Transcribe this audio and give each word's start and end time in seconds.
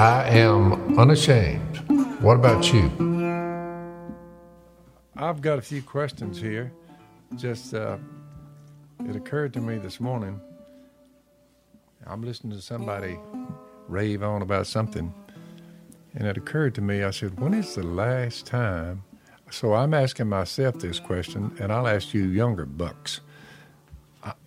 I 0.00 0.30
am 0.30 0.98
unashamed. 0.98 1.76
What 2.22 2.36
about 2.36 2.72
you? 2.72 2.84
I've 5.14 5.42
got 5.42 5.58
a 5.58 5.60
few 5.60 5.82
questions 5.82 6.40
here. 6.40 6.72
Just, 7.36 7.74
uh, 7.74 7.98
it 9.06 9.14
occurred 9.14 9.52
to 9.52 9.60
me 9.60 9.76
this 9.76 10.00
morning. 10.00 10.40
I'm 12.06 12.22
listening 12.22 12.56
to 12.56 12.62
somebody 12.62 13.18
rave 13.88 14.22
on 14.22 14.40
about 14.40 14.66
something, 14.66 15.12
and 16.14 16.26
it 16.26 16.38
occurred 16.38 16.74
to 16.76 16.80
me. 16.80 17.04
I 17.04 17.10
said, 17.10 17.38
"When 17.38 17.52
is 17.52 17.74
the 17.74 17.82
last 17.82 18.46
time?" 18.46 19.02
So 19.50 19.74
I'm 19.74 19.92
asking 19.92 20.30
myself 20.30 20.78
this 20.78 20.98
question, 20.98 21.54
and 21.60 21.70
I'll 21.70 21.86
ask 21.86 22.14
you, 22.14 22.24
younger 22.24 22.64
bucks. 22.64 23.20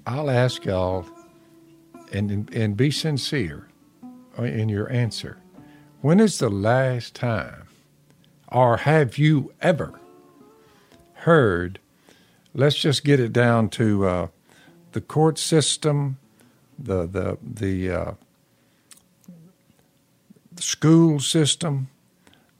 I'll 0.07 0.31
ask 0.31 0.65
y'all, 0.65 1.05
and 2.11 2.51
and 2.51 2.75
be 2.75 2.89
sincere 2.89 3.67
in 4.39 4.67
your 4.67 4.91
answer. 4.91 5.37
When 6.03 6.19
is 6.19 6.37
the 6.37 6.49
last 6.49 7.15
time, 7.15 7.63
or 8.49 8.77
have 8.77 9.17
you 9.17 9.53
ever? 9.61 9.99
heard, 11.23 11.79
let's 12.53 12.75
just 12.75 13.03
get 13.05 13.19
it 13.19 13.31
down 13.31 13.69
to 13.69 14.05
uh, 14.05 14.27
the 14.91 15.01
court 15.01 15.37
system, 15.37 16.17
the 16.77 17.07
the 17.07 17.37
the, 17.41 17.91
uh, 17.91 18.11
the 20.51 20.61
school 20.61 21.19
system, 21.19 21.87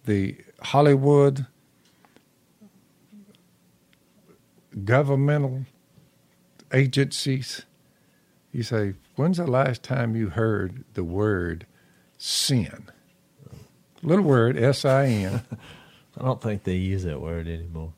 the 0.05 0.37
Hollywood, 0.61 1.45
governmental 4.85 5.65
agencies. 6.73 7.63
You 8.53 8.63
say, 8.63 8.93
when's 9.15 9.37
the 9.37 9.47
last 9.47 9.83
time 9.83 10.15
you 10.15 10.29
heard 10.29 10.85
the 10.93 11.03
word 11.03 11.65
sin? 12.17 12.89
Little 14.03 14.25
word, 14.25 14.57
S 14.57 14.85
I 14.85 15.05
N. 15.07 15.41
I 16.19 16.23
don't 16.23 16.41
think 16.41 16.63
they 16.63 16.75
use 16.75 17.03
that 17.03 17.19
word 17.21 17.47
anymore. 17.47 17.93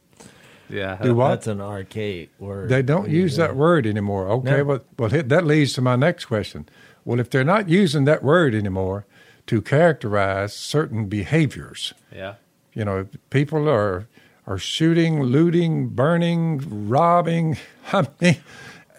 Yeah. 0.69 0.97
Do 1.01 1.13
what? 1.15 1.29
That's 1.29 1.47
an 1.47 1.61
archaic 1.61 2.29
word. 2.39 2.69
They 2.69 2.81
don't 2.81 3.09
use 3.09 3.35
that 3.37 3.55
word 3.55 3.85
anymore. 3.85 4.27
Okay, 4.29 4.57
No. 4.57 4.65
but 4.65 4.85
well, 4.97 5.09
that 5.23 5.45
leads 5.45 5.73
to 5.73 5.81
my 5.81 5.95
next 5.95 6.25
question. 6.25 6.67
Well, 7.03 7.19
if 7.19 7.29
they're 7.29 7.43
not 7.43 7.69
using 7.69 8.05
that 8.05 8.23
word 8.23 8.55
anymore 8.55 9.05
to 9.47 9.61
characterize 9.61 10.53
certain 10.55 11.05
behaviors, 11.05 11.93
Yeah. 12.11 12.35
you 12.73 12.85
know, 12.85 13.07
people 13.29 13.69
are 13.69 14.07
are 14.47 14.57
shooting, 14.59 15.23
looting, 15.23 15.87
burning, 15.89 16.87
robbing. 16.87 17.57
I 17.93 18.07
mean, 18.21 18.37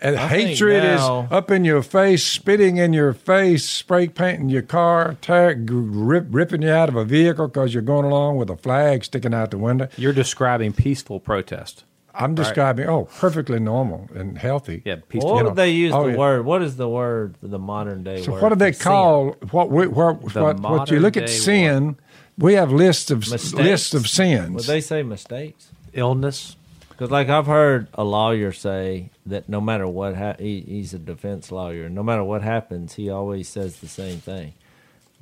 and 0.01 0.17
I 0.17 0.29
hatred 0.29 0.83
now- 0.83 1.23
is 1.25 1.33
up 1.33 1.51
in 1.51 1.65
your 1.65 1.83
face, 1.83 2.25
spitting 2.25 2.77
in 2.77 2.93
your 2.93 3.13
face, 3.13 3.65
spray 3.69 4.09
painting 4.09 4.49
your 4.49 4.63
car, 4.63 5.17
tear, 5.21 5.57
rip, 5.59 6.27
ripping 6.31 6.63
you 6.63 6.71
out 6.71 6.89
of 6.89 6.97
a 6.97 7.05
vehicle 7.05 7.49
because 7.49 7.73
you're 7.75 7.83
going 7.83 8.05
along 8.05 8.37
with 8.37 8.51
a 8.51 8.57
flag 8.57 9.05
sticking 9.05 9.33
out 9.35 9.51
the 9.51 9.59
window. 9.59 9.89
You're 9.97 10.13
describing 10.13 10.73
peaceful 10.73 11.21
protest. 11.21 11.85
I'm 12.19 12.35
describing, 12.35 12.89
oh, 12.89 13.09
perfectly 13.19 13.59
normal 13.61 14.09
and 14.15 14.39
healthy. 14.39 14.81
Yeah, 14.87 14.95
Well, 14.95 15.03
peaceful. 15.09 15.31
what 15.33 15.39
you 15.39 15.45
would 15.45 15.51
know. 15.51 15.55
they 15.55 15.71
use 15.71 15.93
Oh, 15.93 16.05
the 16.05 16.13
yeah. 16.13 16.17
word? 16.17 16.45
What 16.47 16.63
is 16.63 16.77
the 16.77 16.89
word, 16.89 17.35
the 17.43 17.59
modern 17.59 18.05
day 18.05 18.23
So 18.23 18.33
word? 18.33 18.43
what 18.43 18.49
do 18.51 18.55
they 18.55 18.73
for 18.73 18.83
sin? 18.83 18.91
call 18.93 19.37
what 19.51 19.71
we 19.71 19.87
where, 19.87 20.15
The 20.15 20.43
what 20.43 20.61
what 20.61 20.91
you 20.91 20.99
look 20.99 21.19
at 21.19 21.25
modern-day 21.25 21.27
sin? 21.27 21.97
We 22.39 22.55
have 22.55 22.73
lists 22.73 23.11
of 23.11 23.19
Mistakes? 23.31 23.53
lists 23.53 23.95
of 23.95 24.09
sins. 24.09 24.55
Would 24.55 24.65
they 24.65 24.81
say 24.81 25.03
mistakes? 25.03 25.69
Illness. 25.93 26.57
Because, 26.97 27.11
like, 27.11 27.29
I've 27.29 27.47
heard 27.47 27.89
a 27.93 28.05
lawyer 28.05 28.53
say 28.53 29.11
that 29.27 29.51
no 29.51 29.61
matter 29.61 29.87
what, 29.87 30.17
ha- 30.17 30.37
he, 30.39 30.63
he's 30.63 30.95
a 30.95 30.99
defense 30.99 31.53
lawyer. 31.53 31.91
No 31.91 32.03
matter 32.03 32.25
what 32.25 32.41
happens, 32.41 32.95
he 32.95 33.11
always 33.11 33.49
says 33.49 33.81
the 33.81 33.89
same 33.89 34.19
thing: 34.19 34.55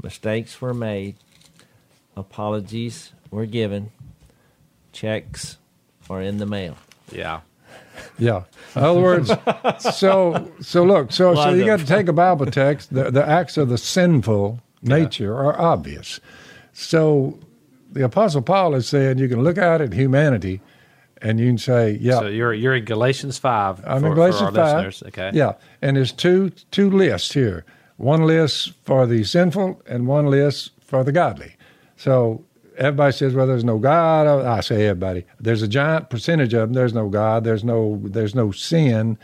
mistakes 0.01 0.61
were 0.61 0.73
made, 0.73 1.17
apologies 2.17 3.13
were 3.33 3.47
given, 3.47 3.91
checks 4.93 5.59
are 6.09 6.23
in 6.23 6.39
the 6.39 6.47
mail. 6.47 6.77
Yeah. 7.11 7.41
yeah. 8.19 8.45
In 8.77 8.85
other 8.85 9.01
words, 9.01 9.33
so 9.97 10.53
so 10.61 10.85
look, 10.85 11.11
so 11.11 11.35
so 11.35 11.51
you 11.51 11.65
got 11.65 11.81
to 11.81 11.87
take 11.87 12.07
a 12.07 12.13
Bible 12.13 12.47
text. 12.47 12.95
The 12.95 13.11
the 13.11 13.27
acts 13.27 13.57
of 13.57 13.69
the 13.69 13.79
sinful 13.79 14.61
nature 14.83 15.35
are 15.35 15.61
obvious. 15.61 16.21
So 16.73 17.39
the 17.91 18.05
Apostle 18.05 18.43
Paul 18.43 18.75
is 18.75 18.87
saying 18.89 19.19
you 19.19 19.29
can 19.29 19.43
look 19.43 19.59
out 19.59 19.81
at 19.81 19.93
humanity, 19.93 20.61
and 21.25 21.41
you 21.41 21.47
can 21.49 21.59
say, 21.59 21.99
yeah, 22.01 22.21
So 22.21 22.27
you're 22.29 22.55
you're 22.55 22.77
in 22.77 22.85
Galatians 22.85 23.39
five. 23.39 23.83
I'm 23.87 24.03
for, 24.03 24.09
in 24.09 24.15
Galatians 24.15 24.41
for 24.41 24.47
our 24.47 24.53
five. 24.53 24.85
listeners. 24.87 25.03
Okay. 25.09 25.31
Yeah, 25.35 25.55
and 25.83 25.97
there's 25.97 26.13
two 26.13 26.51
two 26.71 26.91
lists 26.91 27.33
here. 27.33 27.65
One 27.97 28.23
list 28.27 28.73
for 28.85 29.07
the 29.07 29.25
sinful, 29.25 29.83
and 29.87 30.07
one 30.07 30.27
list 30.27 30.71
for 30.81 31.03
the 31.05 31.13
godly. 31.13 31.57
So 31.97 32.45
everybody 32.77 33.13
says, 33.13 33.35
"Well, 33.35 33.47
there's 33.47 33.65
no 33.65 33.79
God." 33.79 34.27
I 34.45 34.61
say 34.61 34.87
everybody. 34.87 35.25
There's 35.41 35.63
a 35.63 35.69
giant 35.69 36.11
percentage 36.11 36.53
of 36.55 36.61
them. 36.69 36.73
There's 36.75 36.93
no 36.95 37.09
God. 37.09 37.45
There's 37.45 37.65
no 37.65 38.01
there's 38.05 38.35
no 38.35 38.51
sin. 38.53 39.17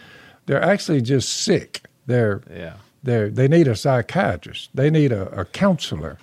They're 0.46 0.62
actually 0.62 1.02
just 1.02 1.28
sick. 1.30 1.82
They're 2.06 2.40
Yeah. 2.50 2.74
they 3.02 3.28
they 3.28 3.48
need 3.48 3.68
a 3.68 3.74
psychiatrist. 3.76 4.70
They 4.74 4.88
need 4.90 5.12
a, 5.12 5.28
a 5.40 5.44
counselor, 5.44 6.18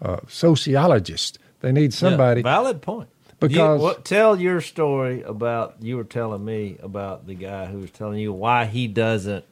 a 0.00 0.20
sociologist. 0.28 1.38
They 1.60 1.72
need 1.72 1.94
somebody. 1.94 2.40
Yeah, 2.40 2.50
valid 2.56 2.82
point. 2.82 3.08
Because- 3.48 3.80
you, 3.82 4.02
tell 4.04 4.40
your 4.40 4.60
story 4.60 5.22
about 5.22 5.76
you 5.80 5.96
were 5.96 6.04
telling 6.04 6.44
me 6.44 6.76
about 6.82 7.26
the 7.26 7.34
guy 7.34 7.66
who 7.66 7.78
was 7.78 7.90
telling 7.90 8.18
you 8.18 8.32
why 8.32 8.64
he 8.66 8.86
doesn't 8.88 9.44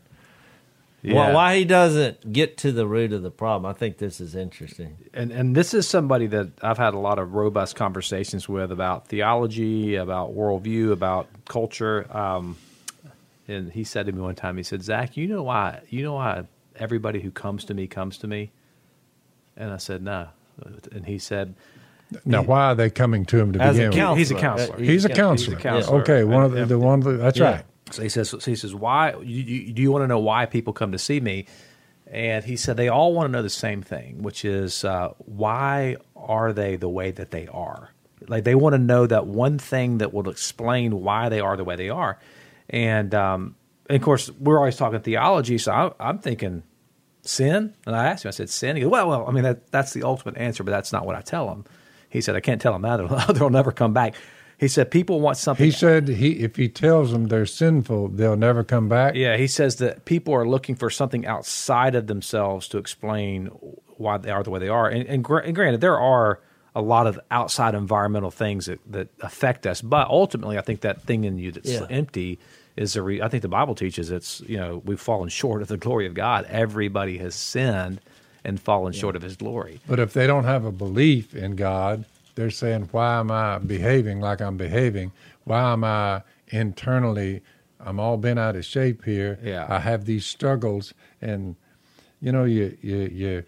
why, 1.03 1.11
Yeah. 1.13 1.33
why 1.33 1.57
he 1.57 1.65
doesn't 1.65 2.31
get 2.31 2.59
to 2.59 2.73
the 2.73 2.87
root 2.87 3.15
of 3.15 3.23
the 3.23 3.31
problem. 3.31 3.65
I 3.65 3.73
think 3.73 3.97
this 3.97 4.21
is 4.21 4.35
interesting. 4.35 4.99
and 5.15 5.31
and 5.33 5.55
this 5.57 5.73
is 5.73 5.89
somebody 5.89 6.27
that 6.27 6.49
I've 6.63 6.77
had 6.79 6.93
a 6.95 6.99
lot 6.99 7.19
of 7.19 7.33
robust 7.35 7.75
conversations 7.75 8.49
with 8.49 8.71
about 8.71 9.09
theology, 9.09 9.95
about 9.95 10.35
worldview, 10.37 10.93
about 10.93 11.27
culture. 11.49 12.07
Um, 12.15 12.57
and 13.49 13.73
he 13.73 13.83
said 13.83 14.07
to 14.07 14.13
me 14.13 14.21
one 14.21 14.35
time, 14.35 14.57
he 14.59 14.63
said, 14.63 14.83
"Zach, 14.83 15.17
you 15.17 15.27
know 15.27 15.43
why? 15.43 15.81
You 15.89 16.03
know 16.03 16.15
why 16.15 16.45
everybody 16.77 17.21
who 17.21 17.31
comes 17.31 17.65
to 17.65 17.75
me 17.75 17.87
comes 17.87 18.19
to 18.19 18.27
me?" 18.27 18.51
And 19.57 19.71
I 19.73 19.79
said, 19.79 20.03
"No." 20.03 20.29
And 20.93 21.07
he 21.07 21.19
said, 21.19 21.55
now, 22.25 22.43
why 22.43 22.67
are 22.67 22.75
they 22.75 22.91
coming 22.91 23.25
to 23.27 23.39
him 23.39 23.53
to 23.53 23.61
As 23.63 23.77
begin 23.77 23.91
with? 23.91 23.99
counselor, 23.99 24.19
He's 24.19 24.31
a 24.31 24.35
counselor. 24.35 24.77
uh, 24.77 24.81
He's 24.81 25.05
a 25.05 25.09
ca- 25.09 25.15
counselor. 25.15 25.57
counselor. 25.59 26.01
Okay, 26.03 26.25
one 26.25 26.45
of 26.45 26.53
the, 26.53 26.63
And- 26.63 26.71
the 26.71 26.79
one. 26.79 27.01
That's 27.19 27.39
Yeah. 27.39 27.45
right. 27.53 27.65
So 27.93 28.03
he 28.03 28.09
says, 28.09 28.31
so 28.31 28.39
he 28.39 28.55
says, 28.55 28.75
why 28.75 29.15
you, 29.23 29.43
you, 29.43 29.73
do 29.73 29.83
you 29.83 29.91
want 29.91 30.03
to 30.05 30.07
know 30.09 30.19
why 30.21 30.47
people 30.47 30.73
come 30.73 30.93
to 30.93 30.99
see 30.99 31.19
me? 31.21 31.47
And 32.07 32.45
he 32.45 32.57
said 32.57 32.77
they 32.77 32.89
all 32.89 33.13
want 33.15 33.29
to 33.29 33.33
know 33.33 33.43
the 33.43 33.51
same 33.51 33.83
thing, 33.83 34.23
which 34.23 34.45
is 34.45 34.85
uh, 34.85 35.11
why 35.19 35.97
are 36.17 36.53
they 36.53 36.77
the 36.77 36.89
way 36.89 37.11
that 37.13 37.31
they 37.33 37.47
are? 37.49 37.91
Like 38.29 38.45
they 38.45 38.55
want 38.55 38.75
to 38.75 38.79
know 38.79 39.07
that 39.07 39.27
one 39.27 39.59
thing 39.59 39.99
that 39.99 40.13
will 40.13 40.29
explain 40.29 41.03
why 41.03 41.29
they 41.29 41.41
are 41.41 41.57
the 41.57 41.65
way 41.65 41.75
they 41.77 41.89
are. 41.89 42.19
And, 42.69 43.15
um, 43.15 43.57
and 43.89 43.97
of 43.97 44.03
course, 44.03 44.31
we're 44.39 44.59
always 44.59 44.77
talking 44.77 45.01
theology, 45.01 45.59
so 45.59 45.73
I, 45.73 46.09
I'm 46.09 46.19
thinking 46.21 46.63
sin. 47.23 47.75
And 47.87 47.97
I 47.97 48.07
asked 48.07 48.25
him, 48.25 48.29
I 48.29 48.33
said, 48.33 48.51
sin. 48.51 48.77
He 48.77 48.83
goes, 48.83 48.91
well, 48.91 49.09
well, 49.09 49.27
I 49.27 49.33
mean, 49.33 49.43
that, 49.45 49.71
that's 49.73 49.93
the 49.95 50.03
ultimate 50.05 50.37
answer, 50.37 50.63
but 50.63 50.71
that's 50.71 50.93
not 50.93 51.07
what 51.07 51.17
I 51.17 51.23
tell 51.23 51.49
them. 51.49 51.65
He 52.11 52.21
said, 52.21 52.37
I 52.37 52.41
can't 52.41 52.61
tell 52.61 52.73
them 52.79 52.83
that; 52.83 52.97
they'll, 53.27 53.35
they'll 53.35 53.51
never 53.51 53.73
come 53.73 53.93
back. 53.95 54.15
He 54.59 54.69
said, 54.69 54.91
people 54.91 55.21
want 55.23 55.39
something. 55.39 55.65
He 55.65 55.71
said 55.73 56.07
he 56.09 56.33
if 56.41 56.57
he 56.57 56.69
tells 56.69 57.13
them 57.13 57.29
they're 57.29 57.47
sinful, 57.47 58.09
they'll 58.09 58.37
never 58.37 58.63
come 58.63 58.91
back. 58.91 59.15
Yeah, 59.15 59.39
he 59.39 59.47
says 59.47 59.77
that 59.77 60.05
people 60.05 60.35
are 60.35 60.47
looking 60.47 60.75
for 60.75 60.91
something 60.91 61.25
outside 61.25 61.95
of 61.95 62.09
themselves 62.09 62.69
to 62.69 62.77
explain 62.79 63.47
why 63.97 64.19
they 64.19 64.31
are 64.31 64.43
the 64.43 64.51
way 64.51 64.59
they 64.61 64.69
are. 64.69 64.87
And, 64.87 65.09
and, 65.09 65.25
gr- 65.25 65.39
and 65.39 65.55
granted, 65.55 65.81
there 65.81 65.99
are 65.99 66.41
a 66.75 66.83
lot 66.83 67.07
of 67.07 67.19
outside 67.31 67.75
environmental 67.75 68.31
things 68.31 68.67
that, 68.67 68.81
that 68.93 69.09
affect 69.23 69.67
us, 69.67 69.81
but 69.81 70.09
ultimately, 70.09 70.59
I 70.59 70.61
think 70.61 70.83
that 70.83 71.03
thing 71.03 71.25
in 71.25 71.39
you 71.39 71.53
that's 71.53 71.71
Yeah. 71.71 71.87
empty 71.89 72.39
is 72.77 72.97
a. 72.97 73.03
Re- 73.03 73.23
I 73.23 73.29
think 73.29 73.41
the 73.43 73.49
Bible 73.49 73.75
teaches 73.75 74.11
it's 74.11 74.41
you 74.43 74.59
know 74.59 74.83
we've 74.85 75.01
fallen 75.01 75.31
short 75.31 75.63
of 75.63 75.69
the 75.69 75.77
glory 75.79 76.07
of 76.07 76.13
God. 76.15 76.45
Everybody 76.51 77.17
has 77.19 77.35
sinned 77.35 78.01
and 78.45 78.61
fallen 78.61 78.93
short 78.93 79.17
of 79.17 79.23
His 79.23 79.37
glory. 79.37 79.81
But 79.87 79.99
if 79.99 80.13
they 80.13 80.27
don't 80.27 80.45
have 80.45 80.65
a 80.65 80.73
belief 80.73 81.35
in 81.35 81.57
God, 81.57 82.05
they're 82.35 82.51
saying, 82.51 82.89
"Why 82.93 83.19
am 83.19 83.31
I 83.31 83.59
behaving 83.59 84.21
like 84.21 84.41
I'm 84.41 84.57
behaving? 84.57 85.13
Why 85.45 85.73
am 85.73 85.85
I 85.85 86.23
internally? 86.49 87.43
I'm 87.79 87.99
all 87.99 88.17
bent 88.17 88.39
out 88.39 88.57
of 88.57 88.65
shape 88.65 89.05
here. 89.05 89.39
Yeah. 89.43 89.67
I 89.69 89.79
have 89.81 90.05
these 90.05 90.27
struggles, 90.27 90.93
and 91.21 91.57
you 92.21 92.33
know, 92.33 92.45
you 92.45 92.77
you 92.83 92.99
you. 93.13 93.45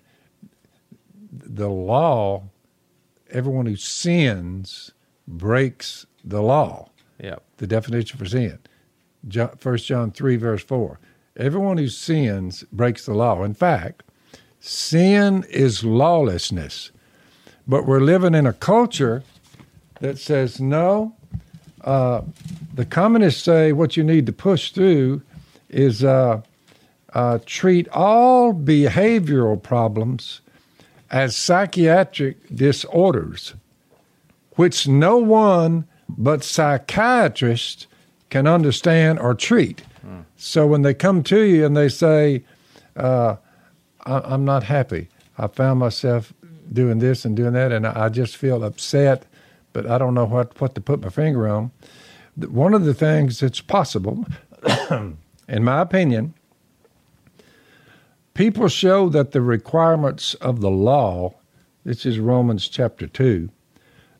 The 1.33 1.69
law, 1.69 2.45
everyone 3.31 3.67
who 3.67 3.77
sins 3.77 4.93
breaks 5.27 6.07
the 6.25 6.43
law. 6.43 6.89
Yeah, 7.19 7.37
the 7.59 7.67
definition 7.67 8.19
for 8.19 8.27
sin. 8.27 8.59
1 9.23 9.77
John 9.79 10.11
3, 10.11 10.37
verse 10.37 10.65
4. 10.65 10.99
Everyone 11.37 11.79
who 11.79 11.89
sins 11.89 12.65
breaks 12.73 13.07
the 13.07 13.15
law. 13.15 13.45
In 13.45 13.55
fact, 13.55 14.03
sin 14.63 15.45
is 15.51 15.85
lawlessness. 15.85 16.93
But 17.67 17.85
we're 17.85 18.01
living 18.01 18.35
in 18.35 18.47
a 18.47 18.53
culture 18.53 19.23
that 20.01 20.19
says, 20.19 20.61
no, 20.61 21.15
uh, 21.83 22.23
the 22.75 22.85
communists 22.85 23.43
say 23.43 23.73
what 23.73 23.97
you 23.97 24.05
need 24.05 24.25
to 24.27 24.33
push 24.33 24.71
through 24.71 25.23
is 25.69 26.05
uh, 26.05 26.41
uh, 27.13 27.39
treat 27.45 27.89
all 27.89 28.55
behavioral 28.55 29.61
problems 29.61 30.41
as 31.11 31.37
psychiatric 31.37 32.37
disorders, 32.55 33.55
which 34.53 34.87
no 34.87 35.17
one 35.17 35.87
but 36.09 36.45
psychiatrists 36.45 37.87
can 38.31 38.47
understand 38.47 39.19
or 39.19 39.35
treat. 39.35 39.83
So 40.37 40.67
when 40.67 40.83
they 40.83 40.95
come 40.95 41.23
to 41.25 41.41
you 41.41 41.65
and 41.65 41.77
they 41.77 41.89
say, 41.89 42.45
uh, 42.97 43.37
I, 44.05 44.21
I'm 44.25 44.45
not 44.45 44.65
happy, 44.65 45.09
I 45.39 45.47
found 45.47 45.81
myself 45.81 46.33
doing 46.73 46.99
this 46.99 47.25
and 47.25 47.37
doing 47.37 47.53
that, 47.53 47.73
and 47.73 47.87
I 47.87 48.05
I 48.05 48.09
just 48.09 48.37
feel 48.37 48.65
upset, 48.65 49.27
but 49.73 49.87
I 49.87 49.99
don't 49.99 50.15
know 50.15 50.25
what, 50.25 50.61
what 50.61 50.75
to 50.75 50.81
put 50.81 51.03
my 51.03 51.09
finger 51.09 51.49
on. 51.49 51.71
One 52.37 52.75
of 52.75 52.85
the 52.85 52.95
things 52.95 53.41
that's 53.41 53.61
possible, 53.61 54.27
in 54.91 55.65
my 55.65 55.81
opinion, 55.81 56.35
people 58.35 58.69
show 58.69 59.09
that 59.11 59.33
the 59.33 59.43
requirements 59.43 60.35
of 60.35 60.61
the 60.61 60.71
law, 60.71 61.35
this 61.85 62.07
is 62.07 62.19
Romans 62.19 62.69
chapter 62.69 63.07
2, 63.07 63.51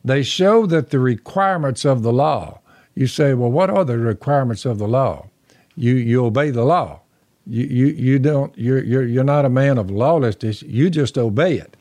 they 0.05 0.23
show 0.23 0.67
that 0.67 0.91
the 0.91 0.99
requirements 0.99 1.85
of 1.85 2.03
the 2.03 2.13
law, 2.13 2.61
you 2.95 3.07
say, 3.07 3.35
well, 3.35 3.51
what 3.51 3.71
are 3.71 3.85
the 3.85 3.99
requirements 3.99 4.65
of 4.65 4.79
the 4.79 4.89
law? 4.89 5.29
You, 5.77 5.95
you 5.95 6.25
obey 6.25 6.51
the 6.51 6.65
law. 6.65 7.01
You, 7.47 7.65
you, 7.65 7.87
you 7.87 8.19
don't, 8.19 8.57
you're, 8.57 8.83
you're, 8.85 9.05
you're 9.05 9.25
not 9.25 9.45
a 9.45 9.49
man 9.49 9.79
of 9.79 9.91
lawlessness. 9.91 10.63
You 10.63 10.91
just 10.91 11.19
obey 11.19 11.57
it. 11.59 11.77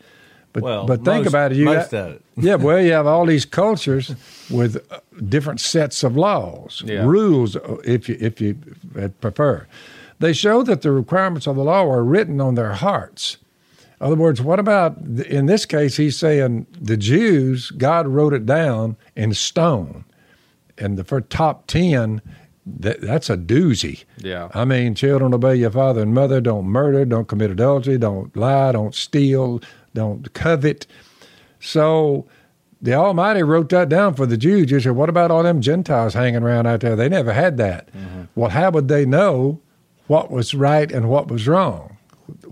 But, 0.53 0.63
Well, 0.63 0.85
but 0.85 1.05
think 1.05 1.23
most- 1.23 1.27
about 1.27 1.51
it. 1.51 1.57
You 1.57 1.65
got- 1.65 1.93
it. 1.93 2.21
yeah, 2.37 2.55
well, 2.55 2.81
you 2.81 2.91
have 2.91 3.07
all 3.07 3.25
these 3.25 3.45
cultures 3.45 4.15
with 4.49 4.77
uh, 4.91 4.99
different 5.29 5.59
sets 5.59 6.03
of 6.03 6.17
laws, 6.17 6.81
Yeah. 6.85 7.05
rules, 7.05 7.55
uh, 7.55 7.77
if 7.85 8.09
you 8.09 8.17
if 8.19 8.41
you 8.41 8.55
prefer. 9.21 9.67
They 10.19 10.33
show 10.33 10.61
that 10.63 10.81
the 10.81 10.91
requirements 10.91 11.47
of 11.47 11.55
the 11.55 11.63
law 11.63 11.85
are 11.89 12.03
written 12.03 12.41
on 12.41 12.55
their 12.55 12.73
hearts. 12.73 13.37
In 13.99 14.07
other 14.07 14.15
words, 14.15 14.41
what 14.41 14.59
about 14.59 14.97
in 14.97 15.45
this 15.45 15.65
case? 15.65 15.95
He's 15.97 16.17
saying 16.17 16.65
the 16.79 16.97
Jews, 16.97 17.71
God 17.71 18.07
wrote 18.07 18.33
it 18.33 18.45
down 18.45 18.97
in 19.15 19.33
stone, 19.33 20.03
and 20.77 20.97
the 20.97 21.03
first 21.03 21.29
top 21.29 21.67
ten. 21.67 22.21
That, 22.65 23.01
that's 23.01 23.29
a 23.29 23.37
doozy. 23.37 24.03
Yeah. 24.17 24.49
I 24.53 24.65
mean, 24.65 24.93
children 24.93 25.33
obey 25.33 25.55
your 25.55 25.71
father 25.71 26.01
and 26.01 26.13
mother. 26.13 26.39
Don't 26.39 26.65
murder. 26.65 27.05
Don't 27.05 27.27
commit 27.27 27.49
adultery. 27.51 27.97
Don't 27.97 28.35
lie. 28.35 28.71
Don't 28.71 28.93
steal. 28.93 29.61
Don't 29.93 30.31
covet. 30.33 30.85
So 31.59 32.27
the 32.81 32.93
Almighty 32.93 33.43
wrote 33.43 33.69
that 33.69 33.89
down 33.89 34.13
for 34.13 34.25
the 34.25 34.37
Jews. 34.37 34.71
You 34.71 34.79
said, 34.79 34.93
what 34.93 35.09
about 35.09 35.31
all 35.31 35.43
them 35.43 35.61
Gentiles 35.61 36.13
hanging 36.13 36.43
around 36.43 36.67
out 36.67 36.81
there? 36.81 36.95
They 36.95 37.09
never 37.09 37.33
had 37.33 37.57
that. 37.57 37.91
Mm-hmm. 37.93 38.23
Well, 38.35 38.49
how 38.49 38.71
would 38.71 38.87
they 38.87 39.05
know 39.05 39.59
what 40.07 40.31
was 40.31 40.53
right 40.53 40.91
and 40.91 41.09
what 41.09 41.29
was 41.29 41.47
wrong? 41.47 41.97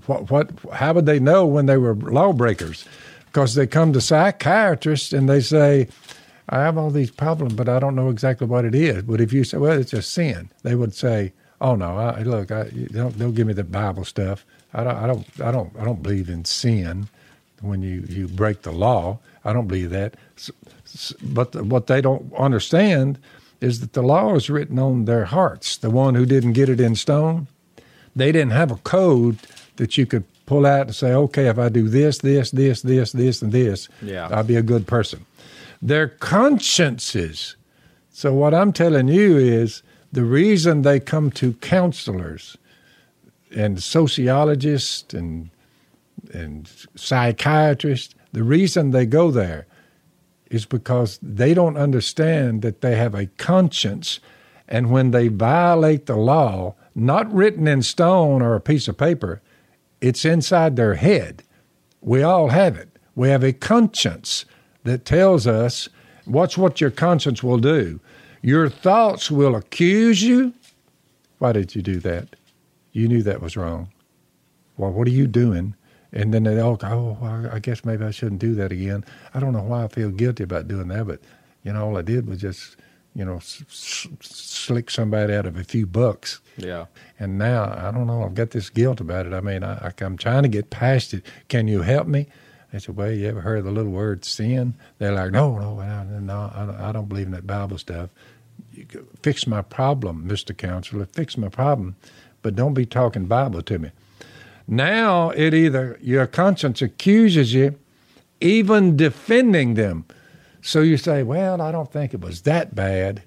What, 0.08 0.30
what, 0.30 0.52
how 0.74 0.94
would 0.94 1.06
they 1.06 1.20
know 1.20 1.46
when 1.46 1.66
they 1.66 1.78
were 1.78 1.96
lawbreakers? 1.96 2.86
Because 3.26 3.56
they 3.56 3.68
come 3.68 3.94
to 3.94 4.02
psychiatrists 4.02 5.14
and 5.14 5.30
they 5.30 5.40
say, 5.40 5.88
I 6.50 6.62
have 6.62 6.78
all 6.78 6.90
these 6.90 7.12
problems, 7.12 7.54
but 7.54 7.70
I 7.70 7.80
don't 7.80 7.96
know 7.96 8.10
exactly 8.10 8.48
what 8.48 8.66
it 8.66 8.74
is. 8.74 9.04
But 9.04 9.22
if 9.22 9.32
you 9.32 9.44
say, 9.44 9.58
well, 9.58 9.80
it's 9.80 9.94
a 9.94 10.02
sin, 10.02 10.50
they 10.64 10.76
would 10.76 10.96
say, 10.96 11.32
oh 11.62 11.76
no, 11.76 11.98
I, 11.98 12.24
look, 12.24 12.52
I, 12.52 12.70
don't, 12.92 13.18
don't 13.18 13.36
give 13.36 13.48
me 13.48 13.54
the 13.54 13.64
Bible 13.64 14.04
stuff. 14.04 14.46
I 14.74 14.84
don't, 14.84 14.96
I 14.96 15.08
don't, 15.08 15.42
I 15.42 15.52
don't, 15.52 15.72
I 15.80 15.86
don't 15.86 16.02
believe 16.02 16.30
in 16.30 16.46
sin 16.46 17.08
when 17.62 17.84
you, 17.84 18.04
you 18.10 18.28
break 18.28 18.64
the 18.64 18.72
law. 18.72 19.20
I 19.46 19.54
don't 19.54 19.68
believe 19.68 19.92
that. 19.92 20.16
But 21.22 21.56
what 21.56 21.88
they 21.88 22.02
don't 22.02 22.34
understand 22.34 23.20
is 23.62 23.82
that 23.82 23.94
the 23.94 24.02
law 24.02 24.36
is 24.36 24.50
written 24.50 24.80
on 24.80 25.06
their 25.06 25.26
hearts. 25.26 25.78
The 25.78 25.90
one 25.90 26.16
who 26.16 26.26
didn't 26.26 26.54
get 26.54 26.70
it 26.70 26.80
in 26.80 26.96
stone, 26.96 27.48
they 28.16 28.32
didn't 28.32 28.52
have 28.52 28.72
a 28.72 28.78
code 28.78 29.38
that 29.76 29.98
you 29.98 30.06
could 30.06 30.24
pull 30.46 30.66
out 30.66 30.88
and 30.88 30.96
say, 30.96 31.14
okay, 31.14 31.48
if 31.48 31.60
I 31.60 31.70
do 31.70 31.88
this, 31.88 32.20
this, 32.20 32.52
this, 32.52 32.82
this, 32.82 33.12
this, 33.12 33.42
and 33.42 33.52
this, 33.52 33.88
Yeah. 34.02 34.30
I'll 34.32 34.44
be 34.44 34.56
a 34.56 34.64
good 34.64 34.88
person. 34.88 35.26
Their 35.82 36.08
consciences. 36.08 37.56
So, 38.12 38.34
what 38.34 38.54
I'm 38.54 38.74
telling 38.74 39.08
you 39.08 39.38
is 39.38 39.82
the 40.12 40.26
reason 40.26 40.82
they 40.82 41.00
come 41.00 41.32
to 41.32 41.54
counselors 41.54 42.58
and 43.56 43.82
sociologists 43.82 45.14
and 45.14 45.50
and 46.34 46.70
psychiatrists, 46.96 48.16
the 48.32 48.44
reason 48.44 48.92
they 48.92 49.06
go 49.06 49.32
there 49.32 49.66
is 50.50 50.66
because 50.66 51.20
they 51.22 51.54
don't 51.54 51.78
understand 51.78 52.62
that 52.62 52.82
they 52.82 52.96
have 52.96 53.16
a 53.16 53.28
conscience. 53.38 54.20
And 54.68 54.92
when 54.92 55.12
they 55.12 55.28
violate 55.28 56.06
the 56.06 56.16
law, 56.16 56.76
not 56.96 57.32
written 57.34 57.68
in 57.68 57.82
stone 57.82 58.42
or 58.42 58.56
a 58.56 58.62
piece 58.62 58.88
of 58.88 58.98
paper, 58.98 59.42
it's 60.02 60.26
inside 60.26 60.76
their 60.76 60.96
head. 60.96 61.44
We 62.02 62.24
all 62.24 62.50
have 62.50 62.78
it. 62.78 62.90
We 63.16 63.30
have 63.30 63.44
a 63.44 63.54
conscience 63.54 64.46
that 64.90 65.06
tells 65.06 65.48
us 65.48 65.88
what's 66.26 66.58
what 66.58 66.82
your 66.82 66.92
conscience 66.92 67.44
will 67.44 67.58
do. 67.60 68.00
Your 68.42 68.70
thoughts 68.70 69.30
will 69.30 69.56
accuse 69.56 70.22
you. 70.22 70.54
Why 71.38 71.52
did 71.52 71.76
you 71.76 71.82
do 71.82 72.00
that? 72.02 72.36
You 72.92 73.08
knew 73.08 73.22
that 73.24 73.42
was 73.42 73.56
wrong. 73.56 73.90
Well, 74.78 74.92
what 74.92 75.08
are 75.08 75.12
you 75.12 75.28
doing? 75.28 75.76
And 76.12 76.34
then 76.34 76.44
they 76.44 76.60
all 76.60 76.76
go, 76.76 76.88
oh, 76.88 77.18
well, 77.22 77.50
I 77.54 77.60
guess 77.60 77.86
maybe 77.86 78.04
I 78.04 78.12
shouldn't 78.12 78.42
do 78.42 78.56
that 78.56 78.72
again. 78.72 79.06
I 79.34 79.40
don't 79.40 79.54
know 79.54 79.62
why 79.62 79.84
I 79.84 79.88
feel 79.88 80.10
guilty 80.10 80.44
about 80.44 80.68
doing 80.68 80.88
that, 80.88 81.06
but, 81.06 81.20
you 81.64 81.72
know, 81.72 81.86
all 81.86 81.98
I 81.98 82.02
did 82.02 82.28
was 82.28 82.40
just, 82.42 82.78
you 83.14 83.24
know, 83.24 83.36
s- 83.38 83.64
s- 83.70 84.08
slick 84.22 84.90
somebody 84.90 85.34
out 85.34 85.46
of 85.46 85.56
a 85.56 85.64
few 85.64 85.86
bucks. 85.86 86.40
Yeah. 86.58 86.86
And 87.20 87.38
now, 87.38 87.66
I 87.78 87.92
don't 87.92 88.08
know, 88.08 88.24
I've 88.24 88.34
got 88.34 88.52
this 88.52 88.70
guilt 88.72 89.00
about 89.00 89.28
it. 89.28 89.34
I 89.34 89.42
mean, 89.42 89.64
I, 89.64 89.90
I, 89.90 89.94
I'm 90.04 90.18
trying 90.18 90.44
to 90.44 90.50
get 90.50 90.72
past 90.72 91.14
it. 91.14 91.24
Can 91.48 91.68
you 91.68 91.82
help 91.82 92.08
me? 92.08 92.28
I 92.72 92.78
said, 92.78 92.96
well, 92.96 93.12
you 93.12 93.28
ever 93.28 93.42
heard 93.42 93.64
the 93.64 93.72
little 93.72 93.92
word 93.92 94.24
sin? 94.24 94.76
They're 95.00 95.12
like, 95.14 95.32
no, 95.32 95.58
no, 95.58 95.80
I- 95.80 96.04
no, 96.04 96.52
I 96.80 96.92
don't, 96.92 97.10
believe 97.10 97.26
in 97.26 97.32
that 97.32 97.48
Bible 97.48 97.78
stuff. 97.78 98.10
Fix 99.24 99.48
my 99.48 99.62
problem, 99.62 100.28
Mr. 100.28 100.56
Counselor. 100.56 101.06
Fix 101.06 101.38
my 101.38 101.50
problem, 101.50 101.96
but 102.42 102.56
don't 102.56 102.74
be 102.76 102.86
talking 102.86 103.26
Bible 103.26 103.62
to 103.64 103.80
me. 103.80 103.92
Now 104.68 105.32
it 105.32 105.54
either 105.54 105.98
your 106.02 106.28
conscience 106.28 106.82
accuses 106.82 107.54
you, 107.54 107.78
even 108.40 108.96
defending 108.96 109.74
them. 109.74 110.06
So 110.62 110.82
you 110.82 110.98
say, 110.98 111.24
well, 111.24 111.62
I 111.62 111.72
don't 111.72 111.92
think 111.92 112.14
it 112.14 112.22
was 112.22 112.42
that 112.44 112.76
bad 112.76 113.24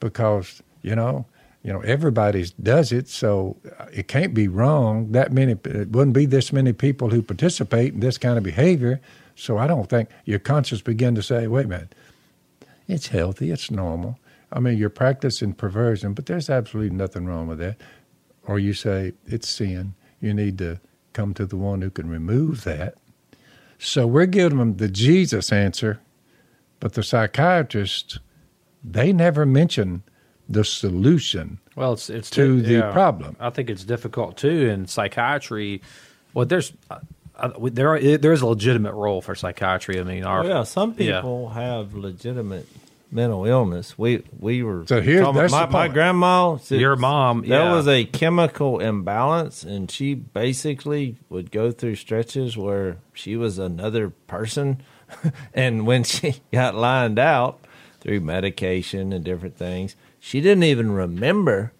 because, 0.00 0.62
you 0.82 0.96
know, 0.96 1.26
you 1.62 1.72
know, 1.72 1.80
everybody 1.80 2.46
does 2.62 2.90
it, 2.90 3.08
so 3.08 3.56
uh, 3.78 3.86
it 3.92 4.08
can't 4.08 4.32
be 4.32 4.48
wrong. 4.48 5.12
That 5.12 5.32
many, 5.32 5.52
it 5.52 5.90
wouldn't 5.90 6.14
be 6.14 6.26
this 6.26 6.52
many 6.52 6.72
people 6.72 7.10
who 7.10 7.22
participate 7.22 7.92
in 7.92 8.00
this 8.00 8.16
kind 8.16 8.38
of 8.38 8.44
behavior. 8.44 9.00
So 9.36 9.58
I 9.58 9.66
don't 9.66 9.88
think 9.88 10.08
your 10.24 10.38
conscience 10.38 10.80
begin 10.80 11.14
to 11.16 11.22
say, 11.22 11.46
wait 11.46 11.66
a 11.66 11.68
minute, 11.68 11.94
it's 12.88 13.08
healthy, 13.08 13.50
it's 13.50 13.70
normal. 13.70 14.18
I 14.52 14.58
mean, 14.60 14.78
you're 14.78 14.90
practicing 14.90 15.52
perversion, 15.52 16.14
but 16.14 16.26
there's 16.26 16.50
absolutely 16.50 16.96
nothing 16.96 17.26
wrong 17.26 17.46
with 17.46 17.58
that. 17.58 17.76
Or 18.46 18.58
you 18.58 18.72
say 18.72 19.12
it's 19.26 19.48
sin. 19.48 19.94
You 20.20 20.34
need 20.34 20.58
to 20.58 20.80
come 21.12 21.34
to 21.34 21.46
the 21.46 21.56
one 21.56 21.82
who 21.82 21.90
can 21.90 22.08
remove 22.08 22.64
that. 22.64 22.94
So 23.78 24.06
we're 24.06 24.26
giving 24.26 24.58
them 24.58 24.76
the 24.76 24.88
Jesus 24.88 25.52
answer, 25.52 26.00
but 26.80 26.94
the 26.94 27.02
psychiatrists, 27.02 28.18
they 28.82 29.12
never 29.12 29.46
mention 29.46 30.02
the 30.50 30.64
solution. 30.64 31.58
Well, 31.76 31.92
it's 31.94 32.10
it's 32.10 32.28
To 32.30 32.60
the 32.60 32.72
yeah. 32.74 32.92
problem. 32.92 33.36
I 33.40 33.50
think 33.50 33.70
it's 33.70 33.84
difficult 33.84 34.36
too 34.36 34.68
in 34.68 34.86
psychiatry. 34.86 35.80
Well, 36.34 36.44
there's 36.44 36.72
uh, 36.90 36.98
uh, 37.36 37.52
there 37.62 37.88
are, 37.94 38.00
there 38.18 38.32
is 38.32 38.42
a 38.42 38.46
legitimate 38.46 38.92
role 38.94 39.22
for 39.22 39.34
psychiatry. 39.34 39.98
I 39.98 40.02
mean, 40.02 40.24
our 40.24 40.42
Well, 40.42 40.48
yeah, 40.58 40.62
some 40.64 40.94
yeah. 40.98 41.16
people 41.20 41.48
have 41.50 41.94
legitimate 41.94 42.68
mental 43.12 43.46
illness. 43.46 43.96
We 43.98 44.22
we 44.38 44.62
were 44.62 44.84
So 44.86 45.00
here- 45.00 45.24
that's 45.32 45.52
my, 45.52 45.66
my 45.66 45.84
point. 45.86 45.94
grandma. 45.94 46.58
Your 46.68 46.96
mom, 46.96 47.42
There 47.46 47.70
was 47.72 47.88
a 47.88 48.04
chemical 48.04 48.78
imbalance, 48.80 49.62
and 49.64 49.90
she 49.90 50.14
basically 50.14 51.16
would 51.28 51.50
go 51.50 51.70
through 51.72 51.94
stretches 51.96 52.56
where 52.56 52.98
she 53.14 53.36
was 53.36 53.58
another 53.58 54.10
person, 54.10 54.82
and 55.54 55.86
when 55.86 56.04
she 56.04 56.36
got 56.52 56.74
lined 56.74 57.18
out 57.18 57.58
through 58.00 58.20
medication 58.20 59.12
and 59.12 59.24
different 59.24 59.56
things, 59.56 59.96
she 60.20 60.40
didn't 60.40 60.64
even 60.64 60.92
remember 60.92 61.72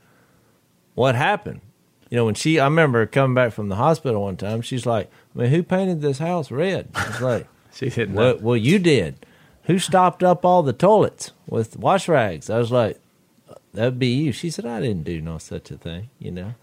what 0.94 1.14
happened. 1.14 1.60
You 2.08 2.16
know, 2.16 2.24
when 2.24 2.34
she, 2.34 2.58
I 2.58 2.64
remember 2.64 3.06
coming 3.06 3.34
back 3.34 3.52
from 3.52 3.68
the 3.68 3.76
hospital 3.76 4.22
one 4.22 4.36
time. 4.36 4.62
She's 4.62 4.84
like, 4.84 5.08
"I 5.34 5.38
mean, 5.38 5.50
who 5.50 5.62
painted 5.62 6.00
this 6.00 6.18
house 6.18 6.50
red?" 6.50 6.88
It's 6.96 7.20
like. 7.20 7.46
she 7.72 7.88
didn't 7.88 8.14
know. 8.14 8.20
Well, 8.20 8.38
well, 8.40 8.56
you 8.56 8.80
did. 8.80 9.24
Who 9.64 9.78
stopped 9.78 10.24
up 10.24 10.44
all 10.44 10.64
the 10.64 10.72
toilets 10.72 11.30
with 11.46 11.76
wash 11.76 12.08
rags? 12.08 12.50
I 12.50 12.58
was 12.58 12.72
like, 12.72 12.98
that'd 13.72 13.98
be 13.98 14.08
you. 14.08 14.32
She 14.32 14.50
said, 14.50 14.66
I 14.66 14.80
didn't 14.80 15.04
do 15.04 15.20
no 15.20 15.38
such 15.38 15.70
a 15.70 15.76
thing, 15.76 16.10
you 16.18 16.30
know. 16.30 16.54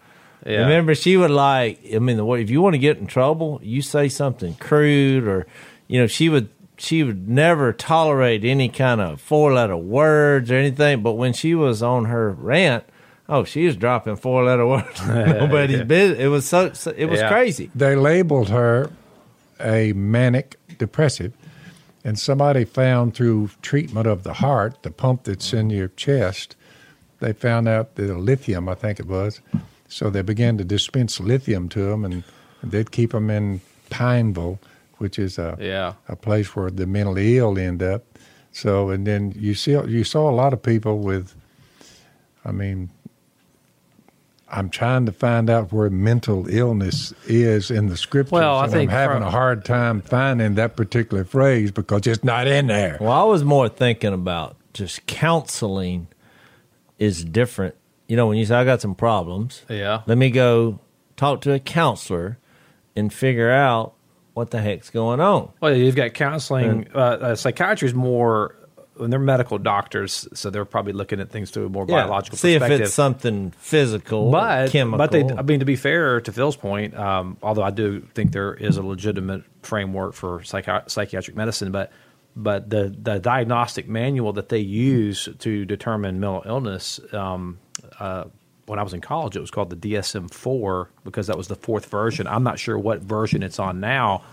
Yeah. 0.45 0.59
Remember, 0.59 0.95
she 0.95 1.17
would 1.17 1.31
like, 1.31 1.79
I 1.93 1.99
mean, 1.99 2.19
if 2.19 2.49
you 2.49 2.61
want 2.61 2.73
to 2.73 2.79
get 2.79 2.97
in 2.97 3.07
trouble, 3.07 3.59
you 3.63 3.81
say 3.81 4.09
something 4.09 4.55
crude 4.55 5.27
or, 5.27 5.47
you 5.87 5.99
know, 5.99 6.07
she 6.07 6.29
would, 6.29 6.49
she 6.77 7.03
would 7.03 7.27
never 7.27 7.73
tolerate 7.73 8.43
any 8.45 8.69
kind 8.69 9.01
of 9.01 9.19
four 9.21 9.53
letter 9.53 9.77
words 9.77 10.51
or 10.51 10.55
anything. 10.55 11.01
But 11.01 11.13
when 11.13 11.33
she 11.33 11.55
was 11.55 11.81
on 11.83 12.05
her 12.05 12.31
rant, 12.31 12.83
oh, 13.27 13.43
she 13.43 13.65
was 13.65 13.75
dropping 13.75 14.15
four 14.17 14.43
letter 14.43 14.65
words. 14.67 15.01
Nobody's 15.07 15.83
business. 15.83 16.19
It 16.19 16.27
was 16.27 16.47
so, 16.47 16.73
so 16.73 16.93
it 16.95 17.05
was 17.05 17.19
Yeah. 17.19 17.29
crazy. 17.29 17.71
They 17.75 17.95
labeled 17.95 18.49
her 18.49 18.89
a 19.59 19.93
manic 19.93 20.55
depressive. 20.77 21.33
And 22.03 22.17
somebody 22.17 22.63
found 22.63 23.15
through 23.15 23.49
treatment 23.61 24.07
of 24.07 24.23
the 24.23 24.33
heart, 24.33 24.83
the 24.83 24.91
pump 24.91 25.23
that's 25.23 25.51
in 25.51 25.69
your 25.69 25.89
chest, 25.89 26.55
they 27.19 27.33
found 27.33 27.67
out 27.67 27.95
the 27.95 28.13
lithium, 28.17 28.69
I 28.69 28.75
think 28.75 28.99
it 28.99 29.07
was. 29.07 29.41
So 29.89 30.09
they 30.09 30.21
began 30.21 30.57
to 30.59 30.63
dispense 30.63 31.19
lithium 31.19 31.67
to 31.69 31.79
them, 31.81 32.05
and 32.05 32.23
they'd 32.63 32.91
keep 32.91 33.11
them 33.11 33.29
in 33.29 33.59
Pineville, 33.89 34.59
which 34.97 35.17
is 35.19 35.37
a 35.37 35.57
Yeah. 35.59 35.93
a 36.07 36.15
place 36.15 36.55
where 36.55 36.69
the 36.69 36.85
mentally 36.87 37.37
ill 37.37 37.57
end 37.57 37.81
up. 37.83 38.03
So, 38.51 38.89
and 38.89 39.05
then 39.05 39.33
you 39.37 39.53
see 39.53 39.71
you 39.71 40.03
saw 40.03 40.29
a 40.29 40.35
lot 40.35 40.53
of 40.53 40.61
people 40.63 40.99
with, 40.99 41.35
I 42.43 42.51
mean, 42.51 42.89
I'm 44.49 44.69
trying 44.69 45.05
to 45.07 45.11
find 45.11 45.49
out 45.49 45.73
where 45.73 45.89
mental 45.89 46.47
illness 46.47 47.13
is 47.25 47.69
in 47.69 47.87
the 47.87 47.97
scriptures. 47.97 48.31
Well, 48.31 48.57
I 48.57 48.63
and 48.63 48.71
think 48.71 48.89
I'm 48.91 48.97
having 48.97 49.17
from- 49.17 49.27
a 49.27 49.31
hard 49.31 49.65
time 49.65 50.01
finding 50.01 50.55
that 50.55 50.75
particular 50.77 51.25
phrase 51.25 51.71
because 51.71 52.07
it's 52.07 52.23
not 52.23 52.47
in 52.47 52.67
there. 52.67 52.97
Well, 53.01 53.11
I 53.11 53.23
was 53.23 53.43
more 53.43 53.67
thinking 53.67 54.13
about 54.13 54.55
just 54.73 55.05
counseling 55.05 56.07
is 56.97 57.25
different. 57.25 57.75
You 58.07 58.15
know, 58.15 58.27
when 58.27 58.37
you 58.37 58.45
say 58.45 58.55
I 58.55 58.63
got 58.63 58.79
some 58.81 58.95
problems, 58.95 59.63
Yeah. 59.69 60.01
let 60.07 60.17
me 60.17 60.29
go 60.29 60.79
talk 61.17 61.41
to 61.41 61.53
a 61.53 61.59
counselor 61.59 62.37
and 62.95 63.11
figure 63.11 63.51
out 63.51 63.93
what 64.37 64.51
the 64.51 64.61
heck's 64.61 64.91
going 64.91 65.19
on. 65.19 65.51
Well, 65.59 65.75
you've 65.75 65.95
got 65.95 66.13
counseling. 66.13 66.87
Uh, 66.93 66.97
uh, 66.97 67.35
psychiatry 67.35 67.87
is 67.87 67.95
more 67.95 68.55
when 68.95 69.09
they're 69.09 69.19
medical 69.19 69.57
doctors, 69.57 70.27
so 70.33 70.51
they're 70.51 70.63
probably 70.63 70.93
looking 70.93 71.19
at 71.19 71.31
things 71.31 71.49
through 71.49 71.65
a 71.65 71.69
more 71.69 71.87
biological 71.87 72.37
See 72.37 72.53
perspective. 72.53 72.81
if 72.81 72.85
it's 72.87 72.93
something 72.93 73.51
physical, 73.57 74.29
but 74.31 74.69
chemical. 74.69 74.97
but 74.99 75.11
they, 75.11 75.23
I 75.23 75.41
mean, 75.41 75.59
to 75.59 75.65
be 75.65 75.75
fair 75.75 76.21
to 76.21 76.31
Phil's 76.31 76.55
point, 76.55 76.95
um, 76.95 77.37
although 77.41 77.63
I 77.63 77.71
do 77.71 78.01
think 78.13 78.31
there 78.31 78.53
is 78.53 78.77
a 78.77 78.83
legitimate 78.83 79.43
framework 79.63 80.13
for 80.13 80.39
psychi- 80.41 80.87
psychiatric 80.89 81.35
medicine, 81.35 81.71
but 81.71 81.91
but 82.35 82.69
the 82.69 82.95
the 83.01 83.17
diagnostic 83.19 83.89
manual 83.89 84.33
that 84.33 84.49
they 84.49 84.59
use 84.59 85.27
to 85.39 85.65
determine 85.65 86.19
mental 86.19 86.43
illness. 86.45 86.99
Um, 87.11 87.57
uh, 87.99 88.25
when 88.67 88.79
I 88.79 88.83
was 88.83 88.93
in 88.93 89.01
college, 89.01 89.35
it 89.35 89.39
was 89.39 89.49
called 89.49 89.69
the 89.69 89.75
DSM 89.75 90.31
four 90.31 90.89
because 91.03 91.27
that 91.27 91.37
was 91.37 91.47
the 91.47 91.55
fourth 91.55 91.85
version. 91.87 92.27
I'm 92.27 92.43
not 92.43 92.59
sure 92.59 92.77
what 92.77 93.01
version 93.01 93.41
it's 93.41 93.59
on 93.59 93.79
now, 93.79 94.23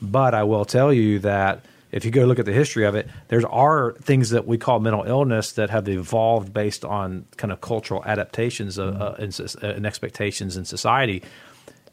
but 0.00 0.32
I 0.32 0.44
will 0.44 0.64
tell 0.64 0.92
you 0.92 1.18
that 1.20 1.64
if 1.90 2.04
you 2.04 2.12
go 2.12 2.24
look 2.24 2.38
at 2.38 2.46
the 2.46 2.52
history 2.52 2.84
of 2.84 2.94
it, 2.94 3.08
there's 3.28 3.44
are 3.44 3.94
things 4.00 4.30
that 4.30 4.46
we 4.46 4.58
call 4.58 4.78
mental 4.78 5.02
illness 5.02 5.52
that 5.52 5.70
have 5.70 5.88
evolved 5.88 6.52
based 6.52 6.84
on 6.84 7.26
kind 7.36 7.52
of 7.52 7.60
cultural 7.60 8.04
adaptations 8.04 8.78
uh, 8.78 8.84
uh, 8.84 9.16
and, 9.18 9.38
uh, 9.40 9.66
and 9.66 9.84
expectations 9.84 10.56
in 10.56 10.64
society, 10.64 11.22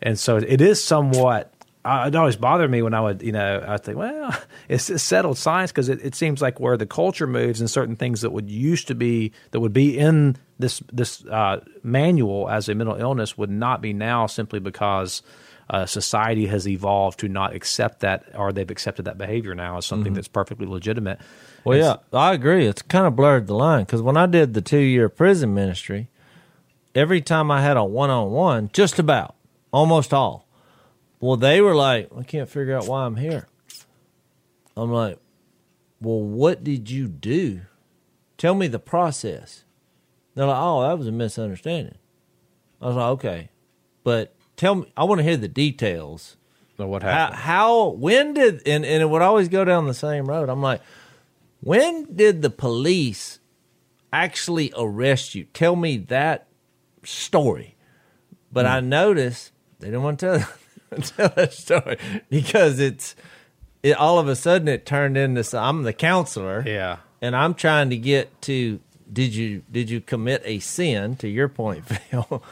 and 0.01 0.17
so 0.19 0.37
it 0.37 0.61
is 0.61 0.83
somewhat. 0.83 1.51
It 1.87 2.15
always 2.15 2.35
bothered 2.35 2.69
me 2.69 2.81
when 2.81 2.93
I 2.93 3.01
would, 3.01 3.21
you 3.21 3.31
know, 3.31 3.63
I 3.67 3.77
think, 3.77 3.97
well, 3.97 4.35
it's, 4.69 4.89
it's 4.89 5.03
settled 5.03 5.37
science 5.37 5.71
because 5.71 5.89
it, 5.89 6.03
it 6.03 6.15
seems 6.15 6.41
like 6.41 6.59
where 6.59 6.75
the 6.77 6.85
culture 6.85 7.27
moves 7.27 7.59
and 7.61 7.69
certain 7.69 7.95
things 7.95 8.21
that 8.21 8.31
would 8.31 8.49
used 8.49 8.87
to 8.87 8.95
be 8.95 9.31
that 9.51 9.59
would 9.59 9.73
be 9.73 9.97
in 9.97 10.35
this 10.59 10.81
this 10.91 11.23
uh, 11.25 11.61
manual 11.83 12.49
as 12.49 12.67
a 12.67 12.75
mental 12.75 12.95
illness 12.95 13.37
would 13.37 13.49
not 13.51 13.81
be 13.81 13.93
now 13.93 14.25
simply 14.27 14.59
because 14.59 15.21
uh, 15.69 15.85
society 15.85 16.47
has 16.47 16.67
evolved 16.67 17.19
to 17.19 17.27
not 17.27 17.53
accept 17.53 17.99
that 17.99 18.23
or 18.35 18.51
they've 18.53 18.71
accepted 18.71 19.05
that 19.05 19.17
behavior 19.17 19.53
now 19.53 19.77
as 19.77 19.85
something 19.85 20.13
that's 20.13 20.27
perfectly 20.29 20.65
legitimate. 20.65 21.19
Well, 21.63 21.77
It's- 21.77 21.97
yeah, 22.13 22.17
I 22.19 22.33
agree. 22.33 22.65
It's 22.65 22.81
kind 22.81 23.05
of 23.05 23.15
blurred 23.15 23.47
the 23.47 23.53
line 23.53 23.83
because 23.83 24.01
when 24.01 24.17
I 24.17 24.25
did 24.25 24.53
the 24.53 24.61
two 24.61 24.79
year 24.79 25.09
prison 25.09 25.53
ministry, 25.53 26.07
every 26.95 27.21
time 27.21 27.51
I 27.51 27.61
had 27.61 27.77
a 27.77 27.83
one 27.83 28.09
on 28.09 28.31
one, 28.31 28.69
just 28.73 28.97
about, 28.97 29.35
almost 29.71 30.13
all, 30.13 30.46
well, 31.19 31.37
they 31.37 31.61
were 31.61 31.75
like, 31.75 32.09
I 32.17 32.23
can't 32.23 32.49
figure 32.49 32.75
out 32.75 32.87
why 32.87 33.05
I'm 33.05 33.15
here. 33.15 33.47
I'm 34.75 34.91
like, 34.91 35.17
well, 35.99 36.21
what 36.21 36.63
did 36.63 36.89
you 36.89 37.07
do? 37.07 37.61
Tell 38.37 38.53
me 38.53 38.67
the 38.67 38.79
process. 38.79 39.63
They're 40.35 40.45
like, 40.45 40.59
oh, 40.59 40.87
that 40.87 40.97
was 40.97 41.07
a 41.07 41.11
misunderstanding. 41.11 41.97
I 42.79 42.87
was 42.87 42.95
like, 42.95 43.09
okay, 43.13 43.49
but 44.03 44.35
tell 44.55 44.75
me, 44.75 44.91
I 44.95 45.03
want 45.05 45.19
to 45.19 45.23
hear 45.23 45.37
the 45.37 45.47
details 45.47 46.37
So 46.77 46.87
what 46.87 47.03
happened? 47.03 47.39
how 47.39 47.89
when 47.89 48.33
did 48.33 48.67
and, 48.67 48.85
and 48.85 49.01
it 49.01 49.09
would 49.09 49.21
always 49.21 49.47
go 49.47 49.65
down 49.65 49.87
the 49.87 49.93
same 49.93 50.25
road 50.25 50.49
i'm 50.49 50.61
like 50.61 50.81
when 51.61 52.07
did 52.13 52.41
the 52.41 52.49
police 52.49 53.39
actually 54.11 54.73
arrest 54.77 55.35
you 55.35 55.45
tell 55.45 55.75
me 55.75 55.97
that 55.97 56.47
story 57.03 57.75
but 58.51 58.65
hmm. 58.65 58.71
i 58.71 58.79
noticed 58.79 59.51
they 59.79 59.87
didn't 59.87 60.03
want 60.03 60.19
to 60.19 60.39
tell, 60.39 60.49
tell 61.01 61.29
that 61.29 61.53
story. 61.53 61.97
Because 62.29 62.79
it's 62.79 63.15
it 63.83 63.95
all 63.97 64.19
of 64.19 64.27
a 64.27 64.35
sudden 64.35 64.67
it 64.67 64.85
turned 64.85 65.17
into 65.17 65.43
so 65.43 65.59
i'm 65.59 65.83
the 65.83 65.93
counselor. 65.93 66.63
Yeah. 66.65 66.97
and 67.21 67.35
i'm 67.35 67.53
trying 67.53 67.89
to 67.91 67.97
get 67.97 68.41
to 68.43 68.79
did 69.11 69.33
you 69.35 69.63
did 69.71 69.89
you 69.89 70.01
commit 70.01 70.41
a 70.45 70.59
sin 70.59 71.15
to 71.17 71.27
your 71.27 71.47
point 71.47 71.85
phil 71.87 72.43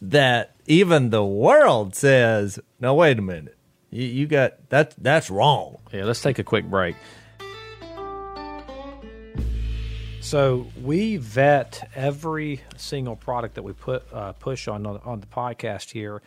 that 0.00 0.54
even 0.66 1.10
the 1.10 1.24
world 1.24 1.94
says 1.94 2.58
no 2.80 2.94
wait 2.94 3.18
a 3.18 3.22
minute. 3.22 3.56
You, 3.90 4.04
you 4.06 4.26
got 4.26 4.68
that 4.70 4.94
that's 4.98 5.30
wrong. 5.30 5.78
Yeah, 5.92 6.04
let's 6.04 6.22
take 6.22 6.38
a 6.38 6.44
quick 6.44 6.64
break. 6.64 6.96
So 10.20 10.66
we 10.82 11.16
vet 11.16 11.90
every 11.94 12.60
single 12.76 13.16
product 13.16 13.54
that 13.56 13.62
we 13.62 13.72
put 13.72 14.04
uh, 14.12 14.32
push 14.34 14.68
on 14.68 14.86
on 14.86 15.20
the 15.20 15.26
podcast 15.26 15.90
here, 15.90 16.22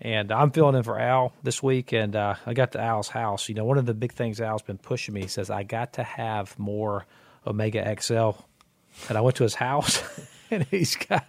and 0.00 0.30
I'm 0.30 0.50
filling 0.50 0.76
in 0.76 0.82
for 0.82 0.98
Al 0.98 1.32
this 1.42 1.62
week, 1.62 1.92
and 1.92 2.14
uh, 2.14 2.36
I 2.46 2.54
got 2.54 2.72
to 2.72 2.80
Al's 2.80 3.08
house. 3.08 3.48
You 3.48 3.54
know, 3.54 3.64
one 3.64 3.78
of 3.78 3.86
the 3.86 3.94
big 3.94 4.12
things 4.12 4.40
Al's 4.40 4.62
been 4.62 4.78
pushing 4.78 5.14
me 5.14 5.22
he 5.22 5.28
says 5.28 5.50
I 5.50 5.62
got 5.62 5.94
to 5.94 6.02
have 6.02 6.58
more 6.58 7.06
Omega 7.46 7.96
XL, 8.00 8.30
and 9.08 9.18
I 9.18 9.20
went 9.20 9.36
to 9.36 9.42
his 9.42 9.54
house, 9.54 10.02
and 10.50 10.64
he's 10.64 10.96
got. 10.96 11.26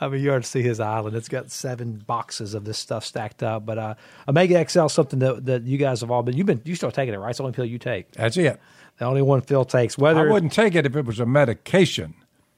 I 0.00 0.08
mean, 0.08 0.22
you 0.22 0.32
ought 0.32 0.42
to 0.42 0.48
see 0.48 0.62
his 0.62 0.80
island. 0.80 1.14
It's 1.14 1.28
got 1.28 1.50
seven 1.50 2.02
boxes 2.06 2.54
of 2.54 2.64
this 2.64 2.78
stuff 2.78 3.04
stacked 3.04 3.42
up. 3.42 3.66
But 3.66 3.76
uh, 3.76 3.94
Omega 4.26 4.66
XL, 4.66 4.86
something 4.86 5.18
that, 5.18 5.44
that 5.44 5.64
you 5.64 5.76
guys 5.76 6.00
have 6.00 6.10
all 6.10 6.22
been. 6.22 6.34
You've 6.34 6.46
been 6.46 6.62
you 6.64 6.74
start 6.74 6.94
taking 6.94 7.12
it, 7.12 7.18
right? 7.18 7.28
It's 7.28 7.36
the 7.36 7.44
only 7.44 7.54
pill 7.54 7.66
you 7.66 7.78
take. 7.78 8.12
That's 8.12 8.38
it. 8.38 8.58
The 8.98 9.04
only 9.04 9.22
one 9.22 9.42
Phil 9.42 9.64
takes. 9.64 9.98
Whether 9.98 10.26
I 10.28 10.32
wouldn't 10.32 10.52
take 10.52 10.74
it 10.74 10.86
if 10.86 10.96
it 10.96 11.04
was 11.04 11.20
a 11.20 11.26
medication, 11.26 12.14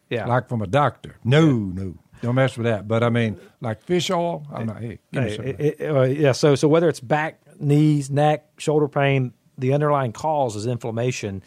yeah, 0.09 0.27
like 0.27 0.49
from 0.49 0.63
a 0.63 0.67
doctor. 0.67 1.17
No, 1.25 1.51
no, 1.51 1.97
don't 2.23 2.35
mess 2.35 2.57
with 2.57 2.65
that. 2.67 2.87
But 2.89 3.03
I 3.03 3.11
mean, 3.11 3.39
like 3.61 3.83
fish 3.83 4.11
oil, 4.11 4.47
I'm 4.53 4.67
not. 4.67 4.81
Hey, 4.81 4.99
give 5.13 5.23
me 5.25 5.31
Hey, 5.31 5.37
some. 5.37 5.47
it- 5.47 5.61
it- 5.81 5.91
uh, 5.97 6.03
yeah. 6.03 6.33
So 6.33 6.55
so 6.55 6.69
whether 6.69 6.89
it's 6.89 7.01
back, 7.01 7.41
knees, 7.61 8.11
neck, 8.11 8.47
shoulder 8.59 8.89
pain, 8.89 9.33
the 9.57 9.73
underlying 9.73 10.13
cause 10.13 10.55
is 10.57 10.67
inflammation, 10.67 11.43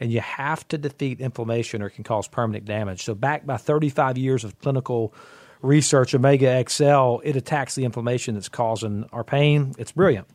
and 0.00 0.12
you 0.12 0.20
have 0.20 0.66
to 0.68 0.78
defeat 0.78 1.20
inflammation 1.20 1.82
or 1.82 1.86
it 1.86 1.90
can 1.92 2.04
cause 2.04 2.28
permanent 2.28 2.64
damage. 2.66 3.02
So 3.04 3.14
backed 3.14 3.46
by 3.46 3.56
35 3.56 4.18
years 4.18 4.44
of 4.44 4.58
clinical 4.58 5.14
research, 5.62 6.14
Omega 6.14 6.62
XL 6.68 7.20
it 7.24 7.34
attacks 7.36 7.74
the 7.74 7.84
inflammation 7.84 8.34
that's 8.34 8.48
causing 8.50 9.06
our 9.12 9.24
pain. 9.24 9.72
It's 9.78 9.92
brilliant. 9.92 10.26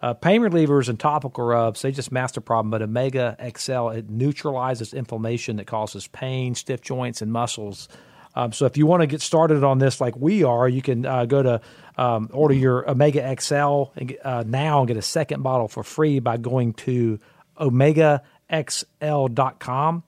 Uh, 0.00 0.14
pain 0.14 0.40
relievers 0.40 0.88
and 0.88 0.98
topical 0.98 1.44
rubs, 1.44 1.82
they 1.82 1.92
just 1.92 2.10
mask 2.10 2.34
the 2.34 2.40
problem, 2.40 2.70
but 2.70 2.82
Omega 2.82 3.36
XL, 3.56 3.90
it 3.90 4.10
neutralizes 4.10 4.92
inflammation 4.92 5.56
that 5.56 5.66
causes 5.68 6.08
pain, 6.08 6.56
stiff 6.56 6.80
joints, 6.80 7.22
and 7.22 7.30
muscles. 7.32 7.88
Um, 8.34 8.52
so 8.52 8.66
if 8.66 8.76
you 8.76 8.86
want 8.86 9.02
to 9.02 9.06
get 9.06 9.20
started 9.20 9.62
on 9.62 9.78
this 9.78 10.00
like 10.00 10.16
we 10.16 10.42
are, 10.44 10.68
you 10.68 10.82
can 10.82 11.04
uh, 11.04 11.26
go 11.26 11.42
to 11.42 11.60
um, 11.98 12.30
order 12.32 12.54
your 12.54 12.88
Omega 12.90 13.36
XL 13.38 13.84
and 13.96 14.16
uh, 14.24 14.42
now 14.46 14.78
and 14.80 14.88
get 14.88 14.96
a 14.96 15.02
second 15.02 15.42
bottle 15.42 15.68
for 15.68 15.82
free 15.82 16.18
by 16.18 16.38
going 16.38 16.72
to 16.74 17.18
omegaxl.com 17.58 20.02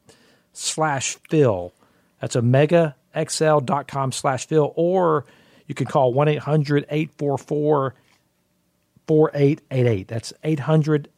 slash 0.53 1.17
Phil. 1.29 1.75
That's 2.21 2.37
omegaxl.com 2.37 4.13
slash 4.13 4.47
Phil. 4.47 4.73
Or 4.75 5.27
you 5.67 5.75
can 5.75 5.87
call 5.87 6.15
1 6.15 6.29
800 6.29 6.87
844 6.89 7.95
4888. 9.07 10.09
That's 10.09 10.33
800 10.43 11.11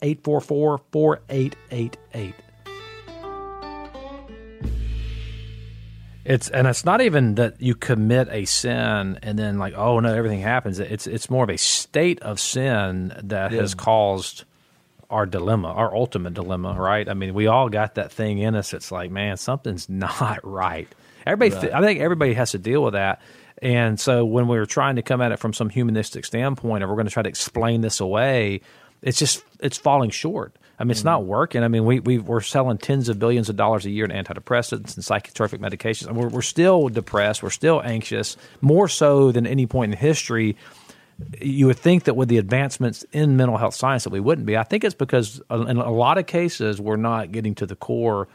It's 6.27 6.49
and 6.49 6.67
it's 6.67 6.83
not 6.83 6.99
even 6.99 7.35
that 7.35 7.61
you 7.61 7.73
commit 7.73 8.27
a 8.29 8.43
sin 8.43 9.17
and 9.23 9.39
then 9.39 9.57
like 9.57 9.75
oh 9.75 10.01
no 10.01 10.13
everything 10.13 10.41
happens. 10.41 10.77
It's 10.77 11.07
it's 11.07 11.29
more 11.29 11.45
of 11.45 11.49
a 11.49 11.57
state 11.57 12.21
of 12.21 12.37
sin 12.37 13.13
that 13.23 13.53
has 13.53 13.73
caused 13.73 14.43
our 15.09 15.25
dilemma, 15.25 15.69
our 15.69 15.95
ultimate 15.95 16.33
dilemma, 16.33 16.75
right? 16.77 17.07
I 17.07 17.13
mean, 17.13 17.33
we 17.33 17.47
all 17.47 17.69
got 17.69 17.95
that 17.95 18.11
thing 18.11 18.39
in 18.39 18.55
us. 18.55 18.73
It's 18.73 18.91
like, 18.91 19.09
man, 19.09 19.37
something's 19.37 19.87
not 19.89 20.39
right. 20.43 20.93
Everybody, 21.25 21.71
I 21.71 21.81
think 21.81 22.01
everybody 22.01 22.33
has 22.33 22.51
to 22.51 22.57
deal 22.57 22.83
with 22.83 22.93
that. 22.93 23.21
And 23.61 23.99
so 23.99 24.25
when 24.25 24.47
we're 24.47 24.65
trying 24.65 24.97
to 24.97 25.01
come 25.01 25.21
at 25.21 25.31
it 25.31 25.39
from 25.39 25.53
some 25.53 25.69
humanistic 25.69 26.25
standpoint, 26.25 26.83
or 26.83 26.87
we're 26.87 26.95
going 26.95 27.07
to 27.07 27.11
try 27.11 27.23
to 27.23 27.29
explain 27.29 27.81
this 27.81 27.99
away, 27.99 28.61
it's 29.01 29.19
just 29.19 29.43
it's 29.59 29.77
falling 29.77 30.09
short. 30.09 30.55
I 30.79 30.83
mean, 30.83 30.91
it's 30.91 31.03
not 31.03 31.25
working. 31.25 31.63
I 31.63 31.67
mean, 31.69 31.85
we 31.85 31.99
we 31.99 32.19
we're 32.19 32.41
selling 32.41 32.77
tens 32.77 33.09
of 33.09 33.17
billions 33.17 33.49
of 33.49 33.55
dollars 33.55 33.85
a 33.85 33.89
year 33.89 34.05
in 34.05 34.11
antidepressants 34.11 34.95
and 34.95 35.03
psychotropic 35.03 35.59
medications. 35.59 36.07
And 36.07 36.15
we're 36.15 36.29
we're 36.29 36.41
still 36.43 36.87
depressed. 36.89 37.41
We're 37.41 37.49
still 37.49 37.81
anxious, 37.83 38.37
more 38.61 38.87
so 38.87 39.31
than 39.31 39.47
any 39.47 39.65
point 39.65 39.93
in 39.93 39.97
history 39.97 40.55
you 41.41 41.65
would 41.65 41.79
think 41.79 42.03
that 42.03 42.15
with 42.15 42.29
the 42.29 42.37
advancements 42.37 43.03
in 43.11 43.37
mental 43.37 43.57
health 43.57 43.73
science 43.73 44.03
that 44.03 44.11
we 44.11 44.19
wouldn't 44.19 44.45
be. 44.45 44.55
I 44.55 44.61
think 44.61 44.83
it's 44.83 44.93
because 44.93 45.41
uh, 45.49 45.61
in 45.61 45.77
a 45.77 45.91
lot 45.91 46.19
of 46.19 46.27
cases 46.27 46.79
we're 46.79 46.95
not 46.95 47.31
getting 47.31 47.55
to 47.55 47.65
the 47.65 47.75
core 47.75 48.27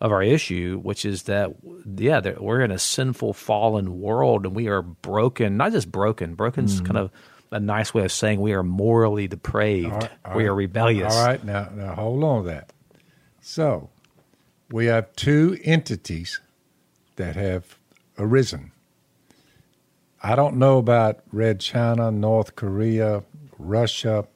of 0.00 0.12
our 0.12 0.22
issue, 0.22 0.78
which 0.80 1.04
is 1.04 1.24
that 1.24 1.50
yeah, 1.96 2.20
that 2.20 2.40
we're 2.40 2.60
in 2.60 2.70
a 2.70 2.78
sinful, 2.78 3.32
fallen 3.32 4.00
world, 4.00 4.46
and 4.46 4.54
we 4.54 4.68
are 4.68 4.82
broken. 4.82 5.56
Not 5.56 5.72
just 5.72 5.90
broken. 5.90 6.34
Broken's 6.36 6.76
Mm-hmm. 6.76 6.86
kind 6.86 6.98
of 6.98 7.10
a 7.50 7.60
nice 7.60 7.94
way 7.94 8.04
of 8.04 8.12
saying 8.12 8.40
we 8.40 8.52
are 8.52 8.62
morally 8.62 9.28
depraved. 9.28 9.92
All 9.92 9.98
right, 10.00 10.10
all 10.24 10.36
we 10.36 10.46
are 10.46 10.54
rebellious. 10.54 11.14
All 11.14 11.26
right, 11.26 11.42
now, 11.42 11.68
now 11.74 11.94
hold 11.94 12.22
on 12.24 12.42
to 12.44 12.50
that. 12.50 12.72
So, 13.40 13.90
we 14.70 14.86
have 14.86 15.14
two 15.16 15.58
entities 15.64 16.40
that 17.16 17.36
have 17.36 17.78
arisen. 18.18 18.72
I 20.22 20.34
don't 20.34 20.56
know 20.56 20.78
about 20.78 21.20
Red 21.32 21.60
China, 21.60 22.10
North 22.10 22.56
Korea, 22.56 23.22
Russia, 23.58 24.26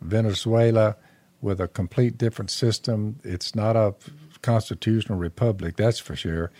Venezuela, 0.00 0.96
with 1.40 1.60
a 1.60 1.68
complete 1.68 2.18
different 2.18 2.50
system. 2.50 3.20
It's 3.22 3.54
not 3.54 3.76
a 3.76 3.94
constitutional 4.42 5.18
republic, 5.18 5.76
that's 5.76 5.98
for 5.98 6.16
sure. 6.16 6.50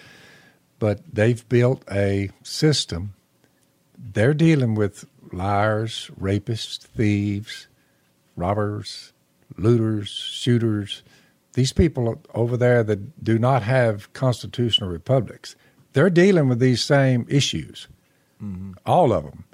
But 0.79 1.01
they've 1.13 1.49
built 1.49 1.83
a 1.91 2.31
system. 2.43 3.15
They're 3.99 4.35
dealing 4.35 4.75
with 4.75 5.07
liars, 5.33 6.11
rapists, 6.19 6.79
thieves, 6.79 7.69
robbers, 8.37 9.13
looters, 9.57 10.09
shooters. 10.09 11.03
These 11.55 11.73
people 11.73 12.21
over 12.35 12.57
there 12.57 12.83
that 12.83 13.25
do 13.25 13.39
not 13.39 13.63
have 13.63 14.13
constitutional 14.13 14.91
republics, 14.91 15.57
they're 15.93 16.11
dealing 16.11 16.49
with 16.49 16.59
these 16.59 16.83
same 16.83 17.27
issues. 17.29 17.89
Mm-hmm. 18.43 18.73
All 18.85 19.13
of 19.13 19.25
them. 19.25 19.45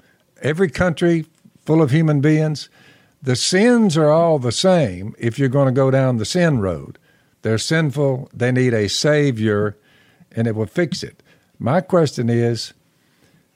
Every 0.41 0.69
country 0.69 1.25
full 1.65 1.81
of 1.81 1.91
human 1.91 2.21
beings. 2.21 2.69
The 3.21 3.35
sins 3.35 3.97
are 3.97 4.09
all 4.09 4.39
the 4.39 4.51
same 4.51 5.15
if 5.17 5.39
you're 5.39 5.49
going 5.49 5.67
to 5.67 5.71
go 5.71 5.89
down 5.89 6.17
the 6.17 6.25
sin 6.25 6.59
road. 6.59 6.99
They're 7.41 7.57
sinful, 7.57 8.29
they 8.33 8.51
need 8.51 8.73
a 8.73 8.89
savior, 8.89 9.77
and 10.31 10.47
it 10.47 10.55
will 10.55 10.65
fix 10.65 11.03
it. 11.03 11.23
My 11.59 11.81
question 11.81 12.29
is 12.29 12.73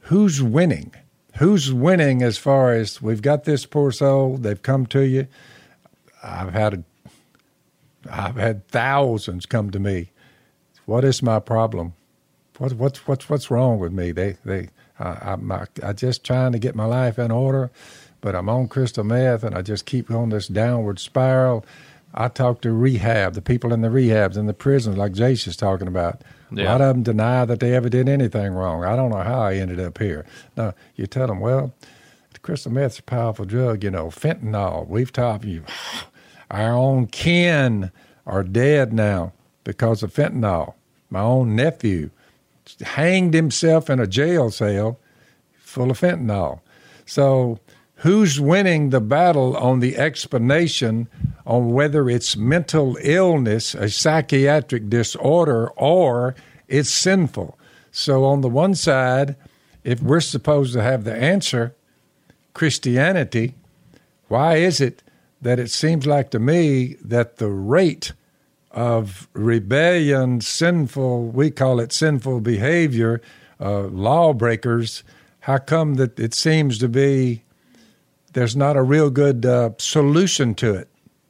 who's 0.01 0.41
winning? 0.41 0.93
Who's 1.37 1.71
winning 1.71 2.23
as 2.23 2.37
far 2.37 2.73
as 2.73 2.99
we've 2.99 3.21
got 3.21 3.43
this 3.43 3.65
poor 3.65 3.91
soul, 3.91 4.37
they've 4.37 4.61
come 4.61 4.87
to 4.87 5.01
you. 5.01 5.27
I've 6.23 6.53
had 6.53 6.83
I've 8.09 8.35
had 8.35 8.67
thousands 8.69 9.45
come 9.45 9.69
to 9.71 9.79
me. 9.79 10.11
What 10.85 11.03
is 11.03 11.21
my 11.21 11.39
problem? 11.39 11.93
What 12.57 12.73
what's 12.73 13.07
what's 13.07 13.29
what's 13.29 13.51
wrong 13.51 13.77
with 13.77 13.91
me? 13.91 14.11
They 14.11 14.37
they 14.43 14.69
I, 14.99 15.33
I'm 15.33 15.51
I, 15.51 15.67
I 15.83 15.93
just 15.93 16.23
trying 16.23 16.53
to 16.53 16.59
get 16.59 16.75
my 16.75 16.85
life 16.85 17.19
in 17.19 17.29
order, 17.29 17.69
but 18.19 18.33
I'm 18.33 18.49
on 18.49 18.67
crystal 18.67 19.03
meth 19.03 19.43
and 19.43 19.55
I 19.55 19.61
just 19.61 19.85
keep 19.85 20.09
on 20.09 20.29
this 20.29 20.47
downward 20.47 20.97
spiral. 20.97 21.65
I 22.17 22.27
talk 22.27 22.61
to 22.61 22.73
rehab, 22.73 23.35
the 23.35 23.41
people 23.41 23.71
in 23.71 23.81
the 23.81 23.89
rehabs 23.89 24.37
and 24.37 24.49
the 24.49 24.53
prisons, 24.53 24.97
like 24.97 25.13
Jase 25.13 25.47
is 25.47 25.55
talking 25.55 25.87
about. 25.87 26.23
A 26.51 26.63
lot 26.63 26.81
of 26.81 26.95
them 26.95 27.03
deny 27.03 27.45
that 27.45 27.59
they 27.59 27.75
ever 27.75 27.89
did 27.89 28.09
anything 28.09 28.53
wrong. 28.53 28.83
I 28.83 28.95
don't 28.95 29.11
know 29.11 29.21
how 29.21 29.41
I 29.41 29.55
ended 29.55 29.79
up 29.79 29.99
here. 29.99 30.25
Now 30.55 30.73
you 30.95 31.05
tell 31.05 31.27
them, 31.27 31.39
well, 31.39 31.73
crystal 32.47 32.71
meth's 32.71 32.97
a 32.97 33.03
powerful 33.03 33.43
drug. 33.43 33.83
You 33.83 33.91
know, 33.91 34.07
fentanyl. 34.07 34.87
We've 34.87 35.11
taught 35.11 35.43
you. 35.43 35.63
Our 36.49 36.71
own 36.71 37.07
kin 37.07 37.91
are 38.25 38.43
dead 38.43 38.93
now 38.93 39.33
because 39.65 40.01
of 40.01 40.13
fentanyl. 40.13 40.73
My 41.09 41.19
own 41.19 41.57
nephew 41.57 42.09
hanged 42.81 43.33
himself 43.33 43.89
in 43.89 43.99
a 43.99 44.07
jail 44.07 44.49
cell 44.49 44.97
full 45.59 45.91
of 45.91 45.99
fentanyl. 45.99 46.61
So, 47.05 47.59
who's 47.97 48.39
winning 48.39 48.89
the 48.89 49.01
battle 49.01 49.55
on 49.57 49.79
the 49.79 49.97
explanation 49.97 51.07
on 51.45 51.71
whether 51.71 52.09
it's 52.09 52.35
mental 52.35 52.97
illness, 53.01 53.73
a 53.73 53.89
psychiatric 53.89 54.89
disorder, 54.89 55.69
or 55.71 56.35
it's 56.67 56.89
sinful? 56.89 57.57
So, 57.91 58.25
on 58.25 58.41
the 58.41 58.49
one 58.49 58.75
side, 58.75 59.35
if 59.83 60.01
we're 60.01 60.19
supposed 60.19 60.73
to 60.73 60.83
have 60.83 61.03
the 61.03 61.15
answer, 61.15 61.75
Christianity, 62.53 63.55
why 64.27 64.55
is 64.57 64.81
it 64.81 65.01
that 65.41 65.59
it 65.59 65.69
seems 65.69 66.05
like 66.05 66.29
to 66.31 66.39
me 66.39 66.95
that 67.01 67.37
the 67.37 67.49
rate 67.49 68.13
of 68.71 69.27
rebellion, 69.33 70.41
sinful, 70.41 71.29
we 71.29 71.49
call 71.49 71.79
it 71.79 71.91
sinful 71.91 72.41
behavior, 72.41 73.21
uh, 73.59 73.83
lawbreakers, 73.83 75.03
how 75.41 75.57
come 75.57 75.95
that 75.95 76.19
it 76.19 76.33
seems 76.33 76.77
to 76.77 76.89
be 76.89 77.43
there's 78.37 78.55
not 78.55 78.77
a 78.77 78.83
real 78.83 79.09
good 79.09 79.47
uh, 79.47 79.71
solution 79.79 80.53
to 80.53 80.75
it? 80.75 80.87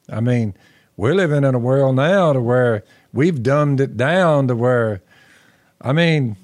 I 0.09 0.19
mean, 0.19 0.53
we're 0.97 1.15
living 1.15 1.45
in 1.45 1.55
a 1.55 1.59
world 1.59 1.95
now 1.95 2.33
to 2.33 2.41
where 2.41 2.83
we've 3.13 3.41
dumbed 3.41 3.79
it 3.79 3.95
down 3.95 4.49
to 4.49 4.55
where, 4.57 5.01
I 5.79 5.93
mean, 5.93 6.35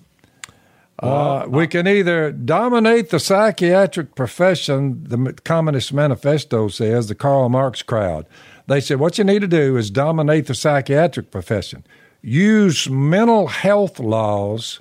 uh, 1.00 1.48
we 1.50 1.68
can 1.68 1.86
either 1.86 2.32
dominate 2.32 3.10
the 3.10 3.20
psychiatric 3.20 4.16
profession, 4.16 5.04
the 5.04 5.34
Communist 5.44 5.92
Manifesto 5.92 6.70
says, 6.70 7.10
the 7.10 7.16
Karl 7.16 7.50
Marx 7.50 7.82
crowd. 7.82 8.26
They 8.68 8.80
said 8.80 9.02
what 9.02 9.18
you 9.18 9.26
need 9.26 9.42
to 9.42 9.50
do 9.50 9.76
is 9.76 9.92
dominate 9.92 10.48
the 10.48 10.56
psychiatric 10.56 11.30
profession. 11.30 11.84
Use 12.22 12.90
mental 12.90 13.48
health 13.48 14.00
laws 14.00 14.80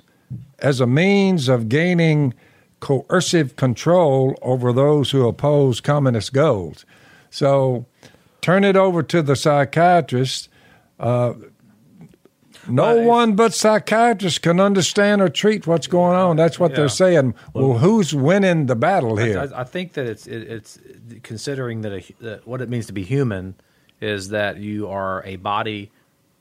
as 0.59 0.79
a 0.79 0.87
means 0.87 1.49
of 1.49 1.67
gaining 1.67 2.33
coercive 2.83 3.55
control 3.55 4.37
over 4.41 4.73
those 4.73 5.11
who 5.11 5.25
oppose 5.25 5.79
communist 5.79 6.33
goals. 6.33 6.85
So 7.29 7.85
turn 8.41 8.65
it 8.65 8.75
over 8.75 9.01
to 9.03 9.21
the 9.21 9.37
psychiatrist. 9.37 10.49
Uh, 10.99 11.35
no 12.67 12.97
Well, 12.97 13.05
one 13.05 13.35
but 13.37 13.53
psychiatrists 13.53 14.37
can 14.37 14.59
understand 14.59 15.21
or 15.21 15.29
treat 15.29 15.65
what's 15.65 15.87
going 15.87 16.17
on. 16.17 16.35
That's 16.35 16.59
what 16.59 16.71
Yeah. 16.71 16.77
they're 16.77 16.89
saying. 16.89 17.35
Well, 17.53 17.77
who's 17.77 18.13
winning 18.13 18.65
the 18.65 18.75
battle 18.75 19.15
here? 19.15 19.39
I, 19.39 19.61
I 19.61 19.63
think 19.63 19.93
that 19.93 20.05
it's 20.05 20.27
it, 20.27 20.43
it's 20.43 20.77
considering 21.23 21.81
that, 21.83 21.93
a, 21.93 22.13
that 22.19 22.45
what 22.45 22.61
it 22.61 22.67
means 22.67 22.87
to 22.87 22.93
be 22.93 23.03
human 23.03 23.55
is 24.01 24.27
that 24.29 24.57
you 24.57 24.89
are 24.89 25.23
a 25.25 25.37
body 25.37 25.89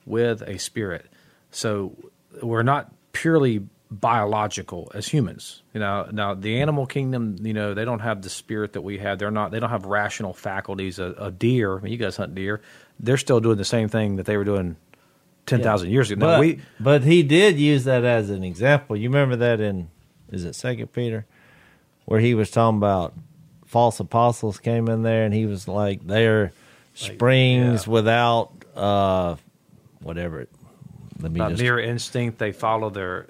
with 0.07 0.43
a 0.43 0.59
spirit. 0.59 1.07
So 1.53 1.97
we're 2.43 2.65
not 2.65 2.93
purely 3.13 3.61
biological 4.01 4.91
as 4.95 5.07
humans. 5.07 5.63
You 5.75 5.81
know, 5.81 6.09
now 6.11 6.35
the 6.35 6.61
animal 6.61 6.87
kingdom, 6.87 7.37
you 7.43 7.53
know, 7.53 7.75
they 7.75 7.85
don't 7.85 8.01
have 8.01 8.23
the 8.23 8.31
spirit 8.31 8.73
that 8.73 8.81
we 8.81 8.99
have. 8.99 9.19
They're 9.19 9.31
not. 9.31 9.51
They 9.51 9.61
don't 9.61 9.71
have 9.71 9.85
rational 9.85 10.33
faculties. 10.33 10.99
A, 10.99 11.15
a 11.19 11.31
deer. 11.31 11.79
I 11.79 11.81
mean, 11.81 11.93
you 11.93 11.99
guys 11.99 12.17
hunt 12.17 12.35
deer. 12.35 12.63
They're 12.99 13.17
still 13.17 13.41
doing 13.41 13.59
the 13.59 13.65
same 13.65 13.89
thing 13.89 14.17
that 14.17 14.27
they 14.27 14.37
were 14.37 14.45
doing 14.45 14.77
ten 15.47 15.63
thousand 15.63 15.91
years 15.91 16.11
ago. 16.11 16.27
Now, 16.27 16.33
But, 16.35 16.41
we 16.41 16.61
but 16.81 17.03
he 17.05 17.23
did 17.23 17.59
use 17.59 17.85
that 17.85 18.05
as 18.05 18.31
an 18.31 18.43
example. 18.45 18.97
You 18.97 19.09
remember 19.09 19.37
that 19.37 19.61
in 19.61 19.91
is 20.31 20.45
it 20.45 20.55
Second 20.55 20.93
Peter, 20.93 21.27
where 22.07 22.21
he 22.21 22.35
was 22.35 22.51
talking 22.51 22.79
about 22.79 23.15
false 23.67 24.01
apostles 24.01 24.59
came 24.59 24.89
in 24.89 25.03
there 25.03 25.25
and 25.25 25.33
he 25.33 25.47
was 25.47 25.67
like 25.67 26.07
they're 26.07 26.53
springs 26.95 27.87
yeah. 27.87 27.93
without 27.93 28.53
uh 28.75 29.37
whatever. 30.01 30.47
Let 31.21 31.33
me 31.33 31.41
just 31.41 31.63
mere 31.63 31.79
instinct. 31.79 32.39
They 32.39 32.53
follow 32.53 32.91
their 32.91 33.27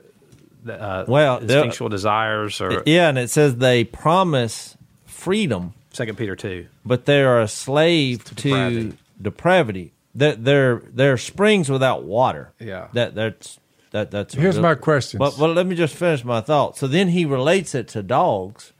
uh, 0.68 1.04
Well, 1.08 1.40
they're- 1.40 1.58
instinctual 1.58 1.88
desires. 1.88 2.60
Or 2.60 2.82
yeah, 2.86 3.08
and 3.08 3.18
it 3.18 3.30
says 3.30 3.56
they 3.56 3.84
promise 3.84 4.76
freedom, 5.06 5.74
Second 5.92 6.16
Peter 6.18 6.36
two. 6.36 6.66
but 6.84 7.04
they 7.06 7.22
are 7.22 7.40
a 7.40 7.48
slave 7.48 8.24
To 8.24 8.34
to, 8.34 8.48
depravity. 8.48 8.92
depravity. 9.20 9.92
They're, 10.14 10.36
they're 10.36 10.82
they're 10.92 11.16
springs 11.18 11.70
without 11.70 12.04
water. 12.04 12.52
Yeah. 12.60 12.88
that 12.92 13.14
that's 13.14 13.58
that 13.92 14.10
that's. 14.10 14.34
Here's 14.34 14.56
real- 14.56 14.62
my 14.62 14.74
question. 14.74 15.18
But 15.18 15.36
but 15.38 15.48
let 15.54 15.66
me 15.66 15.74
just 15.74 15.94
finish 15.94 16.24
my 16.24 16.40
thought. 16.40 16.76
So 16.76 16.86
then 16.86 17.08
he 17.08 17.24
relates 17.24 17.74
it 17.74 17.88
to 17.88 18.02
dogs, 18.02 18.72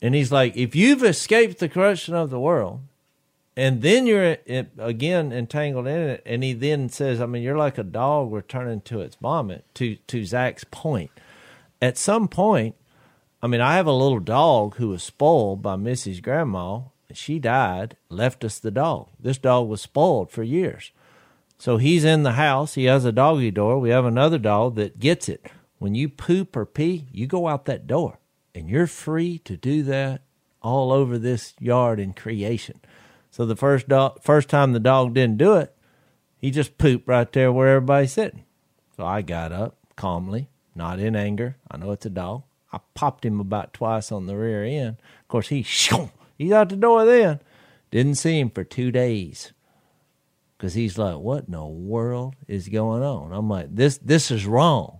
and 0.00 0.14
he's 0.14 0.30
like, 0.32 0.56
if 0.56 0.74
you've 0.74 1.02
escaped 1.04 1.58
the 1.58 1.68
corruption 1.68 2.14
of 2.14 2.30
the 2.30 2.40
world, 2.40 2.80
and 3.58 3.82
then 3.82 4.06
you're 4.06 4.38
in, 4.46 4.68
again 4.78 5.32
entangled 5.32 5.86
in 5.86 6.00
it, 6.10 6.22
and 6.24 6.42
he 6.42 6.52
then 6.52 6.88
says, 6.88 7.20
I 7.20 7.26
mean, 7.26 7.42
you're 7.42 7.58
like 7.58 7.78
a 7.78 7.82
dog 7.82 8.32
returning 8.32 8.80
to 8.82 9.00
its 9.00 9.16
vomit. 9.16 9.64
To 9.74 9.96
to 9.96 10.24
Zach's 10.24 10.64
point, 10.64 11.10
at 11.82 11.98
some 11.98 12.28
point, 12.28 12.76
I 13.42 13.46
mean, 13.46 13.60
I 13.60 13.74
have 13.74 13.86
a 13.86 13.92
little 13.92 14.20
dog 14.20 14.76
who 14.76 14.88
was 14.88 15.02
spoiled 15.02 15.62
by 15.62 15.76
Missy's 15.76 16.20
grandma. 16.20 16.80
And 17.08 17.16
she 17.16 17.38
died, 17.38 17.96
left 18.10 18.44
us 18.44 18.58
the 18.58 18.70
dog. 18.70 19.08
This 19.18 19.38
dog 19.38 19.66
was 19.66 19.80
spoiled 19.80 20.30
for 20.30 20.42
years. 20.42 20.92
So 21.58 21.78
he's 21.78 22.04
in 22.04 22.22
the 22.22 22.32
house. 22.32 22.74
He 22.74 22.84
has 22.84 23.06
a 23.06 23.12
doggy 23.12 23.50
door. 23.50 23.78
We 23.78 23.88
have 23.88 24.04
another 24.04 24.36
dog 24.36 24.74
that 24.74 25.00
gets 25.00 25.26
it. 25.26 25.50
When 25.78 25.94
you 25.94 26.10
poop 26.10 26.54
or 26.54 26.66
pee, 26.66 27.06
you 27.10 27.26
go 27.26 27.48
out 27.48 27.64
that 27.64 27.86
door, 27.86 28.18
and 28.54 28.68
you're 28.68 28.86
free 28.86 29.38
to 29.38 29.56
do 29.56 29.82
that 29.84 30.20
all 30.60 30.92
over 30.92 31.16
this 31.16 31.54
yard 31.58 31.98
in 31.98 32.12
creation. 32.12 32.80
So 33.38 33.46
the 33.46 33.54
first 33.54 33.88
dog, 33.88 34.20
first 34.20 34.48
time 34.48 34.72
the 34.72 34.80
dog 34.80 35.14
didn't 35.14 35.38
do 35.38 35.54
it, 35.54 35.72
he 36.38 36.50
just 36.50 36.76
pooped 36.76 37.06
right 37.06 37.32
there 37.32 37.52
where 37.52 37.68
everybody's 37.76 38.12
sitting. 38.12 38.42
So 38.96 39.06
I 39.06 39.22
got 39.22 39.52
up 39.52 39.76
calmly, 39.94 40.48
not 40.74 40.98
in 40.98 41.14
anger. 41.14 41.56
I 41.70 41.76
know 41.76 41.92
it's 41.92 42.04
a 42.04 42.10
dog. 42.10 42.42
I 42.72 42.80
popped 42.94 43.24
him 43.24 43.38
about 43.38 43.72
twice 43.72 44.10
on 44.10 44.26
the 44.26 44.36
rear 44.36 44.64
end. 44.64 44.96
Of 45.20 45.28
course, 45.28 45.50
he 45.50 45.62
shoo, 45.62 46.10
he's 46.36 46.50
out 46.50 46.70
the 46.70 46.76
door 46.76 47.04
then. 47.04 47.38
Didn't 47.92 48.16
see 48.16 48.40
him 48.40 48.50
for 48.50 48.64
two 48.64 48.90
days 48.90 49.52
because 50.56 50.74
he's 50.74 50.98
like, 50.98 51.18
"What 51.18 51.44
in 51.44 51.52
the 51.52 51.64
world 51.64 52.34
is 52.48 52.68
going 52.68 53.04
on?" 53.04 53.32
I'm 53.32 53.48
like, 53.48 53.72
"This 53.72 53.98
this 53.98 54.32
is 54.32 54.46
wrong." 54.46 54.98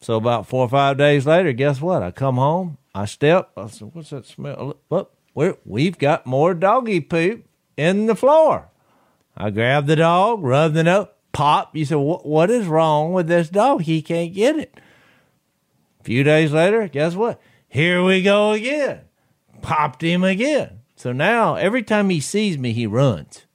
So 0.00 0.14
about 0.14 0.46
four 0.46 0.64
or 0.64 0.70
five 0.70 0.96
days 0.96 1.26
later, 1.26 1.52
guess 1.52 1.82
what? 1.82 2.02
I 2.02 2.12
come 2.12 2.36
home, 2.36 2.78
I 2.94 3.04
step, 3.04 3.50
I 3.58 3.66
said, 3.66 3.90
"What's 3.92 4.08
that 4.08 4.24
smell?" 4.24 4.78
Well, 4.88 5.10
we're, 5.34 5.56
we've 5.64 5.98
got 5.98 6.26
more 6.26 6.54
doggy 6.54 7.00
poop 7.00 7.46
in 7.76 8.06
the 8.06 8.16
floor. 8.16 8.68
I 9.36 9.50
grab 9.50 9.86
the 9.86 9.96
dog, 9.96 10.42
rub 10.42 10.74
the 10.74 10.84
nose, 10.84 11.06
pop. 11.32 11.74
You 11.74 11.84
said, 11.84 11.96
"What 11.96 12.50
is 12.50 12.66
wrong 12.66 13.12
with 13.12 13.26
this 13.28 13.48
dog? 13.48 13.82
He 13.82 14.02
can't 14.02 14.34
get 14.34 14.56
it." 14.56 14.78
A 16.00 16.04
few 16.04 16.22
days 16.24 16.52
later, 16.52 16.88
guess 16.88 17.14
what? 17.14 17.40
Here 17.68 18.02
we 18.02 18.22
go 18.22 18.50
again. 18.50 19.02
Popped 19.62 20.02
him 20.02 20.24
again. 20.24 20.80
So 20.96 21.12
now 21.12 21.54
every 21.54 21.82
time 21.82 22.10
he 22.10 22.20
sees 22.20 22.58
me, 22.58 22.72
he 22.72 22.86
runs. 22.86 23.46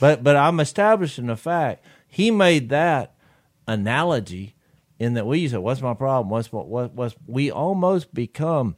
But 0.00 0.22
but 0.22 0.36
I'm 0.36 0.60
establishing 0.60 1.26
the 1.26 1.36
fact 1.36 1.84
he 2.06 2.30
made 2.30 2.68
that 2.68 3.14
analogy 3.66 4.54
in 4.98 5.14
that 5.14 5.26
we 5.26 5.48
say, 5.48 5.58
"What's 5.58 5.82
my 5.82 5.94
problem? 5.94 6.30
What's 6.30 6.52
what 6.52 6.68
what 6.68 6.94
what's?" 6.94 7.16
We 7.26 7.50
almost 7.50 8.14
become 8.14 8.76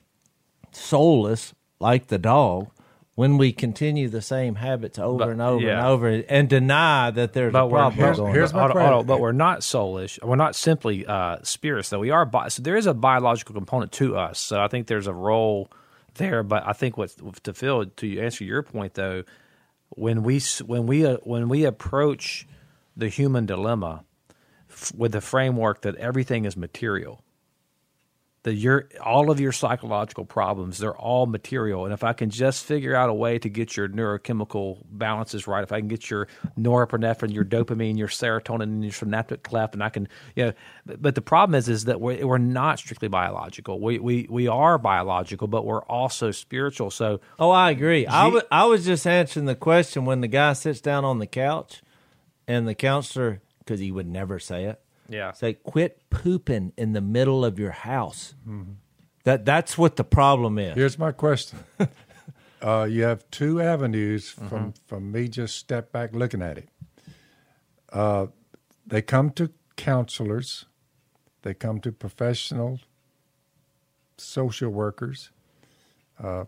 soulless 0.73 1.55
like 1.81 2.07
the 2.09 2.19
dog 2.19 2.69
when 3.17 3.37
we 3.39 3.53
continue 3.53 4.09
the 4.09 4.23
same 4.23 4.55
habits 4.55 4.99
over 4.99 5.19
But- 5.19 5.29
and 5.31 5.43
over 5.43 5.69
and 5.69 5.87
over 5.87 6.09
and 6.09 6.49
deny 6.49 7.11
that 7.11 7.33
there's 7.33 7.53
But 7.53 7.67
a 7.67 7.69
problem 7.71 7.95
here's- 7.99 8.17
going 8.17 8.33
here's 8.35 8.53
on. 8.53 8.57
my 8.57 8.61
Hold 8.63 8.71
on, 8.71 8.75
question. 8.75 8.93
hold 8.93 9.01
on, 9.01 9.07
but 9.07 9.21
we're 9.21 9.33
not 9.33 9.61
soulish. 9.61 10.23
We're 10.25 10.37
not 10.37 10.55
simply 10.55 11.05
uh, 11.07 11.39
spirits, 11.43 11.91
though. 11.91 11.99
We 11.99 12.11
are. 12.11 12.25
Bi- 12.25 12.49
so 12.49 12.63
there 12.63 12.77
is 12.77 12.87
a 12.87 12.95
biological 12.95 13.55
component 13.55 13.93
to 13.93 14.17
us. 14.17 14.39
So 14.39 14.61
I 14.61 14.69
think 14.69 14.87
there's 14.87 15.07
a 15.07 15.13
role 15.15 15.71
there. 16.15 16.43
But 16.43 16.67
I 16.67 16.73
think 16.73 16.97
what 16.97 17.13
to 17.43 17.53
Phil 17.53 17.87
to 17.87 18.21
answer 18.21 18.45
your 18.45 18.63
point 18.63 18.95
though, 18.95 19.25
when 19.91 20.23
we 20.23 20.41
when 20.65 20.87
we 20.87 21.05
uh, 21.05 21.17
when 21.25 21.49
we 21.49 21.65
approach 21.65 22.47
the 22.97 23.09
human 23.09 23.45
dilemma 23.47 24.05
f- 24.71 24.93
with 24.97 25.13
the 25.13 25.21
framework 25.21 25.83
that 25.83 25.97
everything 25.97 26.45
is 26.45 26.57
material, 26.57 27.23
that 28.43 28.55
your 28.55 28.89
all 29.05 29.31
of 29.31 29.39
your 29.39 29.53
psychological 29.53 30.25
problems 30.25 30.79
they're 30.79 30.97
all 30.97 31.27
material. 31.27 31.85
And 31.85 31.93
if 31.93 32.03
i 32.05 32.13
can 32.13 32.31
just 32.31 32.65
figure 32.65 32.95
out 32.95 33.11
a 33.11 33.15
way 33.15 33.39
to 33.39 33.49
get 33.49 33.77
your 33.77 33.89
neurochemical 33.89 34.83
balances 34.91 35.47
right 35.47 35.63
if 35.63 35.73
i 35.73 35.79
can 35.79 35.89
get 35.89 36.11
your 36.11 36.27
norepinephrine 36.59 37.33
your 37.33 37.45
dopamine 37.45 37.99
your 37.99 38.09
serotonin 38.09 38.63
and 38.63 38.83
your 38.83 38.93
synaptic 38.93 39.43
cleft 39.43 39.75
and 39.75 39.83
i 39.83 39.89
can 39.89 40.09
you 40.35 40.47
know 40.47 40.53
but, 40.87 41.03
but 41.03 41.15
the 41.15 41.23
problem 41.23 41.55
is 41.55 41.69
is 41.69 41.85
that 41.85 42.01
we're, 42.01 42.27
we're 42.27 42.39
not 42.39 42.79
strictly 42.79 43.09
biological. 43.09 43.81
We, 43.81 43.99
we 43.99 44.27
we 44.31 44.49
are 44.49 44.79
biological 44.79 45.47
but 45.49 45.65
we're 45.65 45.83
also 45.83 46.31
spiritual. 46.31 46.91
So 46.91 47.21
Oh, 47.39 47.51
I 47.51 47.71
agree. 47.71 48.07
I 48.51 48.65
was 48.65 48.85
just 48.85 49.07
answering 49.07 49.47
the 49.47 49.55
question 49.55 50.05
when 50.05 50.21
the 50.21 50.29
guy 50.29 50.53
sits 50.55 50.81
down 50.81 51.05
on 51.05 51.19
the 51.19 51.27
couch 51.27 51.83
and 52.47 52.67
the 52.67 52.75
counselor, 52.75 53.41
because 53.61 53.81
he 53.81 53.93
would 53.93 54.07
never 54.07 54.39
say 54.39 54.65
it, 54.65 54.81
yeah 55.11 55.33
say, 55.33 55.55
quit 55.55 56.09
pooping 56.09 56.73
in 56.77 56.93
the 56.93 57.01
middle 57.01 57.45
of 57.45 57.59
your 57.59 57.73
house. 57.73 58.35
That 59.25 59.45
That's 59.45 59.77
what 59.77 59.97
the 59.97 60.05
problem 60.05 60.59
is. 60.59 60.75
Here's 60.75 60.99
my 60.99 61.13
question. 61.13 61.59
uh, 62.63 62.87
you 62.91 63.03
have 63.03 63.29
two 63.31 63.61
avenues 63.61 64.35
Mm-hmm. 64.35 64.49
from, 64.49 64.73
from 64.87 65.13
me 65.13 65.29
just 65.29 65.57
step 65.57 65.93
back 65.93 66.15
looking 66.15 66.41
at 66.43 66.57
it. 66.59 66.69
Uh, 67.93 68.29
they 68.87 69.03
come 69.03 69.31
to 69.33 69.51
counselors, 69.77 70.65
they 71.43 71.55
come 71.55 71.81
to 71.81 71.93
professional 71.93 72.81
social 74.17 74.71
workers. 74.71 75.31
Uh, 76.23 76.45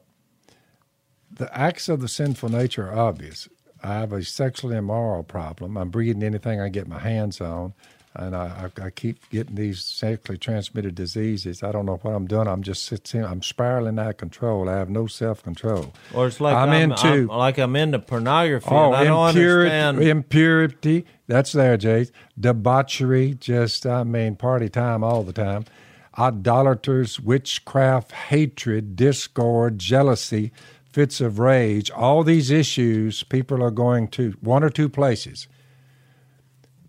the 1.31 1.49
acts 1.57 1.89
of 1.89 2.01
the 2.01 2.09
sinful 2.09 2.51
nature 2.51 2.91
are 2.91 2.99
obvious. 2.99 3.49
I 3.83 3.95
have 3.95 4.13
a 4.13 4.23
sexually 4.23 4.77
immoral 4.77 5.23
problem. 5.25 5.77
I'm 5.77 5.91
breathing 5.91 6.23
anything 6.23 6.61
I 6.61 6.69
get 6.69 6.87
my 6.87 6.99
hands 7.01 7.41
on, 7.41 7.73
and 8.15 8.37
I, 8.37 8.69
I, 8.79 8.85
I 8.87 8.91
keep 8.91 9.29
getting 9.31 9.55
these 9.55 9.83
sexually 9.83 10.37
transmitted 10.39 10.95
diseases. 10.95 11.63
I 11.63 11.73
don't 11.73 11.87
know 11.87 11.97
what 12.03 12.13
I'm 12.15 12.27
doing. 12.27 12.47
I'm 12.47 12.63
just 12.63 12.85
sitting. 12.85 13.25
I'm 13.25 13.43
spiraling 13.43 13.99
out 13.99 14.11
of 14.11 14.17
control. 14.19 14.69
I 14.69 14.77
have 14.77 14.91
no 14.91 15.07
self 15.07 15.43
control. 15.43 15.93
Or 16.13 16.27
it's 16.27 16.41
like 16.41 16.55
I'm 16.55 16.71
I'm, 16.71 16.91
into- 16.91 17.07
I'm- 17.07 17.27
like 17.29 17.59
I'm 17.59 17.75
into 17.77 17.99
pornography. 17.99 18.69
Oh, 18.71 18.87
and 18.93 18.97
I 18.97 19.05
don't 19.05 19.29
impurity, 19.31 19.71
understand. 19.75 20.09
impurity. 20.19 21.07
That's 21.27 21.53
there, 21.53 21.77
Jay. 21.79 22.07
Debauchery, 22.39 23.35
just 23.35 23.87
I 23.87 24.05
mean, 24.05 24.37
party 24.37 24.69
time 24.69 25.03
all 25.03 25.23
the 25.23 25.33
time. 25.33 25.65
Idolaters, 26.19 27.19
witchcraft, 27.19 28.13
hatred, 28.13 28.97
discord, 28.97 29.79
jealousy, 29.79 30.53
fits 30.85 31.23
of 31.23 31.39
rage. 31.39 31.91
All 31.91 32.23
these 32.23 32.51
issues, 32.51 33.23
people 33.23 33.63
are 33.63 33.71
going 33.71 34.09
to 34.09 34.33
one 34.43 34.63
or 34.63 34.69
two 34.69 34.91
places. 34.91 35.49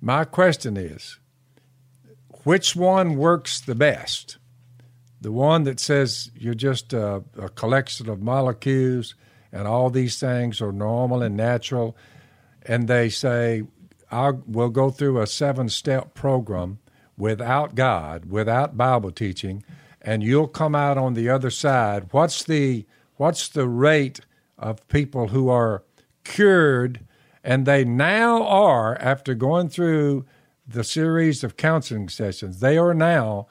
My 0.05 0.25
question 0.25 0.75
is, 0.75 1.17
which 2.43 2.75
one 2.75 3.15
works 3.15 3.61
the 3.61 3.73
best? 3.73 4.37
The 5.21 5.31
one 5.31 5.63
that 5.63 5.79
says 5.79 6.29
you're 6.35 6.55
just 6.55 6.91
a, 6.91 7.23
a 7.39 7.47
collection 7.47 8.09
of 8.09 8.21
molecules 8.21 9.15
and 9.53 9.65
all 9.65 9.89
these 9.89 10.19
things 10.19 10.59
are 10.59 10.73
normal 10.73 11.23
and 11.23 11.37
natural, 11.37 11.95
and 12.63 12.89
they 12.89 13.07
say, 13.07 13.63
I'll, 14.11 14.43
we'll 14.45 14.67
go 14.67 14.89
through 14.89 15.21
a 15.21 15.25
seven 15.25 15.69
step 15.69 16.13
program 16.13 16.79
without 17.17 17.73
God, 17.73 18.25
without 18.25 18.75
Bible 18.75 19.11
teaching, 19.11 19.63
and 20.01 20.21
you'll 20.21 20.49
come 20.49 20.75
out 20.75 20.97
on 20.97 21.13
the 21.13 21.29
other 21.29 21.49
side. 21.49 22.09
What's 22.11 22.43
the, 22.43 22.85
what's 23.15 23.47
the 23.47 23.69
rate 23.69 24.19
of 24.59 24.85
people 24.89 25.29
who 25.29 25.47
are 25.47 25.85
cured? 26.25 27.05
And 27.43 27.65
they 27.65 27.83
now 27.83 28.43
are, 28.43 28.95
after 28.99 29.33
going 29.33 29.69
through 29.69 30.25
the 30.67 30.83
series 30.83 31.43
of 31.43 31.57
counseling 31.57 32.07
sessions, 32.09 32.59
they 32.59 32.77
are 32.77 32.93
now 32.93 33.47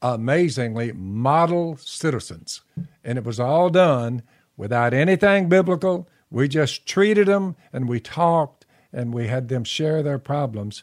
amazingly 0.00 0.92
model 0.92 1.76
citizens. 1.76 2.62
And 3.04 3.18
it 3.18 3.24
was 3.24 3.38
all 3.38 3.68
done 3.68 4.22
without 4.56 4.94
anything 4.94 5.48
biblical. 5.48 6.08
We 6.30 6.48
just 6.48 6.86
treated 6.86 7.28
them 7.28 7.56
and 7.72 7.88
we 7.88 8.00
talked 8.00 8.66
and 8.92 9.12
we 9.12 9.26
had 9.26 9.48
them 9.48 9.64
share 9.64 10.02
their 10.02 10.18
problems. 10.18 10.82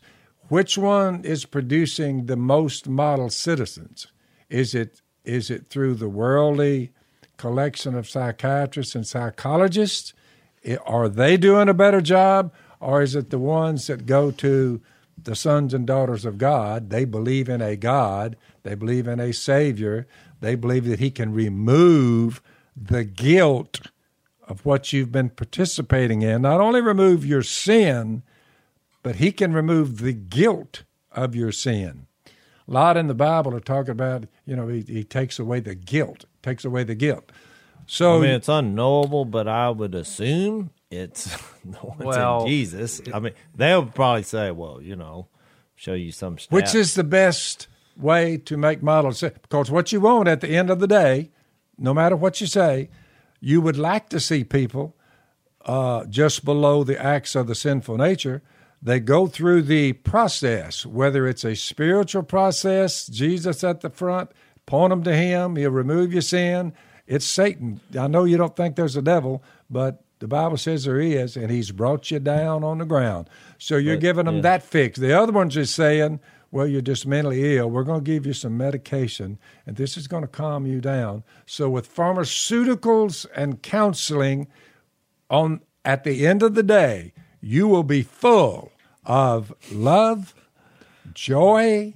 Which 0.50 0.78
one 0.78 1.24
is 1.26 1.46
producing 1.46 2.26
the 2.26 2.38
most 2.38 2.88
model 2.88 3.30
citizens? 3.30 4.08
Is 4.50 4.74
it 4.74 5.02
is 5.26 5.52
it 5.52 5.68
through 5.70 5.96
the 5.96 6.08
worldly 6.08 6.94
collection 7.36 7.96
of 7.96 8.10
psychiatrists 8.10 8.96
and 8.96 9.06
psychologists? 9.06 10.14
Are 10.86 11.08
they 11.08 11.38
doing 11.38 11.70
a 11.70 11.74
better 11.74 12.02
job, 12.02 12.54
or 12.80 13.02
is 13.02 13.16
it 13.16 13.30
the 13.30 13.40
ones 13.40 13.88
that 13.88 14.06
go 14.06 14.32
to 14.32 14.82
the 15.22 15.36
sons 15.36 15.74
and 15.74 15.88
daughters 15.88 16.26
of 16.26 16.38
God? 16.38 16.90
They 16.90 17.06
believe 17.06 17.50
in 17.50 17.62
a 17.62 17.76
God, 17.76 18.36
they 18.64 18.76
believe 18.76 19.08
in 19.08 19.20
a 19.20 19.34
Savior, 19.34 20.08
they 20.42 20.56
believe 20.56 20.86
that 20.86 21.00
He 21.00 21.12
can 21.12 21.34
remove 21.34 22.42
the 22.76 23.04
guilt 23.04 23.82
of 24.48 24.66
what 24.66 24.94
you've 24.94 25.12
been 25.12 25.30
participating 25.30 26.22
in. 26.22 26.42
Not 26.42 26.62
only 26.62 26.82
remove 26.82 27.26
your 27.26 27.44
sin, 27.44 28.24
but 29.04 29.18
He 29.18 29.32
can 29.32 29.54
remove 29.54 30.00
the 30.00 30.14
guilt 30.14 30.84
of 31.12 31.36
your 31.36 31.52
sin. 31.52 32.08
A 32.68 32.72
lot 32.72 32.98
in 32.98 33.08
the 33.08 33.14
Bible 33.14 33.56
are 33.56 33.62
talking 33.62 33.92
about, 33.92 34.26
you 34.46 34.56
know, 34.56 34.68
He, 34.68 34.82
he 34.82 35.04
takes 35.04 35.40
away 35.40 35.60
the 35.60 35.76
guilt, 35.76 36.26
takes 36.44 36.66
away 36.66 36.84
the 36.84 36.96
guilt. 36.96 37.32
So 37.88 38.18
I 38.18 38.22
mean, 38.22 38.30
it's 38.32 38.50
unknowable, 38.50 39.26
but 39.26 39.48
I 39.48 39.70
would 39.70 39.96
assume 39.96 40.72
it's 40.92 41.26
the 41.66 41.80
ones 41.86 42.00
Well, 42.00 42.42
in 42.42 42.48
Jesus. 42.48 43.02
I 43.14 43.20
mean, 43.20 43.34
they'll 43.56 43.86
probably 43.86 44.24
say, 44.24 44.52
"Well, 44.52 44.82
you 44.82 44.96
know, 44.96 45.28
show 45.76 45.94
you 45.94 46.12
some 46.12 46.36
stats." 46.36 46.52
Which 46.52 46.76
is 46.76 46.96
the 46.96 47.04
best 47.04 47.68
way 47.98 48.38
to 48.38 48.58
make 48.58 48.84
models? 48.84 49.22
Because 49.22 49.72
what 49.72 49.92
you 49.92 50.02
want 50.02 50.28
at 50.28 50.42
the 50.42 50.50
end 50.50 50.70
of 50.70 50.80
the 50.80 50.88
day, 50.88 51.32
no 51.78 51.94
matter 51.94 52.16
what 52.16 52.42
you 52.42 52.48
say, 52.48 52.90
you 53.40 53.62
would 53.62 53.78
like 53.78 54.10
to 54.10 54.20
see 54.20 54.44
people 54.44 54.96
uh, 55.66 56.06
just 56.06 56.46
below 56.46 56.84
the 56.84 57.02
acts 57.02 57.36
of 57.36 57.48
the 57.48 57.56
sinful 57.56 57.98
nature. 57.98 58.42
They 58.82 59.00
go 59.00 59.28
through 59.28 59.64
the 59.64 59.94
process, 59.94 60.86
whether 60.86 61.28
it's 61.28 61.44
a 61.44 61.56
spiritual 61.56 62.24
process, 62.24 63.08
Jesus 63.08 63.64
at 63.64 63.82
the 63.82 63.90
front, 63.90 64.32
point 64.66 64.92
them 64.92 65.04
to 65.04 65.16
Him, 65.16 65.56
He'll 65.56 65.72
remove 65.72 66.14
your 66.14 66.22
sin. 66.22 66.74
It's 67.08 67.26
Satan. 67.26 67.80
I 67.98 68.08
know 68.08 68.26
you 68.26 68.38
don't 68.38 68.56
think 68.56 68.76
there's 68.76 68.96
a 68.98 69.02
devil, 69.02 69.44
but 69.70 70.04
the 70.20 70.28
Bible 70.28 70.58
says 70.58 70.84
there 70.86 71.00
is, 71.00 71.38
and 71.38 71.50
He's 71.50 71.72
brought 71.72 72.12
you 72.12 72.20
down 72.20 72.64
on 72.64 72.80
the 72.80 72.86
ground. 72.86 73.30
So 73.58 73.78
you're 73.78 73.96
But, 73.96 74.02
giving 74.02 74.26
them 74.26 74.36
yeah. 74.38 74.42
that 74.42 74.64
fix. 74.64 75.00
The 75.00 75.14
other 75.18 75.32
one's 75.32 75.54
just 75.56 75.76
saying, 75.76 76.20
well, 76.52 76.68
you're 76.68 76.82
just 76.82 77.06
mentally 77.08 77.58
ill. 77.58 77.70
We're 77.70 77.84
going 77.84 78.04
to 78.04 78.12
give 78.12 78.26
you 78.26 78.34
some 78.34 78.58
medication, 78.58 79.38
and 79.66 79.76
this 79.78 79.98
is 79.98 80.08
going 80.08 80.24
to 80.24 80.28
calm 80.28 80.66
you 80.66 80.82
down. 80.82 81.24
So 81.46 81.70
with 81.70 81.94
pharmaceuticals 81.94 83.26
and 83.36 83.62
counseling, 83.62 84.48
on 85.30 85.62
at 85.86 86.04
the 86.04 86.26
end 86.28 86.44
of 86.44 86.56
the 86.56 86.64
day, 86.64 87.14
you 87.42 87.68
will 87.68 87.84
be 87.84 88.02
full 88.04 88.72
of 89.06 89.54
love, 89.72 90.34
joy, 91.14 91.94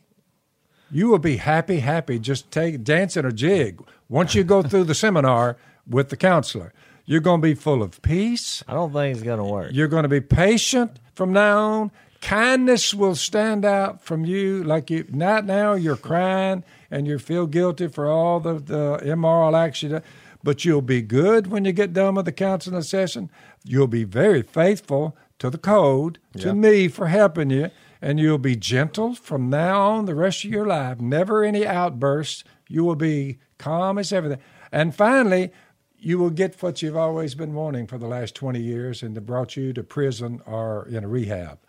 You 0.93 1.07
will 1.07 1.19
be 1.19 1.37
happy, 1.37 1.79
happy. 1.79 2.19
Just 2.19 2.51
take 2.51 2.83
dancing 2.83 3.25
a 3.25 3.31
jig. 3.31 3.81
Once 4.11 4.35
you 4.35 4.43
go 4.43 4.61
through 4.61 4.83
the 4.83 4.93
seminar 4.93 5.55
with 5.89 6.09
the 6.09 6.17
counselor, 6.17 6.73
you're 7.05 7.21
going 7.21 7.41
to 7.41 7.47
be 7.47 7.55
full 7.55 7.81
of 7.81 8.01
peace. 8.01 8.61
I 8.67 8.73
don't 8.73 8.91
think 8.91 9.15
it's 9.15 9.23
going 9.23 9.37
to 9.39 9.45
work. 9.45 9.71
You're 9.73 9.87
going 9.87 10.03
to 10.03 10.09
be 10.09 10.19
patient 10.19 10.99
from 11.15 11.31
now 11.31 11.57
on. 11.59 11.91
Kindness 12.19 12.93
will 12.93 13.15
stand 13.15 13.63
out 13.63 14.03
from 14.03 14.25
you 14.25 14.63
like 14.65 14.89
you. 14.89 15.05
Not 15.09 15.45
now 15.45 15.73
you're 15.73 15.95
crying 15.95 16.63
and 16.91 17.07
you 17.07 17.17
feel 17.19 17.47
guilty 17.47 17.87
for 17.87 18.07
all 18.07 18.41
the, 18.41 18.59
the 18.59 18.99
immoral 19.09 19.55
acts 19.55 19.81
you. 19.81 20.01
But 20.43 20.65
you'll 20.65 20.81
be 20.81 21.01
good 21.01 21.47
when 21.47 21.63
you 21.63 21.71
get 21.71 21.93
done 21.93 22.15
with 22.15 22.25
the 22.25 22.31
counseling 22.33 22.81
session. 22.81 23.31
You'll 23.63 23.87
be 23.87 24.03
very 24.03 24.41
faithful 24.41 25.15
to 25.39 25.49
the 25.49 25.57
code, 25.57 26.19
to 26.37 26.47
Yeah. 26.49 26.53
me 26.53 26.87
for 26.89 27.07
helping 27.07 27.49
you, 27.49 27.69
and 28.01 28.19
you'll 28.19 28.37
be 28.37 28.55
gentle 28.55 29.15
from 29.15 29.49
now 29.49 29.81
on 29.91 30.05
the 30.05 30.15
rest 30.15 30.43
of 30.43 30.51
your 30.51 30.65
life. 30.67 30.99
Never 30.99 31.43
any 31.43 31.65
outbursts. 31.65 32.43
You 32.67 32.83
will 32.83 32.95
be 32.95 33.39
calm 33.61 33.97
as 33.99 34.11
everything. 34.11 34.39
And 34.71 34.93
finally, 34.95 35.51
you 35.99 36.17
will 36.17 36.31
get 36.31 36.61
what 36.63 36.81
you've 36.81 36.97
always 36.97 37.35
been 37.35 37.53
wanting 37.53 37.85
for 37.85 37.99
the 37.99 38.07
last 38.07 38.33
20 38.35 38.59
years 38.59 39.03
and 39.03 39.15
that 39.15 39.21
brought 39.21 39.55
you 39.55 39.71
to 39.73 39.83
prison 39.83 40.41
or 40.47 40.87
in 40.87 41.03
a 41.03 41.07
rehab. 41.07 41.59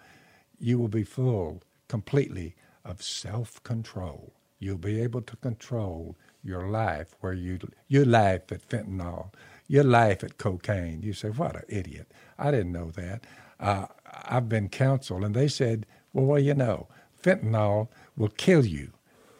You 0.58 0.78
will 0.78 0.88
be 0.88 1.04
full 1.04 1.62
completely 1.88 2.56
of 2.84 3.02
self 3.02 3.62
control. 3.62 4.32
You'll 4.58 4.78
be 4.78 5.00
able 5.02 5.20
to 5.22 5.36
control 5.36 6.16
your 6.42 6.68
life 6.68 7.14
where 7.20 7.34
you 7.34 7.58
you 7.88 8.04
laugh 8.04 8.50
at 8.50 8.68
fentanyl, 8.68 9.32
you 9.68 9.82
laugh 9.82 10.24
at 10.24 10.38
cocaine. 10.38 11.02
You 11.02 11.12
say, 11.12 11.28
"What 11.28 11.56
an 11.56 11.62
idiot! 11.68 12.10
I 12.38 12.50
didn't 12.50 12.72
know 12.72 12.90
that." 12.92 13.24
Uh, 13.60 13.86
I've 14.06 14.48
been 14.48 14.68
counseled, 14.68 15.24
and 15.24 15.34
they 15.34 15.48
said, 15.48 15.86
"Well, 16.12 16.26
well, 16.26 16.38
you 16.38 16.54
know, 16.54 16.88
fentanyl 17.22 17.88
will 18.16 18.28
kill 18.46 18.64
you, 18.64 18.92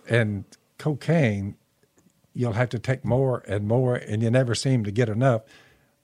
and 0.09 0.45
cocaine 0.79 1.57
you'll 2.35 2.53
have 2.55 2.69
to 2.71 2.79
take 2.79 3.05
more 3.05 3.43
and 3.47 3.67
more, 3.69 3.95
and 3.97 4.23
you 4.23 4.31
never 4.31 4.55
seem 4.55 4.85
to 4.85 4.91
get 4.91 5.09
enough 5.09 5.43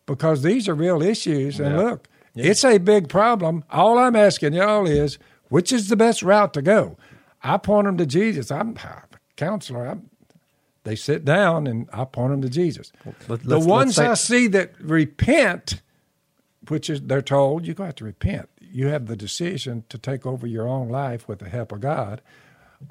because 0.06 0.42
these 0.42 0.68
are 0.68 0.74
real 0.74 1.02
issues. 1.02 1.58
And 1.60 1.70
Yeah. 1.74 1.80
look, 1.82 2.08
it's 2.34 2.64
a 2.64 2.78
big 2.78 3.08
problem. 3.08 3.64
All 3.70 3.98
I'm 3.98 4.14
asking 4.16 4.52
y'all 4.54 4.86
is, 4.86 5.18
which 5.48 5.72
is 5.72 5.88
the 5.88 5.96
best 5.96 6.22
route 6.22 6.52
to 6.54 6.62
go? 6.62 6.96
I 7.42 7.56
point 7.56 7.86
them 7.86 7.96
to 7.98 8.06
Jesus. 8.06 8.50
I'm 8.50 8.76
a 8.76 9.02
counselor. 9.36 9.86
I'm, 9.86 10.10
they 10.84 10.96
sit 10.96 11.24
down, 11.24 11.66
and 11.66 11.88
I 11.92 12.04
point 12.04 12.30
them 12.32 12.42
to 12.42 12.48
Jesus. 12.48 12.92
let- 13.28 13.42
the 13.42 13.58
ones 13.58 13.96
say- 13.96 14.06
I 14.06 14.14
see 14.14 14.46
that 14.48 14.72
repent, 14.80 15.82
which 16.68 16.88
is 16.90 17.00
they're 17.02 17.22
told 17.22 17.66
you 17.66 17.74
got 17.74 17.96
to 17.96 18.04
repent. 18.04 18.48
You 18.60 18.88
have 18.88 19.06
the 19.06 19.16
decision 19.16 19.84
to 19.88 19.96
take 19.98 20.26
over 20.26 20.46
your 20.46 20.68
own 20.68 20.88
life 20.88 21.26
with 21.26 21.38
the 21.38 21.48
help 21.48 21.72
of 21.72 21.80
God, 21.80 22.20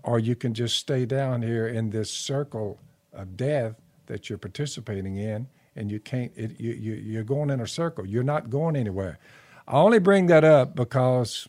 or 0.04 0.18
you 0.20 0.36
can 0.36 0.54
just 0.54 0.78
stay 0.78 1.06
down 1.06 1.42
here 1.44 1.68
in 1.68 1.92
this 1.92 2.10
circle 2.12 2.80
of 3.18 3.36
death 3.36 3.76
that 4.06 4.30
you're 4.30 4.38
participating 4.38 5.18
in, 5.18 5.48
and 5.76 5.92
you 5.92 6.00
can't. 6.00 6.32
It, 6.36 6.60
you, 6.60 6.72
you 6.74 6.94
you're 6.94 7.24
going 7.24 7.50
in 7.50 7.60
a 7.60 7.68
circle. 7.68 8.06
You're 8.06 8.24
not 8.24 8.50
going 8.50 8.76
anywhere. 8.76 9.20
I 9.68 9.78
only 9.78 10.00
bring 10.00 10.28
that 10.28 10.44
up 10.44 10.76
because 10.76 11.48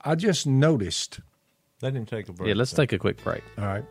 I 0.00 0.14
just 0.14 0.46
noticed. 0.46 1.20
Let 1.82 1.94
him 1.94 2.06
take 2.06 2.28
a 2.28 2.32
break. 2.32 2.48
Yeah, 2.48 2.54
let's 2.54 2.72
take 2.72 2.92
a 2.92 2.98
quick 2.98 3.22
break. 3.22 3.42
All 3.56 3.64
right, 3.64 3.84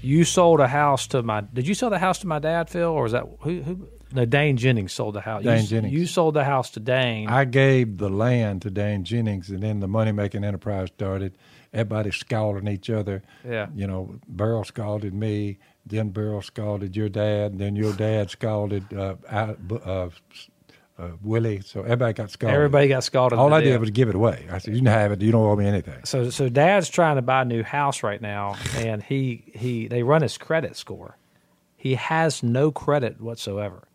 You 0.00 0.24
sold 0.24 0.60
a 0.60 0.68
house 0.68 1.06
to 1.08 1.22
my. 1.22 1.42
Did 1.42 1.66
you 1.66 1.74
sell 1.74 1.90
the 1.90 1.98
house 1.98 2.18
to 2.20 2.26
my 2.26 2.38
dad, 2.38 2.70
Phil, 2.70 2.88
or 2.88 3.02
was 3.02 3.12
that 3.12 3.24
who? 3.40 3.62
who 3.62 3.88
no, 4.12 4.24
Dane 4.24 4.56
Jennings 4.56 4.92
sold 4.92 5.14
the 5.14 5.20
house. 5.20 5.42
Dane 5.42 5.62
you, 5.62 5.66
Jennings. 5.66 5.94
You 5.94 6.06
sold 6.06 6.34
the 6.34 6.44
house 6.44 6.70
to 6.70 6.80
Dane. 6.80 7.28
I 7.28 7.44
gave 7.44 7.98
the 7.98 8.08
land 8.08 8.62
to 8.62 8.70
Dane 8.70 9.04
Jennings, 9.04 9.50
and 9.50 9.62
then 9.62 9.80
the 9.80 9.88
money 9.88 10.12
making 10.12 10.44
enterprise 10.44 10.88
started. 10.88 11.36
Everybody 11.72 12.10
scalding 12.10 12.68
each 12.68 12.88
other. 12.90 13.22
Yeah. 13.46 13.66
You 13.74 13.86
know, 13.86 14.14
Burl 14.28 14.64
scalded 14.64 15.12
me, 15.14 15.58
then 15.86 16.08
Burl 16.08 16.40
scalded 16.42 16.96
your 16.96 17.08
dad, 17.08 17.58
then 17.58 17.76
your 17.76 17.92
dad 17.92 18.30
scalded 18.30 18.92
uh, 18.94 19.16
out- 19.28 19.58
uh, 19.84 20.08
uh, 20.98 21.10
Willie. 21.22 21.60
So 21.60 21.82
everybody 21.82 22.12
got 22.14 22.30
scalded. 22.30 22.54
Everybody 22.56 22.88
got 22.88 23.04
scalded. 23.04 23.38
All 23.38 23.50
to 23.50 23.54
I 23.54 23.60
did 23.60 23.78
was 23.80 23.90
give 23.90 24.08
it 24.08 24.14
away. 24.14 24.46
I 24.50 24.58
said, 24.58 24.74
"You 24.74 24.80
can 24.80 24.86
have 24.86 25.12
it. 25.12 25.20
You 25.22 25.30
don't 25.30 25.44
owe 25.44 25.54
me 25.56 25.66
anything." 25.66 26.04
So 26.04 26.30
so 26.30 26.48
dad's 26.48 26.88
trying 26.88 27.16
to 27.16 27.22
buy 27.22 27.42
a 27.42 27.44
new 27.44 27.62
house 27.62 28.02
right 28.02 28.20
now 28.20 28.56
and 28.76 29.02
he 29.02 29.44
he 29.54 29.86
they 29.88 30.02
run 30.02 30.22
his 30.22 30.36
credit 30.38 30.76
score. 30.76 31.16
He 31.76 31.94
has 31.94 32.42
no 32.42 32.72
credit 32.72 33.20
whatsoever. 33.20 33.86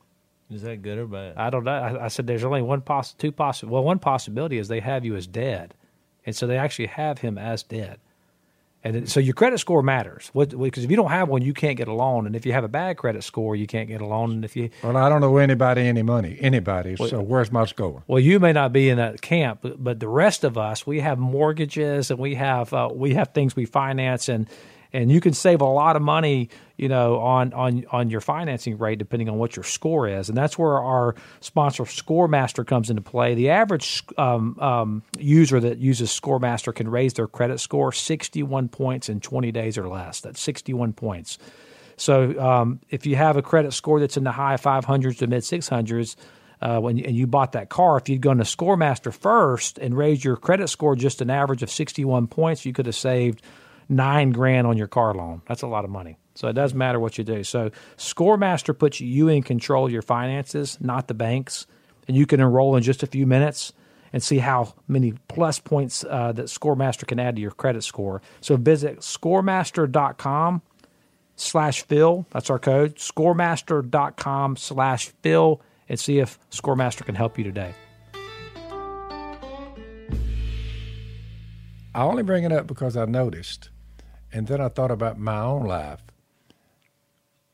Is 0.50 0.62
that 0.62 0.82
good 0.82 0.98
or 0.98 1.08
bad? 1.08 1.36
I 1.36 1.50
don't 1.50 1.64
know. 1.66 1.72
I, 1.72 2.06
I 2.06 2.08
said 2.08 2.28
there's 2.28 2.44
only 2.46 2.62
one 2.62 2.82
poss 2.82 3.14
two 3.14 3.32
possi 3.34 3.66
well 3.66 3.84
one 3.84 4.00
possibility 4.00 4.58
is 4.58 4.68
they 4.70 4.80
have 4.80 5.04
you 5.04 5.16
as 5.16 5.28
dead. 5.28 5.74
And 6.26 6.36
so 6.36 6.48
they 6.48 6.58
actually 6.58 6.88
have 6.88 7.20
him 7.20 7.38
as 7.38 7.64
dead. 7.64 8.00
And 8.86 9.10
so 9.10 9.22
your 9.22 9.34
credit 9.34 9.60
score 9.60 9.82
matters. 9.82 10.30
What 10.34 10.50
because 10.50 10.84
if 10.84 10.92
you 10.92 10.98
don't 10.98 11.12
have 11.12 11.30
one 11.30 11.42
you 11.42 11.54
can't 11.54 11.78
get 11.78 11.88
a 11.88 11.94
loan 11.94 12.26
and 12.28 12.36
if 12.36 12.46
you 12.46 12.52
have 12.52 12.66
a 12.66 12.70
bad 12.70 12.98
credit 12.98 13.24
score 13.24 13.56
you 13.56 13.66
can't 13.66 13.88
get 13.88 14.02
a 14.02 14.06
loan 14.06 14.32
and 14.32 14.46
if 14.46 14.58
you 14.58 14.70
Well, 14.84 14.98
I 14.98 15.08
don't 15.08 15.24
owe 15.24 15.38
anybody 15.38 15.84
any 15.88 16.04
money. 16.04 16.38
Anybody. 16.42 16.98
so 16.98 17.22
where's 17.22 17.50
my 17.50 17.66
score? 17.66 18.04
Well, 18.08 18.20
you 18.20 18.42
may 18.42 18.52
not 18.52 18.74
be 18.74 18.90
in 18.90 18.98
that 18.98 19.22
camp, 19.22 19.60
but, 19.62 19.82
but 19.82 20.00
the 20.02 20.10
rest 20.10 20.44
of 20.44 20.58
us, 20.58 20.86
we 20.86 21.00
have 21.00 21.18
mortgages 21.18 22.12
and 22.12 22.20
we 22.20 22.36
have 22.36 22.74
uh, 22.74 22.90
we 22.94 23.14
have 23.14 23.30
things 23.30 23.56
we 23.56 23.66
finance, 23.66 24.28
and 24.28 24.50
and 24.94 25.12
you 25.12 25.20
can 25.20 25.34
save 25.34 25.60
a 25.62 25.66
lot 25.66 25.96
of 25.96 26.02
money, 26.02 26.50
you 26.78 26.88
know, 26.88 27.18
on 27.20 27.52
on 27.54 27.86
on 27.92 28.10
your 28.10 28.22
financing 28.22 28.78
rate 28.78 29.00
depending 29.00 29.28
on 29.28 29.38
what 29.38 29.56
your 29.56 29.64
score 29.64 30.08
is, 30.08 30.30
and 30.30 30.38
that's 30.38 30.58
where 30.58 30.80
our 30.80 31.16
sponsor 31.40 31.84
ScoreMaster 31.84 32.66
comes 32.66 32.90
into 32.90 33.02
play. 33.02 33.34
The 33.34 33.50
average 33.50 34.04
um, 34.18 34.58
um, 34.60 35.04
user 35.18 35.60
that 35.60 35.80
uses 35.80 36.10
ScoreMaster 36.10 36.74
can 36.74 36.88
raise 36.88 37.14
their 37.14 37.28
credit 37.28 37.60
score 37.60 37.92
sixty 37.92 38.44
one 38.44 38.70
points 38.70 39.10
in 39.10 39.20
twenty 39.20 39.52
days 39.52 39.78
or 39.78 39.88
less. 39.90 40.22
That's 40.22 40.40
sixty 40.40 40.74
one 40.74 40.94
points. 40.94 41.40
So 41.96 42.40
um, 42.40 42.80
if 42.90 43.06
you 43.06 43.16
have 43.16 43.38
a 43.38 43.42
credit 43.42 43.72
score 43.74 44.00
that's 44.00 44.18
in 44.18 44.24
the 44.24 44.32
high 44.32 44.56
500s 44.56 45.20
to 45.20 45.28
mid 45.28 45.44
600s, 45.44 46.16
uh, 46.62 46.80
when 46.80 47.00
and 47.00 47.16
you 47.16 47.28
bought 47.28 47.52
that 47.52 47.70
car, 47.70 47.98
if 47.98 48.10
you'd 48.10 48.22
gone 48.22 48.38
to 48.38 48.44
ScoreMaster 48.44 49.14
first 49.14 49.78
and 49.78 49.96
raised 49.96 50.24
your 50.24 50.38
credit 50.38 50.70
score 50.70 50.96
just 50.96 51.22
an 51.22 51.30
average 51.30 51.62
of 51.62 51.70
61 51.70 52.28
points, 52.28 52.66
you 52.66 52.74
could 52.74 52.86
have 52.86 52.96
saved 52.96 53.42
nine 53.96 54.32
grand 54.32 54.68
on 54.68 54.78
your 54.78 54.88
car 54.88 55.14
loan. 55.14 55.42
That's 55.48 55.62
a 55.62 55.68
lot 55.68 55.86
of 55.86 55.92
money. 55.92 56.18
So 56.36 56.48
it 56.48 56.54
doesn't 56.54 56.78
matter 56.78 57.00
what 57.00 57.18
you 57.18 57.24
do. 57.24 57.44
So 57.44 57.72
ScoreMaster 57.98 58.78
puts 58.78 59.00
you 59.00 59.28
in 59.30 59.44
control 59.44 59.86
of 59.86 59.92
your 59.92 60.02
finances, 60.02 60.78
not 60.82 61.08
the 61.08 61.14
banks, 61.14 61.68
and 62.08 62.18
you 62.18 62.26
can 62.26 62.40
enroll 62.40 62.76
in 62.76 62.84
just 62.84 63.04
a 63.04 63.08
few 63.08 63.28
minutes 63.28 63.74
and 64.12 64.22
see 64.22 64.38
how 64.40 64.74
many 64.88 65.14
plus 65.28 65.60
points 65.60 66.04
uh, 66.08 66.32
that 66.32 66.46
ScoreMaster 66.46 67.08
can 67.08 67.20
add 67.20 67.36
to 67.36 67.42
your 67.42 67.52
credit 67.52 67.84
score. 67.84 68.22
So 68.42 68.58
visit 68.58 69.00
scoremaster.com 69.00 70.62
slash 71.36 71.84
Phil. 71.84 72.26
That's 72.32 72.50
our 72.50 72.60
code. 72.60 72.96
Scoremaster.com 72.96 74.58
slash 74.58 75.12
Phil 75.22 75.62
and 75.90 76.00
see 76.00 76.20
if 76.20 76.40
Scoremaster 76.52 77.06
can 77.06 77.16
help 77.16 77.38
you 77.38 77.44
today. 77.44 77.74
I 81.96 82.02
only 82.02 82.24
bring 82.24 82.44
it 82.44 82.52
up 82.52 82.66
because 82.66 82.98
I 82.98 83.06
noticed, 83.06 83.70
and 84.34 84.48
then 84.48 84.60
I 84.60 84.69
thought 84.69 84.91
about 84.91 85.19
my 85.19 85.39
own 85.39 85.63
life. 85.65 86.02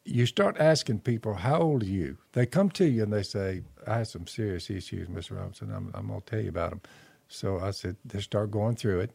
You 0.06 0.26
start 0.26 0.58
asking 0.60 1.02
people, 1.02 1.36
"How 1.36 1.60
old 1.60 1.84
are 1.84 1.88
you?" 1.88 2.18
They 2.34 2.46
come 2.48 2.70
to 2.72 2.86
you 2.86 3.04
and 3.04 3.14
they 3.14 3.24
say, 3.24 3.62
"I 3.86 4.00
have 4.00 4.08
some 4.08 4.28
serious 4.28 4.70
issues, 4.70 5.08
Mr. 5.10 5.38
Robertson. 5.38 5.72
I'm, 5.72 5.92
I'm 5.94 6.08
going 6.08 6.22
to 6.22 6.26
tell 6.26 6.42
you 6.42 6.50
about 6.50 6.72
them." 6.72 6.82
So 7.28 7.60
I 7.60 7.72
said, 7.72 7.98
"They 8.06 8.22
start 8.22 8.52
going 8.52 8.76
through 8.76 9.02
it." 9.02 9.12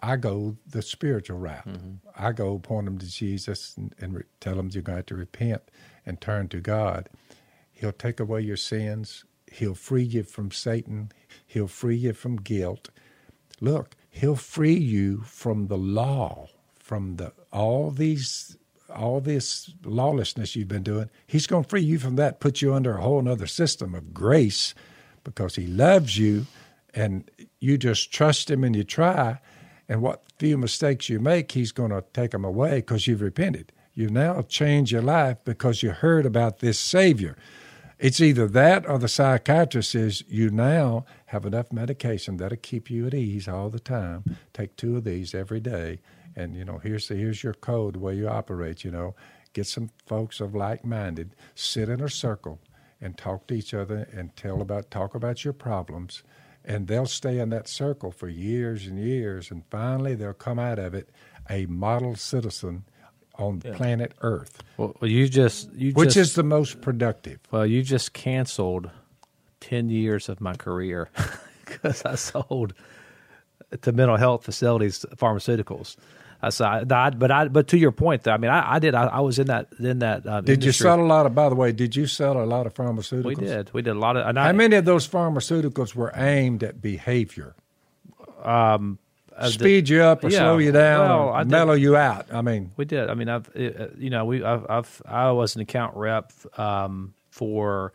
I 0.00 0.16
go 0.16 0.56
the 0.68 0.82
spiritual 0.82 1.38
route. 1.38 1.66
Mm-hmm. 1.66 1.94
I 2.16 2.32
go 2.32 2.58
point 2.58 2.84
them 2.84 2.98
to 2.98 3.06
Jesus 3.06 3.74
and, 3.76 3.94
and 3.98 4.14
re- 4.14 4.22
tell 4.40 4.56
them 4.56 4.68
you're 4.72 4.82
going 4.82 4.96
to 4.96 4.98
have 4.98 5.06
to 5.06 5.16
repent 5.16 5.62
and 6.04 6.20
turn 6.20 6.48
to 6.48 6.60
God. 6.60 7.08
He'll 7.72 7.92
take 7.92 8.20
away 8.20 8.42
your 8.42 8.56
sins. 8.58 9.24
He'll 9.50 9.74
free 9.74 10.02
you 10.02 10.22
from 10.22 10.50
Satan. 10.50 11.12
He'll 11.46 11.68
free 11.68 11.96
you 11.96 12.12
from 12.12 12.36
guilt. 12.36 12.90
Look, 13.60 13.96
he'll 14.10 14.36
free 14.36 14.76
you 14.76 15.22
from 15.22 15.68
the 15.68 15.78
law, 15.78 16.48
from 16.86 17.16
the 17.16 17.32
all 17.52 17.90
these 17.90 18.56
all 18.94 19.20
this 19.20 19.72
lawlessness 19.84 20.54
you've 20.54 20.68
been 20.68 20.84
doing. 20.84 21.10
He's 21.26 21.48
going 21.48 21.64
to 21.64 21.68
free 21.68 21.82
you 21.82 21.98
from 21.98 22.14
that, 22.16 22.38
put 22.38 22.62
you 22.62 22.72
under 22.72 22.96
a 22.96 23.02
whole 23.02 23.28
other 23.28 23.48
system 23.48 23.94
of 23.94 24.14
grace 24.14 24.72
because 25.24 25.56
he 25.56 25.66
loves 25.66 26.16
you 26.16 26.46
and 26.94 27.28
you 27.58 27.76
just 27.76 28.12
trust 28.12 28.48
him 28.48 28.62
and 28.62 28.76
you 28.76 28.84
try 28.84 29.40
and 29.88 30.00
what 30.00 30.22
few 30.38 30.56
mistakes 30.56 31.08
you 31.08 31.18
make, 31.18 31.52
he's 31.52 31.72
going 31.72 31.90
to 31.90 32.04
take 32.12 32.30
them 32.30 32.44
away 32.44 32.76
because 32.76 33.06
you've 33.06 33.20
repented. 33.20 33.72
You've 33.94 34.12
now 34.12 34.42
changed 34.42 34.92
your 34.92 35.02
life 35.02 35.38
because 35.44 35.82
you 35.82 35.90
heard 35.90 36.24
about 36.24 36.60
this 36.60 36.78
Savior. 36.78 37.36
It's 37.98 38.20
either 38.20 38.46
that 38.48 38.86
or 38.88 38.98
the 38.98 39.08
psychiatrist 39.08 39.92
says 39.92 40.22
you 40.28 40.50
now 40.50 41.06
have 41.26 41.46
enough 41.46 41.72
medication 41.72 42.36
that'll 42.36 42.58
keep 42.58 42.90
you 42.90 43.06
at 43.06 43.14
ease 43.14 43.48
all 43.48 43.70
the 43.70 43.80
time. 43.80 44.36
Take 44.52 44.76
two 44.76 44.96
of 44.96 45.04
these 45.04 45.34
every 45.34 45.60
day, 45.60 46.00
and 46.36 46.54
you 46.54 46.64
know 46.64 46.78
here's 46.78 47.08
the, 47.08 47.14
here's 47.14 47.42
your 47.42 47.54
code 47.54 47.94
the 47.94 47.98
way 47.98 48.14
you 48.14 48.28
operate. 48.28 48.84
You 48.84 48.90
know, 48.90 49.14
get 49.52 49.66
some 49.66 49.90
folks 50.06 50.40
of 50.40 50.54
like 50.54 50.84
minded, 50.84 51.34
sit 51.54 51.88
in 51.88 52.00
a 52.00 52.08
circle, 52.08 52.60
and 53.00 53.16
talk 53.16 53.46
to 53.48 53.54
each 53.54 53.74
other 53.74 54.08
and 54.12 54.36
tell 54.36 54.60
about 54.60 54.90
talk 54.90 55.14
about 55.14 55.44
your 55.44 55.54
problems, 55.54 56.22
and 56.64 56.86
they'll 56.86 57.06
stay 57.06 57.38
in 57.38 57.48
that 57.50 57.68
circle 57.68 58.10
for 58.10 58.28
years 58.28 58.86
and 58.86 58.98
years, 58.98 59.50
and 59.50 59.64
finally 59.70 60.14
they'll 60.14 60.32
come 60.32 60.58
out 60.58 60.78
of 60.78 60.94
it 60.94 61.08
a 61.48 61.66
model 61.66 62.16
citizen 62.16 62.84
on 63.38 63.60
planet 63.60 64.12
Earth, 64.22 64.62
Well, 64.78 64.94
you 65.02 65.28
just 65.28 65.72
you 65.74 65.92
which 65.92 66.14
just, 66.14 66.16
is 66.16 66.34
the 66.34 66.42
most 66.42 66.80
productive. 66.80 67.38
well, 67.50 67.66
you 67.66 67.82
just 67.82 68.12
canceled 68.12 68.90
ten 69.60 69.90
years 69.90 70.28
of 70.28 70.40
my 70.40 70.54
career 70.54 71.10
because 71.64 72.04
I 72.04 72.14
sold 72.14 72.72
to 73.82 73.92
mental 73.92 74.16
health 74.16 74.44
facilities 74.44 75.04
pharmaceuticals. 75.16 75.96
I 76.42 76.50
saw, 76.50 76.82
I, 76.90 77.10
but 77.10 77.30
I, 77.30 77.48
but 77.48 77.68
to 77.68 77.78
your 77.78 77.92
point, 77.92 78.22
though, 78.24 78.32
I 78.32 78.36
mean, 78.36 78.50
I, 78.50 78.74
I 78.74 78.78
did. 78.78 78.94
I, 78.94 79.06
I 79.06 79.20
was 79.20 79.38
in 79.38 79.46
that 79.46 79.68
in 79.78 80.00
that. 80.00 80.26
Um, 80.26 80.44
Did 80.44 80.62
you 80.64 80.72
sell 80.72 81.00
a 81.00 81.04
lot 81.04 81.26
of? 81.26 81.34
By 81.34 81.48
the 81.48 81.54
way, 81.54 81.72
did 81.72 81.96
you 81.96 82.06
sell 82.06 82.42
a 82.42 82.44
lot 82.44 82.66
of 82.66 82.74
pharmaceuticals? 82.74 83.24
We 83.24 83.34
did. 83.34 83.72
We 83.72 83.82
did 83.82 83.96
a 83.96 83.98
lot 83.98 84.16
of. 84.16 84.26
And 84.26 84.36
How 84.38 84.52
many 84.52 84.76
of 84.76 84.84
those 84.84 85.08
pharmaceuticals 85.08 85.94
were 85.94 86.12
aimed 86.14 86.62
at 86.62 86.80
behavior? 86.82 87.54
uh, 88.42 88.78
the- 89.42 89.50
Speed 89.50 89.88
you 89.88 90.02
up 90.02 90.24
or 90.24 90.28
yeah, 90.30 90.38
slow 90.38 90.58
you 90.58 90.72
down, 90.72 91.08
well, 91.08 91.28
or 91.28 91.38
did- 91.40 91.50
mellow 91.50 91.74
you 91.74 91.96
out. 91.96 92.26
I 92.32 92.40
mean, 92.42 92.72
We 92.76 92.84
did. 92.86 93.10
I 93.10 93.14
mean, 93.14 93.28
I've 93.28 93.48
uh, 93.56 93.88
you 93.98 94.08
know 94.10 94.24
we 94.24 94.42
I've, 94.42 94.64
I've 94.68 95.02
I 95.06 95.30
was 95.32 95.56
an 95.56 95.60
account 95.62 95.94
rep 95.96 96.32
um, 96.58 97.12
for 97.30 97.92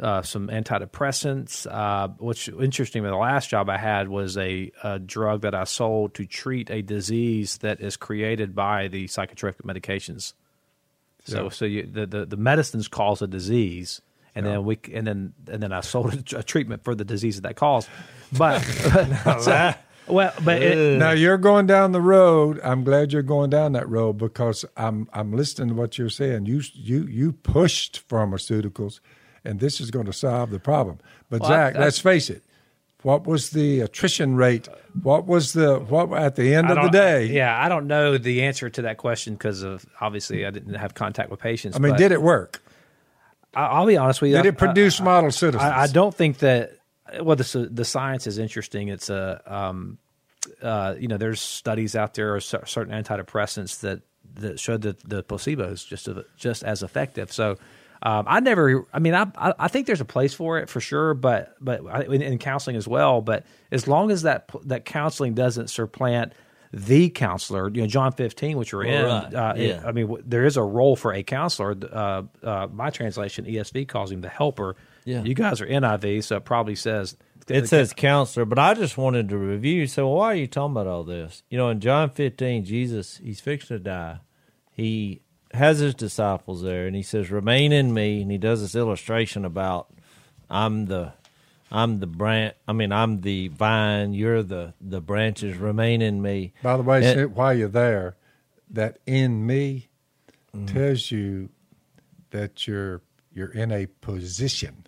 uh, 0.00 0.22
some 0.22 0.48
antidepressants. 0.48 1.66
Uh, 1.70 2.08
which 2.18 2.48
interesting. 2.48 3.02
The 3.02 3.14
last 3.16 3.50
job 3.50 3.68
I 3.68 3.78
had 3.78 4.08
was 4.08 4.36
a, 4.36 4.70
a 4.82 4.98
drug 4.98 5.42
that 5.42 5.54
I 5.54 5.64
sold 5.64 6.14
to 6.14 6.24
treat 6.26 6.70
a 6.70 6.82
disease 6.82 7.58
that 7.58 7.80
is 7.80 7.96
created 7.96 8.54
by 8.54 8.88
the 8.88 9.06
psychotropic 9.06 9.62
medications. 9.64 10.32
So 11.24 11.44
Yeah. 11.44 11.48
so 11.50 11.64
you, 11.64 11.86
the, 11.86 12.06
the 12.06 12.26
the 12.26 12.36
medicines 12.36 12.88
cause 12.88 13.22
a 13.22 13.26
disease. 13.26 14.00
And 14.34 14.46
then 14.46 14.64
we 14.64 14.78
and 14.94 15.04
then 15.06 15.32
and 15.50 15.60
then 15.62 15.72
I 15.72 15.80
sold 15.80 16.14
a, 16.34 16.38
a 16.38 16.42
treatment 16.44 16.84
for 16.84 16.94
the 16.94 17.04
disease 17.04 17.36
that 17.36 17.42
that 17.48 17.56
caused, 17.56 17.88
but 18.36 18.60
so- 19.40 19.74
well, 20.06 20.32
but 20.42 20.62
it, 20.62 20.98
Now 20.98 21.10
you're 21.10 21.36
going 21.36 21.66
down 21.66 21.92
the 21.92 22.00
road. 22.00 22.60
I'm 22.64 22.82
glad 22.82 23.12
you're 23.12 23.20
going 23.22 23.50
down 23.50 23.72
that 23.72 23.88
road 23.88 24.14
because 24.16 24.64
I'm 24.76 25.06
I'm 25.12 25.32
listening 25.32 25.68
to 25.68 25.74
what 25.74 25.98
you're 25.98 26.08
saying. 26.08 26.46
You 26.46 26.62
you 26.72 27.02
you 27.06 27.32
pushed 27.32 28.08
pharmaceuticals, 28.08 29.00
and 29.48 29.60
this 29.60 29.80
is 29.80 29.90
going 29.90 30.06
to 30.06 30.12
solve 30.12 30.50
the 30.50 30.60
problem. 30.60 30.98
But 31.30 31.40
Well, 31.40 31.50
Zach, 31.50 31.76
I- 31.76 31.80
let's 31.80 31.98
face 31.98 32.30
it. 32.30 32.42
What 33.02 33.26
was 33.28 33.50
the 33.50 33.80
attrition 33.80 34.34
rate? 34.34 34.68
What 35.02 35.24
was 35.24 35.52
the 35.52 35.78
what 35.78 36.12
at 36.12 36.34
the 36.34 36.52
end 36.52 36.68
of 36.68 36.82
the 36.82 36.88
day? 36.88 37.26
Yeah, 37.26 37.56
I 37.56 37.68
don't 37.68 37.86
know 37.86 38.18
the 38.18 38.42
answer 38.42 38.68
to 38.68 38.82
that 38.82 38.96
question 38.96 39.34
because 39.34 39.62
of 39.62 39.86
obviously 40.00 40.44
I 40.44 40.50
didn't 40.50 40.74
have 40.74 40.94
contact 40.94 41.30
with 41.30 41.38
patients. 41.38 41.76
I 41.76 41.78
mean, 41.78 41.94
did 41.94 42.10
it 42.10 42.20
work? 42.20 42.60
I, 43.54 43.66
I'll 43.66 43.86
be 43.86 43.96
honest 43.96 44.20
with 44.20 44.32
you. 44.32 44.36
Did 44.38 44.46
it 44.46 44.58
produce 44.58 45.00
model 45.00 45.30
citizens? 45.30 45.62
I, 45.62 45.82
I 45.82 45.86
don't 45.86 46.12
think 46.14 46.38
that. 46.38 46.72
Well, 47.22 47.36
the 47.36 47.68
the 47.70 47.84
science 47.84 48.26
is 48.26 48.36
interesting. 48.36 48.88
It's 48.88 49.10
a 49.10 49.42
um, 49.46 49.98
uh, 50.60 50.96
you 50.98 51.06
know, 51.06 51.18
there's 51.18 51.40
studies 51.40 51.94
out 51.94 52.14
there 52.14 52.34
of 52.34 52.42
certain 52.42 52.92
antidepressants 52.92 53.78
that 53.80 54.00
that 54.34 54.58
showed 54.58 54.82
that 54.82 55.08
the 55.08 55.22
placebo 55.22 55.70
is 55.70 55.84
just 55.84 56.08
a, 56.08 56.24
just 56.36 56.64
as 56.64 56.82
effective. 56.82 57.32
So. 57.32 57.58
Um, 58.02 58.24
I 58.28 58.40
never. 58.40 58.86
I 58.92 58.98
mean, 59.00 59.14
I, 59.14 59.26
I 59.36 59.54
I 59.58 59.68
think 59.68 59.86
there's 59.86 60.00
a 60.00 60.04
place 60.04 60.34
for 60.34 60.58
it 60.58 60.68
for 60.68 60.80
sure, 60.80 61.14
but 61.14 61.56
but 61.60 61.80
in, 62.06 62.22
in 62.22 62.38
counseling 62.38 62.76
as 62.76 62.86
well. 62.86 63.20
But 63.22 63.44
as 63.72 63.88
long 63.88 64.10
as 64.10 64.22
that 64.22 64.50
that 64.64 64.84
counseling 64.84 65.34
doesn't 65.34 65.68
supplant 65.68 66.32
the 66.72 67.08
counselor, 67.08 67.70
you 67.70 67.80
know, 67.80 67.86
John 67.86 68.12
15, 68.12 68.58
which 68.58 68.74
we're 68.74 68.84
in. 68.84 69.04
Right, 69.06 69.34
Uh, 69.34 69.54
yeah. 69.56 69.82
I 69.86 69.92
mean, 69.92 70.06
w- 70.06 70.22
there 70.26 70.44
is 70.44 70.58
a 70.58 70.62
role 70.62 70.96
for 70.96 71.14
a 71.14 71.22
counselor. 71.22 71.74
Uh, 71.90 72.22
uh, 72.42 72.66
my 72.70 72.90
translation 72.90 73.46
ESV 73.46 73.88
calls 73.88 74.12
him 74.12 74.20
the 74.20 74.28
helper. 74.28 74.76
Yeah. 75.06 75.22
You 75.22 75.32
guys 75.32 75.62
are 75.62 75.66
NIV, 75.66 76.24
so 76.24 76.36
it 76.36 76.44
probably 76.44 76.74
says 76.74 77.16
It 77.48 77.68
says 77.68 77.94
counselor, 77.94 78.44
but 78.44 78.58
I 78.58 78.74
just 78.74 78.98
wanted 78.98 79.30
to 79.30 79.38
review. 79.38 79.86
So, 79.86 80.08
why 80.08 80.26
are 80.26 80.34
you 80.34 80.46
talking 80.46 80.72
about 80.72 80.86
all 80.86 81.04
this? 81.04 81.42
You 81.48 81.56
know, 81.56 81.70
in 81.70 81.80
John 81.80 82.10
15, 82.10 82.66
Jesus, 82.66 83.16
he's 83.16 83.40
fixing 83.40 83.78
to 83.78 83.82
die. 83.82 84.18
He 84.70 85.22
has 85.58 85.78
his 85.80 85.94
disciples 85.94 86.62
there, 86.62 86.86
and 86.86 86.96
he 86.96 87.02
says, 87.02 87.30
"Remain 87.30 87.72
in 87.72 87.92
me." 87.92 88.22
And 88.22 88.30
he 88.30 88.38
does 88.38 88.60
this 88.62 88.74
illustration 88.74 89.44
about, 89.44 89.90
"I'm 90.48 90.86
the, 90.86 91.12
I'm 91.70 92.00
the 92.00 92.06
branch. 92.06 92.54
I 92.66 92.72
mean, 92.72 92.92
I'm 92.92 93.20
the 93.20 93.48
vine. 93.48 94.14
You're 94.14 94.42
the 94.42 94.74
the 94.80 95.00
branches. 95.00 95.56
Remain 95.56 96.00
in 96.02 96.22
me." 96.22 96.52
By 96.62 96.76
the 96.76 96.82
way, 96.82 97.04
And- 97.04 97.34
while 97.34 97.52
you're 97.56 97.68
there, 97.68 98.16
that 98.70 98.98
in 99.06 99.44
me 99.46 99.84
Mm-hmm. 100.56 100.64
tells 100.66 101.10
you 101.10 101.50
that 102.30 102.66
you're 102.66 103.02
you're 103.34 103.52
in 103.52 103.70
a 103.70 103.84
position. 104.00 104.86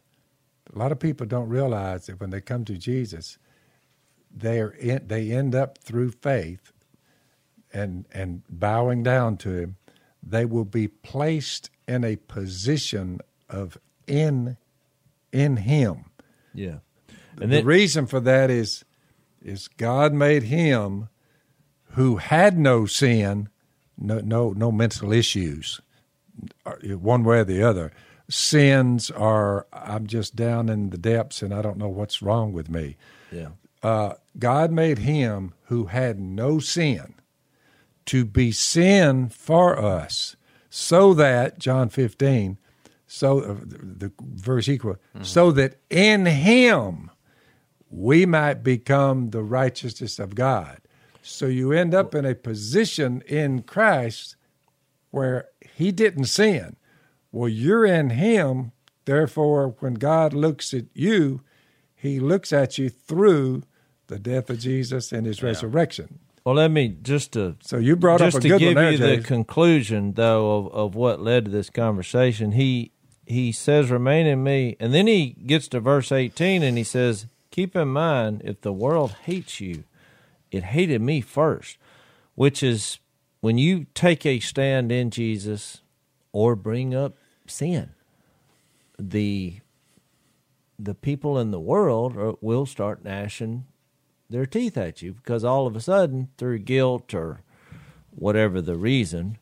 A 0.74 0.78
lot 0.78 0.90
of 0.90 0.98
people 0.98 1.26
don't 1.26 1.48
realize 1.50 2.06
that 2.06 2.18
when 2.18 2.30
they 2.30 2.40
come 2.40 2.64
to 2.64 2.78
Jesus, 2.78 3.36
they're 4.34 4.70
in, 4.70 5.06
they 5.06 5.30
end 5.30 5.54
up 5.54 5.76
through 5.78 6.12
faith 6.12 6.72
and 7.74 8.06
and 8.12 8.42
bowing 8.48 9.02
down 9.02 9.36
to 9.38 9.50
him, 9.50 9.76
they 10.22 10.44
will 10.44 10.64
be 10.64 10.88
placed 10.88 11.70
in 11.88 12.04
a 12.04 12.16
position 12.16 13.20
of 13.48 13.78
in 14.06 14.56
in 15.32 15.56
him. 15.58 16.04
yeah, 16.54 16.78
And 17.34 17.42
and 17.44 17.52
the 17.52 17.64
reason 17.64 18.06
for 18.06 18.20
that 18.20 18.50
is 18.50 18.84
is 19.42 19.68
God 19.68 20.12
made 20.12 20.44
him 20.44 21.08
who 21.94 22.16
had 22.16 22.58
no 22.58 22.86
sin, 22.86 23.48
no 23.98 24.18
no 24.20 24.52
no 24.52 24.70
mental 24.70 25.12
issues, 25.12 25.80
uh, 26.66 26.72
one 26.96 27.24
way 27.24 27.38
or 27.40 27.44
the 27.44 27.62
other. 27.62 27.92
Sins 28.28 29.10
are 29.10 29.66
I'm 29.72 30.06
just 30.06 30.36
down 30.36 30.68
in 30.68 30.90
the 30.90 30.98
depths 30.98 31.42
and 31.42 31.52
I 31.52 31.62
don't 31.62 31.78
know 31.78 31.88
what's 31.88 32.22
wrong 32.22 32.52
with 32.52 32.68
me. 32.70 32.96
yeah, 33.32 33.48
Uh, 33.82 34.14
God 34.38 34.70
made 34.70 34.98
him 34.98 35.54
who 35.64 35.86
had 35.86 36.20
no 36.20 36.58
sin 36.60 37.14
to 38.10 38.24
be 38.24 38.50
sin 38.50 39.28
for 39.28 39.78
us, 39.78 40.34
so 40.68 41.14
that 41.14 41.60
John 41.60 41.88
15, 41.88 42.58
so 43.06 43.38
uh, 43.38 43.54
the, 43.64 44.08
the 44.08 44.12
verse 44.20 44.68
equal, 44.68 44.96
so 45.22 45.52
that 45.52 45.78
in 45.90 46.26
him 46.26 47.10
we 47.88 48.26
might 48.26 48.64
become 48.64 49.30
the 49.30 49.44
righteousness 49.44 50.18
of 50.18 50.34
God. 50.34 50.80
So 51.22 51.46
you 51.46 51.70
end 51.70 51.94
up 51.94 52.12
in 52.16 52.24
a 52.24 52.34
position 52.34 53.22
in 53.28 53.62
Christ 53.62 54.34
where 55.12 55.46
he 55.60 55.92
didn't 55.92 56.24
sin. 56.24 56.74
Well, 57.30 57.48
you're 57.48 57.86
in 57.86 58.10
him. 58.10 58.72
Therefore, 59.04 59.76
when 59.78 59.94
God 59.94 60.32
looks 60.32 60.74
at 60.74 60.86
you, 60.94 61.42
he 61.94 62.18
looks 62.18 62.52
at 62.52 62.76
you 62.76 62.88
through 62.88 63.62
the 64.08 64.18
death 64.18 64.50
of 64.50 64.58
Jesus 64.58 65.12
and 65.12 65.26
his 65.26 65.44
resurrection. 65.44 66.18
Well, 66.44 66.54
let 66.54 66.70
me 66.70 66.96
just 67.02 67.32
to 67.32 67.56
So 67.60 67.76
you 67.76 67.96
brought 67.96 68.20
up 68.20 68.28
just 68.32 68.38
a 68.38 68.40
to 68.40 68.48
good 68.48 68.58
give 68.58 68.74
there, 68.74 68.92
you 68.92 68.98
the 68.98 69.22
conclusion 69.22 70.14
though 70.14 70.58
of, 70.58 70.72
of 70.72 70.94
what 70.94 71.20
led 71.20 71.46
to 71.46 71.50
this 71.50 71.70
conversation. 71.70 72.52
He 72.52 72.92
he 73.26 73.52
says, 73.52 73.90
"Remain 73.90 74.26
in 74.26 74.42
me," 74.42 74.76
and 74.80 74.94
then 74.94 75.06
he 75.06 75.36
gets 75.46 75.68
to 75.68 75.80
verse 75.80 76.10
eighteen 76.10 76.62
and 76.62 76.78
he 76.78 76.84
says, 76.84 77.26
"Keep 77.50 77.76
in 77.76 77.88
mind, 77.88 78.42
if 78.44 78.62
the 78.62 78.72
world 78.72 79.14
hates 79.24 79.60
you, 79.60 79.84
it 80.50 80.64
hated 80.64 81.02
me 81.02 81.20
first, 81.20 81.76
which 82.34 82.62
is 82.62 82.98
when 83.40 83.58
you 83.58 83.86
take 83.94 84.24
a 84.24 84.40
stand 84.40 84.90
in 84.90 85.10
Jesus 85.10 85.82
or 86.32 86.56
bring 86.56 86.94
up 86.94 87.16
sin, 87.46 87.90
the 88.98 89.60
the 90.78 90.94
people 90.94 91.38
in 91.38 91.50
the 91.50 91.60
world 91.60 92.16
are, 92.16 92.34
will 92.40 92.64
start 92.64 93.04
gnashing 93.04 93.66
their 94.30 94.46
teeth 94.46 94.78
at 94.78 95.02
you 95.02 95.12
because 95.12 95.44
all 95.44 95.66
of 95.66 95.76
a 95.76 95.80
sudden, 95.80 96.28
through 96.38 96.60
guilt 96.60 97.12
or 97.12 97.40
whatever 98.10 98.60
the 98.60 98.76
reason, 98.76 99.38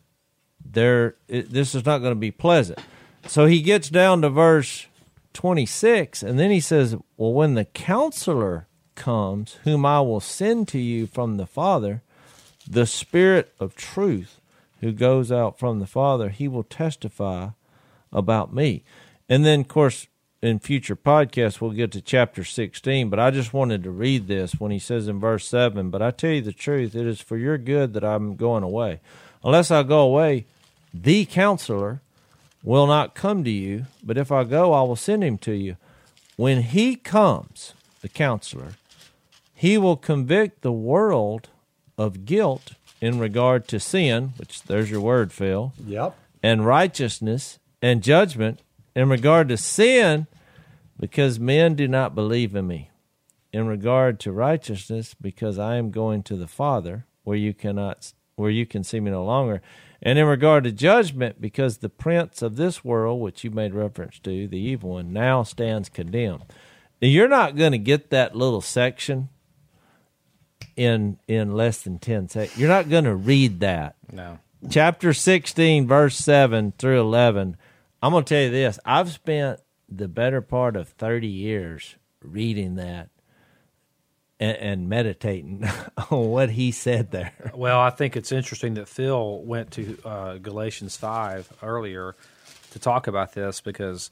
there 0.64 1.16
this 1.28 1.74
is 1.74 1.84
not 1.84 1.98
going 1.98 2.12
to 2.12 2.16
be 2.16 2.30
pleasant. 2.30 2.80
So 3.26 3.46
he 3.46 3.60
gets 3.60 3.90
down 3.90 4.22
to 4.22 4.30
verse 4.30 4.86
26, 5.34 6.22
and 6.22 6.38
then 6.38 6.50
he 6.50 6.60
says, 6.60 6.96
Well, 7.16 7.32
when 7.32 7.54
the 7.54 7.66
counselor 7.66 8.66
comes, 8.94 9.58
whom 9.64 9.86
I 9.86 10.00
will 10.00 10.20
send 10.20 10.68
to 10.68 10.78
you 10.78 11.06
from 11.06 11.36
the 11.36 11.46
Father, 11.46 12.02
the 12.68 12.86
Spirit 12.86 13.52
of 13.60 13.76
truth 13.76 14.40
who 14.80 14.92
goes 14.92 15.30
out 15.32 15.58
from 15.58 15.78
the 15.78 15.86
Father, 15.86 16.28
he 16.28 16.48
will 16.48 16.64
testify 16.64 17.50
about 18.12 18.54
me. 18.54 18.84
And 19.28 19.44
then, 19.44 19.60
of 19.60 19.68
course, 19.68 20.06
in 20.40 20.58
future 20.60 20.96
podcasts, 20.96 21.60
we'll 21.60 21.72
get 21.72 21.90
to 21.92 22.00
chapter 22.00 22.44
16, 22.44 23.08
but 23.10 23.18
I 23.18 23.30
just 23.30 23.52
wanted 23.52 23.82
to 23.82 23.90
read 23.90 24.28
this 24.28 24.52
when 24.60 24.70
he 24.70 24.78
says 24.78 25.08
in 25.08 25.18
verse 25.18 25.46
7 25.48 25.90
But 25.90 26.02
I 26.02 26.10
tell 26.12 26.30
you 26.30 26.40
the 26.42 26.52
truth, 26.52 26.94
it 26.94 27.06
is 27.06 27.20
for 27.20 27.36
your 27.36 27.58
good 27.58 27.92
that 27.94 28.04
I'm 28.04 28.36
going 28.36 28.62
away. 28.62 29.00
Unless 29.42 29.70
I 29.70 29.82
go 29.82 30.00
away, 30.00 30.46
the 30.94 31.24
counselor 31.24 32.00
will 32.62 32.86
not 32.86 33.14
come 33.14 33.42
to 33.44 33.50
you, 33.50 33.86
but 34.02 34.16
if 34.18 34.30
I 34.30 34.44
go, 34.44 34.72
I 34.72 34.82
will 34.82 34.96
send 34.96 35.22
him 35.24 35.38
to 35.38 35.52
you. 35.52 35.76
When 36.36 36.62
he 36.62 36.94
comes, 36.96 37.74
the 38.00 38.08
counselor, 38.08 38.74
he 39.54 39.76
will 39.76 39.96
convict 39.96 40.62
the 40.62 40.72
world 40.72 41.48
of 41.96 42.24
guilt 42.24 42.72
in 43.00 43.18
regard 43.18 43.66
to 43.68 43.80
sin, 43.80 44.34
which 44.36 44.62
there's 44.64 44.90
your 44.90 45.00
word, 45.00 45.32
Phil, 45.32 45.72
Yep. 45.84 46.16
and 46.42 46.64
righteousness 46.64 47.58
and 47.82 48.02
judgment 48.02 48.60
in 48.98 49.08
regard 49.08 49.48
to 49.48 49.56
sin 49.56 50.26
because 50.98 51.38
men 51.38 51.76
do 51.76 51.86
not 51.86 52.16
believe 52.16 52.56
in 52.56 52.66
me 52.66 52.90
in 53.52 53.68
regard 53.68 54.18
to 54.20 54.32
righteousness, 54.32 55.14
because 55.20 55.56
I 55.58 55.76
am 55.76 55.90
going 55.90 56.22
to 56.24 56.36
the 56.36 56.48
Father, 56.48 57.06
where 57.22 57.36
you 57.36 57.54
cannot, 57.54 58.12
where 58.34 58.50
you 58.50 58.66
can 58.66 58.82
see 58.82 58.98
me 58.98 59.10
no 59.12 59.24
longer, 59.24 59.62
and 60.02 60.18
in 60.18 60.26
regard 60.26 60.64
to 60.64 60.72
judgment, 60.72 61.40
because 61.40 61.78
the 61.78 61.88
prince 61.88 62.42
of 62.42 62.56
this 62.56 62.84
world, 62.84 63.20
which 63.20 63.44
you 63.44 63.50
made 63.52 63.72
reference 63.72 64.18
to, 64.18 64.48
the 64.48 64.58
evil 64.58 64.90
one, 64.90 65.12
now 65.12 65.44
stands 65.44 65.88
condemned. 65.88 66.42
Now, 67.00 67.08
you're 67.08 67.28
not 67.28 67.56
going 67.56 67.72
to 67.72 67.78
get 67.78 68.10
that 68.10 68.34
little 68.34 68.60
section 68.60 69.28
in 70.76 71.18
in 71.28 71.54
less 71.54 71.82
than 71.82 71.98
ten 72.00 72.28
seconds. 72.28 72.58
You're 72.58 72.68
not 72.68 72.90
going 72.90 73.04
to 73.04 73.14
read 73.14 73.60
that 73.60 73.94
No. 74.12 74.40
chapter 74.68 75.12
16 75.14 75.86
verse 75.86 76.16
7 76.16 76.72
through 76.78 77.00
11 77.00 77.56
i'm 78.02 78.12
going 78.12 78.24
to 78.24 78.34
tell 78.34 78.42
you 78.42 78.50
this 78.50 78.78
i've 78.84 79.10
spent 79.10 79.60
the 79.88 80.08
better 80.08 80.40
part 80.40 80.76
of 80.76 80.88
30 80.88 81.26
years 81.26 81.96
reading 82.22 82.74
that 82.76 83.08
and, 84.40 84.56
and 84.56 84.88
meditating 84.88 85.68
on 86.10 86.28
what 86.28 86.50
he 86.50 86.70
said 86.70 87.10
there 87.10 87.32
Well, 87.54 87.80
I 87.80 87.90
think 87.90 88.16
it's 88.16 88.30
interesting 88.32 88.74
that 88.74 88.88
Phil 88.88 89.42
went 89.42 89.72
to 89.72 89.98
uh, 90.04 90.38
Galatians 90.38 90.96
five 90.96 91.52
earlier 91.62 92.14
to 92.72 92.78
talk 92.78 93.06
about 93.06 93.32
this 93.32 93.60
because. 93.60 94.10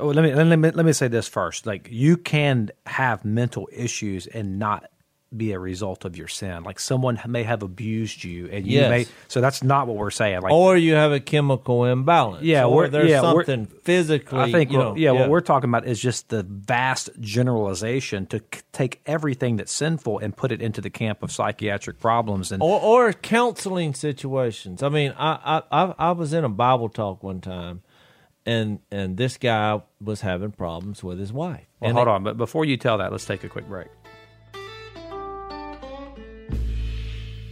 Oh, 0.00 0.06
let 0.08 0.22
me, 0.22 0.32
let 0.32 0.58
me 0.58 0.70
let 0.70 0.86
me 0.86 0.92
say 0.92 1.08
this 1.08 1.26
first. 1.26 1.66
Like 1.66 1.88
you 1.90 2.16
can 2.16 2.70
have 2.86 3.24
mental 3.24 3.68
issues 3.72 4.28
and 4.28 4.58
not 4.58 4.88
be 5.36 5.52
a 5.52 5.58
result 5.58 6.06
of 6.06 6.16
your 6.16 6.26
sin. 6.28 6.62
Like 6.62 6.80
someone 6.80 7.20
may 7.26 7.42
have 7.42 7.62
abused 7.62 8.24
you, 8.24 8.46
and 8.50 8.66
you 8.66 8.78
Yes. 8.78 8.88
may. 8.90 9.06
So 9.28 9.42
that's 9.42 9.62
not 9.62 9.86
what 9.86 9.96
we're 9.96 10.10
saying. 10.10 10.40
Like 10.40 10.52
or 10.52 10.76
you 10.76 10.94
have 10.94 11.12
a 11.12 11.20
chemical 11.20 11.84
imbalance 11.84 12.44
Yeah, 12.44 12.64
or 12.64 12.88
there's 12.88 13.10
yeah, 13.10 13.20
something 13.20 13.66
physically 13.66 14.38
I 14.40 14.50
think, 14.50 14.72
you 14.72 14.78
know, 14.78 14.96
yeah, 14.96 15.12
what 15.12 15.28
we're 15.28 15.42
talking 15.42 15.68
about 15.68 15.86
is 15.86 16.00
just 16.00 16.30
the 16.30 16.42
vast 16.44 17.10
generalization 17.20 18.26
to 18.26 18.38
c- 18.38 18.62
take 18.72 19.00
everything 19.04 19.56
that's 19.56 19.72
sinful 19.72 20.18
and 20.18 20.34
put 20.36 20.50
it 20.50 20.62
into 20.62 20.80
the 20.80 20.90
camp 20.90 21.22
of 21.22 21.30
psychiatric 21.30 21.98
problems. 22.00 22.50
And 22.50 22.62
or, 22.62 22.80
or 22.80 23.12
counseling 23.12 23.92
situations. 23.94 24.82
I 24.82 24.88
mean, 24.88 25.12
I, 25.18 25.62
I 25.70 25.82
I 25.84 25.94
I 25.98 26.10
was 26.12 26.32
in 26.32 26.44
a 26.44 26.48
Bible 26.48 26.88
talk 26.88 27.22
one 27.22 27.40
time, 27.42 27.82
and 28.46 28.78
and 28.90 29.16
this 29.18 29.36
guy 29.36 29.82
was 30.00 30.22
having 30.22 30.52
problems 30.52 31.02
with 31.04 31.18
his 31.18 31.32
wife. 31.32 31.66
well, 31.80 31.88
and 31.90 31.96
hold 31.98 32.08
it- 32.08 32.10
on, 32.12 32.24
but 32.24 32.36
before 32.38 32.64
you 32.64 32.76
tell 32.76 32.98
that, 32.98 33.12
let's 33.12 33.26
take 33.26 33.44
a 33.44 33.48
quick 33.48 33.66
break. 33.68 33.88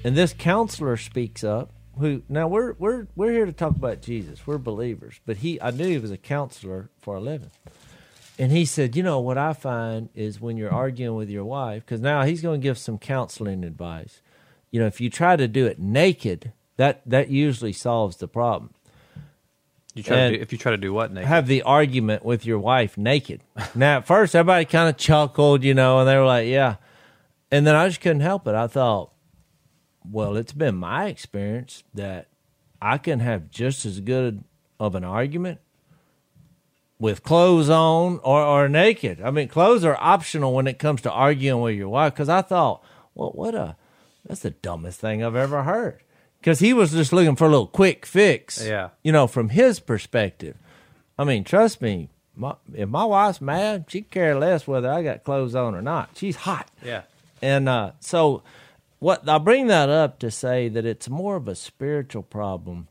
And 0.06 0.14
this 0.14 0.32
counselor 0.32 0.96
speaks 0.96 1.42
up. 1.42 1.72
Who 1.98 2.22
now 2.28 2.46
we're 2.46 2.74
we're 2.74 3.08
we're 3.16 3.32
here 3.32 3.44
to 3.44 3.52
talk 3.52 3.74
about 3.74 4.02
Jesus. 4.02 4.46
We're 4.46 4.56
believers, 4.56 5.18
but 5.26 5.38
he 5.38 5.60
I 5.60 5.72
knew 5.72 5.88
he 5.88 5.98
was 5.98 6.12
a 6.12 6.16
counselor 6.16 6.90
for 7.00 7.16
a 7.16 7.20
living. 7.20 7.50
And 8.38 8.52
he 8.52 8.66
said, 8.66 8.94
you 8.94 9.02
know 9.02 9.18
what 9.18 9.36
I 9.36 9.52
find 9.52 10.10
is 10.14 10.40
when 10.40 10.56
you're 10.58 10.72
arguing 10.72 11.16
with 11.16 11.28
your 11.28 11.44
wife, 11.44 11.84
because 11.84 12.00
now 12.00 12.22
he's 12.22 12.40
going 12.40 12.60
to 12.60 12.62
give 12.62 12.78
some 12.78 12.98
counseling 12.98 13.64
advice. 13.64 14.20
You 14.70 14.78
know, 14.78 14.86
if 14.86 15.00
you 15.00 15.10
try 15.10 15.34
to 15.34 15.48
do 15.48 15.66
it 15.66 15.80
naked, 15.80 16.52
that 16.76 17.02
that 17.04 17.28
usually 17.28 17.72
solves 17.72 18.18
the 18.18 18.28
problem. 18.28 18.74
You 19.94 20.04
try 20.04 20.28
to 20.28 20.36
do, 20.36 20.40
if 20.40 20.52
you 20.52 20.58
try 20.58 20.70
to 20.70 20.78
do 20.78 20.92
what, 20.92 21.12
Nate? 21.12 21.24
Have 21.24 21.48
the 21.48 21.62
argument 21.62 22.24
with 22.24 22.46
your 22.46 22.60
wife 22.60 22.96
naked. 22.96 23.40
now, 23.74 23.96
at 23.96 24.06
first, 24.06 24.36
everybody 24.36 24.66
kind 24.66 24.88
of 24.88 24.98
chuckled, 24.98 25.64
you 25.64 25.74
know, 25.74 25.98
and 25.98 26.08
they 26.08 26.16
were 26.16 26.26
like, 26.26 26.46
"Yeah," 26.46 26.76
and 27.50 27.66
then 27.66 27.74
I 27.74 27.88
just 27.88 28.00
couldn't 28.00 28.20
help 28.20 28.46
it. 28.46 28.54
I 28.54 28.68
thought, 28.68 29.10
well, 30.10 30.36
it's 30.36 30.52
been 30.52 30.76
my 30.76 31.06
experience 31.06 31.82
that 31.94 32.28
I 32.80 32.98
can 32.98 33.20
have 33.20 33.50
just 33.50 33.86
as 33.86 34.00
good 34.00 34.44
of 34.78 34.94
an 34.94 35.04
argument 35.04 35.60
with 36.98 37.22
clothes 37.22 37.68
on 37.68 38.20
or, 38.22 38.40
or 38.40 38.68
naked. 38.68 39.20
I 39.20 39.30
mean, 39.30 39.48
clothes 39.48 39.84
are 39.84 39.96
optional 40.00 40.54
when 40.54 40.66
it 40.66 40.78
comes 40.78 41.02
to 41.02 41.10
arguing 41.10 41.60
with 41.62 41.74
your 41.74 41.88
wife. 41.88 42.14
Because 42.14 42.28
I 42.28 42.42
thought, 42.42 42.82
well, 43.14 43.30
what 43.30 43.54
a 43.54 43.76
that's 44.26 44.40
the 44.40 44.50
dumbest 44.50 45.00
thing 45.00 45.22
I've 45.22 45.36
ever 45.36 45.62
heard. 45.62 46.02
Because 46.40 46.58
he 46.58 46.72
was 46.72 46.92
just 46.92 47.12
looking 47.12 47.36
for 47.36 47.46
a 47.46 47.50
little 47.50 47.66
quick 47.66 48.06
fix. 48.06 48.64
Yeah. 48.64 48.90
you 49.02 49.12
know, 49.12 49.26
from 49.26 49.50
his 49.50 49.80
perspective. 49.80 50.56
I 51.18 51.24
mean, 51.24 51.44
trust 51.44 51.80
me. 51.80 52.10
My, 52.38 52.54
if 52.74 52.88
my 52.88 53.04
wife's 53.04 53.40
mad, 53.40 53.86
she 53.88 54.02
care 54.02 54.38
less 54.38 54.66
whether 54.66 54.92
I 54.92 55.02
got 55.02 55.24
clothes 55.24 55.54
on 55.54 55.74
or 55.74 55.80
not. 55.80 56.10
She's 56.14 56.36
hot. 56.36 56.70
yeah. 56.84 57.02
And 57.40 57.68
uh, 57.68 57.92
so, 58.00 58.42
what 58.98 59.28
I 59.28 59.38
bring 59.38 59.66
that 59.68 59.88
up 59.88 60.18
to 60.20 60.30
say 60.30 60.68
that 60.68 60.84
it's 60.84 61.08
more 61.08 61.36
of 61.36 61.48
a 61.48 61.54
spiritual 61.54 62.22
problem, 62.22 62.88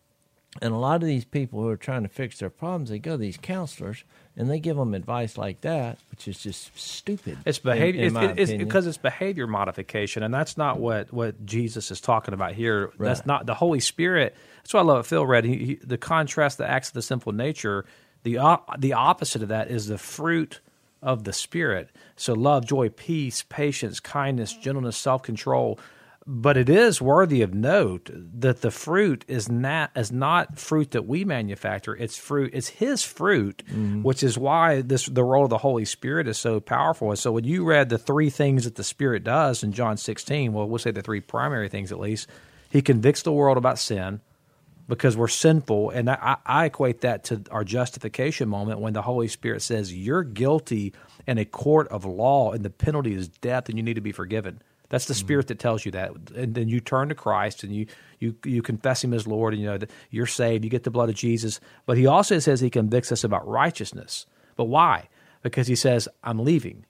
and 0.62 0.74
a 0.74 0.78
lot 0.78 1.02
of 1.02 1.08
these 1.08 1.26
people 1.26 1.62
who 1.62 1.70
are 1.70 1.78
trying 1.78 2.04
to 2.04 2.10
fix 2.10 2.40
their 2.40 2.50
problems, 2.50 2.90
they 2.90 3.00
go 3.00 3.12
to 3.12 3.18
these 3.18 3.38
counselors 3.38 4.04
and 4.38 4.50
they 4.50 4.60
give 4.60 4.78
them 4.78 4.94
advice 4.94 5.38
like 5.38 5.62
that, 5.62 5.98
which 6.12 6.28
is 6.28 6.38
just 6.40 6.78
stupid. 6.78 7.38
It's 7.46 7.60
behavior. 7.60 8.04
in 8.04 8.16
it's, 8.16 8.52
it's 8.52 8.54
because 8.54 8.86
it's 8.86 8.98
behavior 8.98 9.48
modification, 9.48 10.24
and 10.24 10.34
that's 10.34 10.58
not 10.58 10.80
what 10.80 11.12
what 11.12 11.46
Jesus 11.46 11.92
is 11.92 12.02
talking 12.02 12.34
about 12.34 12.54
here. 12.54 12.92
That's 13.00 13.26
not 13.26 13.46
the 13.46 13.54
Holy 13.54 13.80
Spirit. 13.80 14.36
That's 14.58 14.74
why 14.74 14.82
I 14.82 14.84
love 14.84 14.98
what 14.98 15.06
Phil 15.06 15.26
read. 15.26 15.46
He, 15.46 15.58
he, 15.58 15.76
the 15.76 15.98
contrast, 15.98 16.58
the 16.58 16.70
acts 16.70 16.90
of 16.90 16.94
the 16.94 17.02
sinful 17.02 17.32
nature. 17.32 17.86
The 18.24 18.40
op- 18.40 18.80
the 18.80 18.94
opposite 18.94 19.44
of 19.44 19.50
that 19.50 19.70
is 19.70 19.88
the 19.88 19.98
fruit 19.98 20.60
of 21.02 21.24
the 21.24 21.34
Spirit. 21.34 21.90
So 22.16 22.34
love, 22.34 22.66
joy, 22.66 22.90
peace, 22.90 23.44
patience, 23.48 24.00
kindness, 24.00 24.54
gentleness, 24.54 24.98
self 24.98 25.22
control. 25.24 25.80
But 26.28 26.58
it 26.58 26.70
is 26.70 27.00
worthy 27.00 27.44
of 27.44 27.54
note 27.54 28.10
that 28.12 28.62
the 28.62 28.72
fruit 28.72 29.24
is 29.28 29.48
not 29.48 29.92
is 29.96 30.12
not 30.12 30.58
fruit 30.58 30.90
that 30.92 31.06
we 31.06 31.24
manufacture. 31.24 31.96
It's 31.96 32.18
fruit. 32.18 32.50
It's 32.52 32.68
His 32.68 33.04
fruit, 33.04 33.62
mm-hmm. 33.68 34.02
which 34.02 34.24
is 34.24 34.36
why 34.36 34.82
this 34.82 35.06
the 35.06 35.24
role 35.24 35.44
of 35.44 35.52
the 35.52 35.60
Holy 35.60 35.86
Spirit 35.86 36.28
is 36.28 36.40
so 36.40 36.60
powerful. 36.60 37.12
And 37.12 37.20
so 37.20 37.32
when 37.32 37.44
you 37.44 37.64
read 37.64 37.90
the 37.90 38.00
three 38.00 38.32
things 38.32 38.64
that 38.64 38.74
the 38.74 38.84
Spirit 38.84 39.24
does 39.24 39.62
in 39.62 39.72
John 39.72 39.98
sixteen, 39.98 40.52
well, 40.52 40.68
we'll 40.68 40.80
say 40.80 40.90
the 40.90 41.04
three 41.04 41.22
primary 41.22 41.70
things 41.70 41.92
at 41.92 42.00
least. 42.00 42.28
He 42.72 42.82
convicts 42.82 43.22
the 43.22 43.32
world 43.32 43.58
about 43.58 43.78
sin 43.78 44.20
because 44.88 45.16
we're 45.16 45.28
sinful, 45.28 45.92
and 45.92 46.10
I, 46.10 46.38
I 46.44 46.66
equate 46.66 47.02
that 47.02 47.26
to 47.26 47.44
our 47.52 47.64
justification 47.64 48.50
moment 48.50 48.80
when 48.80 48.94
the 48.94 49.04
Holy 49.04 49.28
Spirit 49.28 49.62
says 49.62 49.94
you're 49.94 50.24
guilty 50.24 50.94
in 51.28 51.38
a 51.38 51.46
court 51.46 51.88
of 51.90 52.04
law, 52.04 52.52
and 52.52 52.66
the 52.66 52.72
penalty 52.72 53.14
is 53.14 53.28
death, 53.28 53.70
and 53.70 53.78
you 53.78 53.84
need 53.84 53.94
to 53.94 54.02
be 54.02 54.12
forgiven. 54.12 54.64
That's 54.96 55.08
the 55.08 55.14
Spirit 55.14 55.48
that 55.48 55.60
tells 55.60 55.84
you 55.84 55.92
that, 55.92 56.12
and 56.38 56.56
then 56.56 56.70
you 56.70 56.80
turn 56.80 57.10
to 57.10 57.16
Christ 57.16 57.64
and 57.64 57.76
you 57.76 57.86
you 58.20 58.34
you 58.46 58.62
confess 58.62 59.04
Him 59.04 59.14
as 59.14 59.28
Lord, 59.28 59.52
and 59.52 59.62
you 59.62 59.68
know 59.68 59.78
that 59.78 59.92
you're 60.10 60.26
saved. 60.26 60.64
You 60.64 60.70
get 60.70 60.86
the 60.86 60.90
blood 60.90 61.10
of 61.10 61.16
Jesus, 61.16 61.60
but 61.86 61.98
He 61.98 62.08
also 62.08 62.40
says 62.40 62.62
He 62.62 62.70
convicts 62.70 63.12
us 63.12 63.26
about 63.26 63.46
righteousness. 63.46 64.26
But 64.56 64.70
why? 64.70 65.10
Because 65.42 65.68
He 65.68 65.76
says 65.76 66.08
I'm 66.24 66.40
leaving. 66.40 66.86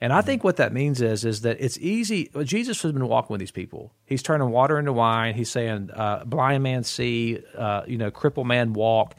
And 0.00 0.10
I 0.10 0.22
think 0.22 0.42
what 0.42 0.56
that 0.56 0.72
means 0.72 1.02
is 1.02 1.26
is 1.26 1.42
that 1.42 1.58
it's 1.60 1.76
easy. 1.76 2.30
Jesus 2.44 2.80
has 2.80 2.92
been 2.92 3.06
walking 3.06 3.34
with 3.34 3.40
these 3.40 3.50
people. 3.50 3.92
He's 4.06 4.22
turning 4.22 4.48
water 4.48 4.78
into 4.78 4.94
wine. 4.94 5.34
He's 5.34 5.50
saying, 5.50 5.90
uh, 5.92 6.24
"Blind 6.24 6.62
man 6.62 6.82
see, 6.82 7.40
uh, 7.58 7.82
you 7.86 7.98
know, 7.98 8.10
crippled 8.10 8.46
man 8.46 8.72
walk." 8.72 9.14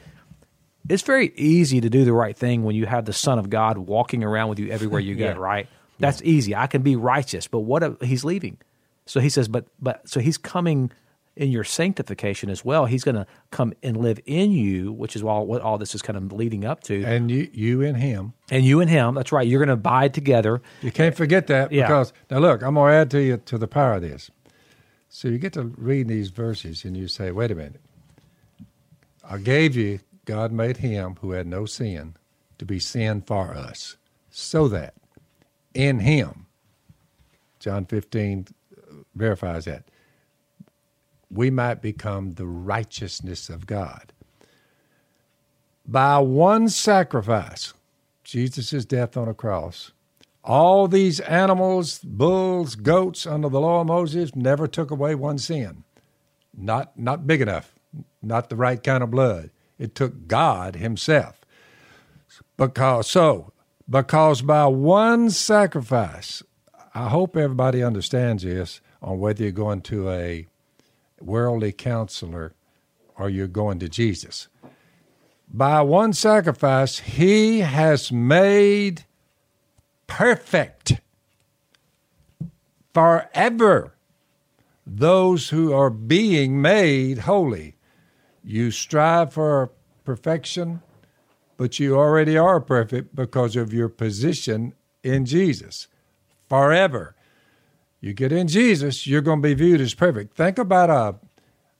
It's 0.89 1.03
very 1.03 1.31
easy 1.35 1.79
to 1.79 1.91
do 1.91 2.05
the 2.05 2.13
right 2.13 2.35
thing 2.35 2.63
when 2.63 2.75
you 2.75 2.87
have 2.87 3.05
the 3.05 3.13
Son 3.13 3.37
of 3.37 3.51
God 3.51 3.77
walking 3.77 4.23
around 4.23 4.49
with 4.49 4.57
you 4.57 4.71
everywhere 4.71 4.99
you 4.99 5.13
go. 5.13 5.25
Yeah. 5.25 5.33
Right? 5.33 5.67
That's 6.01 6.21
easy. 6.23 6.55
I 6.55 6.67
can 6.67 6.81
be 6.81 6.95
righteous, 6.95 7.47
but 7.47 7.59
what? 7.59 7.83
If, 7.83 8.01
he's 8.01 8.23
leaving. 8.23 8.57
So 9.05 9.19
he 9.19 9.29
says, 9.29 9.47
but 9.47 9.65
but 9.79 10.07
so 10.07 10.19
he's 10.19 10.37
coming 10.37 10.91
in 11.35 11.49
your 11.49 11.63
sanctification 11.63 12.49
as 12.49 12.63
well. 12.65 12.85
He's 12.85 13.03
going 13.03 13.15
to 13.15 13.25
come 13.51 13.73
and 13.81 13.95
live 13.97 14.19
in 14.25 14.51
you, 14.51 14.91
which 14.91 15.15
is 15.15 15.23
all 15.23 15.45
what 15.45 15.61
all 15.61 15.77
this 15.77 15.95
is 15.95 16.01
kind 16.01 16.17
of 16.17 16.31
leading 16.33 16.65
up 16.65 16.83
to. 16.83 17.03
And 17.03 17.31
you, 17.31 17.49
you 17.53 17.81
and 17.81 17.95
him. 17.97 18.33
And 18.49 18.65
you 18.65 18.81
and 18.81 18.89
him, 18.89 19.15
that's 19.15 19.31
right. 19.31 19.47
You're 19.47 19.59
going 19.59 19.67
to 19.67 19.73
abide 19.73 20.13
together. 20.13 20.61
You 20.81 20.91
can't 20.91 21.15
forget 21.15 21.47
that 21.47 21.71
Yeah. 21.71 21.87
because 21.87 22.11
now 22.29 22.39
look, 22.39 22.61
I'm 22.61 22.75
going 22.75 22.91
to 22.91 22.95
add 22.97 23.11
to 23.11 23.21
you 23.21 23.37
to 23.37 23.57
the 23.57 23.67
power 23.67 23.93
of 23.93 24.01
this. 24.01 24.29
So 25.09 25.29
you 25.29 25.37
get 25.37 25.53
to 25.53 25.63
read 25.63 26.07
these 26.07 26.29
verses 26.29 26.83
and 26.85 26.95
you 26.97 27.07
say, 27.07 27.31
"Wait 27.31 27.51
a 27.51 27.55
minute. 27.55 27.81
I 29.23 29.37
gave 29.37 29.75
you 29.75 29.99
God 30.25 30.51
made 30.51 30.77
him 30.77 31.17
who 31.21 31.31
had 31.31 31.47
no 31.47 31.65
sin 31.65 32.15
to 32.59 32.65
be 32.65 32.79
sin 32.79 33.21
for 33.21 33.53
us, 33.55 33.97
so 34.29 34.67
that 34.67 34.93
in 35.73 35.99
him 35.99 36.41
John 37.61 37.85
15 37.85 38.47
uh, 38.49 38.93
verifies 39.15 39.65
that 39.65 39.85
we 41.29 41.49
might 41.49 41.81
become 41.81 42.33
the 42.33 42.47
righteousness 42.47 43.49
of 43.49 43.67
God. 43.67 44.11
By 45.87 46.17
one 46.17 46.69
sacrifice, 46.69 47.73
Jesus' 48.23 48.83
death 48.83 49.15
on 49.15 49.27
a 49.27 49.33
cross, 49.33 49.91
all 50.43 50.87
these 50.87 51.19
animals, 51.21 51.99
bulls, 51.99 52.75
goats 52.75 53.27
under 53.27 53.47
the 53.47 53.61
law 53.61 53.81
of 53.81 53.87
Moses 53.87 54.35
never 54.35 54.67
took 54.67 54.89
away 54.89 55.13
one 55.15 55.37
sin. 55.37 55.83
Not 56.57 56.97
not 56.97 57.27
big 57.27 57.41
enough, 57.41 57.75
not 58.21 58.49
the 58.49 58.55
right 58.55 58.81
kind 58.81 59.03
of 59.03 59.11
blood. 59.11 59.51
It 59.77 59.95
took 59.95 60.27
God 60.27 60.75
himself. 60.75 61.41
Because 62.57 63.07
so, 63.07 63.53
because 63.91 64.41
by 64.41 64.65
one 64.67 65.29
sacrifice, 65.29 66.41
I 66.95 67.09
hope 67.09 67.35
everybody 67.35 67.83
understands 67.83 68.43
this 68.43 68.79
on 69.01 69.19
whether 69.19 69.43
you're 69.43 69.51
going 69.51 69.81
to 69.81 70.09
a 70.09 70.47
worldly 71.19 71.73
counselor 71.73 72.53
or 73.17 73.29
you're 73.29 73.47
going 73.47 73.79
to 73.79 73.89
Jesus. 73.89 74.47
By 75.53 75.81
one 75.81 76.13
sacrifice, 76.13 76.99
he 76.99 77.59
has 77.59 78.13
made 78.13 79.03
perfect 80.07 81.01
forever 82.93 83.93
those 84.87 85.49
who 85.49 85.73
are 85.73 85.89
being 85.89 86.61
made 86.61 87.19
holy. 87.19 87.75
You 88.41 88.71
strive 88.71 89.33
for 89.33 89.71
perfection, 90.05 90.81
but 91.61 91.79
you 91.79 91.95
already 91.95 92.35
are 92.39 92.59
perfect 92.59 93.15
because 93.15 93.55
of 93.55 93.71
your 93.71 93.87
position 93.87 94.73
in 95.03 95.25
Jesus. 95.27 95.87
Forever. 96.49 97.15
You 97.99 98.13
get 98.13 98.31
in 98.31 98.47
Jesus, 98.47 99.05
you're 99.05 99.21
going 99.21 99.43
to 99.43 99.47
be 99.47 99.53
viewed 99.53 99.79
as 99.79 99.93
perfect. 99.93 100.35
Think 100.35 100.57
about 100.57 100.89
a 100.89 101.19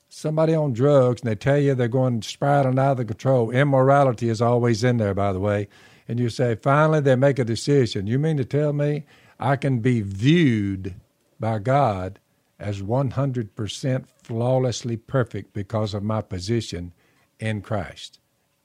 somebody 0.08 0.54
on 0.54 0.72
drugs 0.72 1.22
and 1.22 1.28
they 1.28 1.34
tell 1.34 1.58
you 1.58 1.74
they're 1.74 1.88
going 1.88 2.22
spiraling 2.22 2.78
out 2.78 3.00
of 3.00 3.08
control. 3.08 3.50
Immorality 3.50 4.28
is 4.28 4.40
always 4.40 4.84
in 4.84 4.98
there, 4.98 5.14
by 5.14 5.32
the 5.32 5.40
way. 5.40 5.66
And 6.06 6.20
you 6.20 6.28
say, 6.28 6.54
finally, 6.54 7.00
they 7.00 7.16
make 7.16 7.40
a 7.40 7.44
decision. 7.44 8.06
You 8.06 8.20
mean 8.20 8.36
to 8.36 8.44
tell 8.44 8.72
me 8.72 9.04
I 9.40 9.56
can 9.56 9.80
be 9.80 10.00
viewed 10.00 10.94
by 11.40 11.58
God 11.58 12.20
as 12.60 12.82
100% 12.82 14.04
flawlessly 14.22 14.96
perfect 14.96 15.52
because 15.52 15.92
of 15.92 16.04
my 16.04 16.22
position 16.22 16.92
in 17.40 17.62
Christ. 17.62 18.20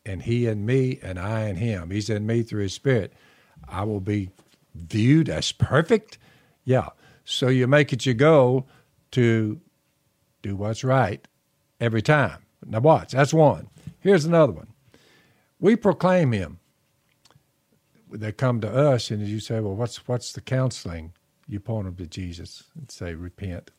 And 0.08 0.24
He 0.24 0.48
in 0.48 0.66
me, 0.66 1.00
and 1.04 1.20
I 1.20 1.50
in 1.50 1.58
Him. 1.58 1.92
He's 1.92 2.10
in 2.10 2.26
me 2.26 2.42
through 2.42 2.64
His 2.64 2.74
Spirit. 2.74 3.14
I 3.68 3.84
will 3.84 4.00
be 4.00 4.30
viewed 4.74 5.30
as 5.30 5.52
perfect? 5.52 6.18
Yeah. 6.64 6.90
So 7.26 7.50
you 7.50 7.68
make 7.68 7.92
it 7.92 8.06
your 8.06 8.16
goal 8.16 8.68
to 9.12 9.60
do 10.42 10.56
what's 10.56 10.84
right 10.84 11.28
every 11.80 12.02
time. 12.02 12.40
Now, 12.66 12.80
watch. 12.80 13.12
That's 13.12 13.34
one. 13.34 13.68
Here's 14.00 14.26
another 14.26 14.54
one. 14.54 14.68
We 15.60 15.76
proclaim 15.76 16.32
Him. 16.32 16.60
They 18.10 18.32
come 18.32 18.62
to 18.62 18.74
us, 18.74 19.12
and 19.12 19.28
you 19.28 19.42
say, 19.42 19.60
"Well, 19.60 19.76
what's 19.76 20.08
what's 20.08 20.32
the 20.32 20.42
counseling?" 20.42 21.12
You 21.48 21.60
point 21.60 21.86
them 21.86 21.96
to 21.98 22.08
Jesus 22.08 22.64
and 22.76 22.90
say, 22.90 23.14
"Repent, 23.14 23.72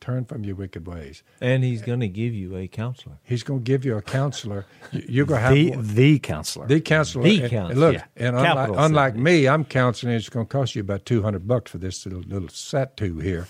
turn 0.00 0.24
from 0.24 0.44
your 0.44 0.54
wicked 0.56 0.86
ways." 0.86 1.22
And 1.40 1.64
he's 1.64 1.82
going 1.82 2.00
to 2.00 2.08
give 2.08 2.34
you 2.34 2.56
a 2.56 2.68
counselor. 2.68 3.18
He's 3.24 3.42
going 3.42 3.60
to 3.60 3.64
give 3.64 3.84
you 3.84 3.96
a 3.96 4.02
counselor. 4.02 4.66
You- 4.92 5.04
You're 5.08 5.26
going 5.26 5.40
to 5.40 5.44
have 5.46 5.54
The 5.54 5.70
one. 5.70 5.94
the 5.94 6.18
counselor. 6.18 6.66
The 6.66 6.80
counselor. 6.80 7.24
The 7.24 7.40
and- 7.42 7.50
counselor, 7.50 7.70
And 7.72 7.80
look, 7.80 7.94
yeah. 7.94 8.04
and 8.28 8.36
unlike, 8.36 8.70
unlike 8.76 9.16
me, 9.16 9.48
I'm 9.48 9.64
counseling. 9.64 10.14
It's 10.14 10.28
going 10.28 10.46
to 10.46 10.50
cost 10.50 10.74
you 10.74 10.80
about 10.82 11.04
two 11.06 11.22
hundred 11.22 11.46
bucks 11.48 11.70
for 11.70 11.78
this 11.78 12.04
little, 12.06 12.22
little 12.22 12.48
set 12.48 12.96
to 12.98 13.18
here, 13.18 13.46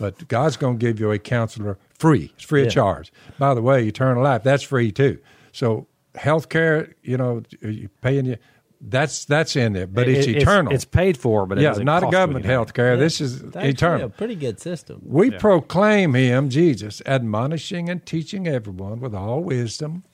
but 0.00 0.28
God's 0.28 0.56
going 0.56 0.78
to 0.78 0.86
give 0.86 1.00
you 1.00 1.10
a 1.10 1.18
counselor 1.18 1.78
free. 1.98 2.32
It's 2.34 2.44
free 2.44 2.62
Yeah. 2.62 2.66
of 2.68 2.72
charge. 2.72 3.12
By 3.38 3.54
the 3.54 3.62
way, 3.62 3.86
eternal 3.86 4.22
life 4.22 4.42
that's 4.42 4.62
free 4.62 4.92
too. 4.92 5.18
So 5.52 5.86
health 6.14 6.48
care, 6.48 6.94
you 7.02 7.16
know, 7.16 7.42
you're 7.60 7.90
paying 8.02 8.26
you. 8.26 8.36
That's 8.80 9.24
that's 9.24 9.56
in 9.56 9.72
there, 9.72 9.86
but 9.88 10.08
it's 10.08 10.26
It- 10.26 10.36
eternal. 10.36 10.72
It's, 10.72 10.84
paid 10.84 11.16
for, 11.16 11.46
but 11.46 11.58
it 11.58 11.62
yeah, 11.62 11.70
doesn't 11.70 11.84
not 11.84 12.04
a 12.04 12.10
government 12.10 12.44
health 12.44 12.74
care. 12.74 12.96
This 12.96 13.20
is 13.20 13.42
eternal. 13.56 14.06
a 14.06 14.08
pretty 14.08 14.36
good 14.36 14.60
system. 14.60 15.02
We 15.04 15.30
proclaim 15.32 16.14
him, 16.14 16.48
Jesus, 16.48 17.02
admonishing 17.04 17.88
and 17.88 18.06
teaching 18.06 18.46
everyone 18.46 19.00
with 19.00 19.14
all 19.16 19.40
wisdom, 19.42 20.04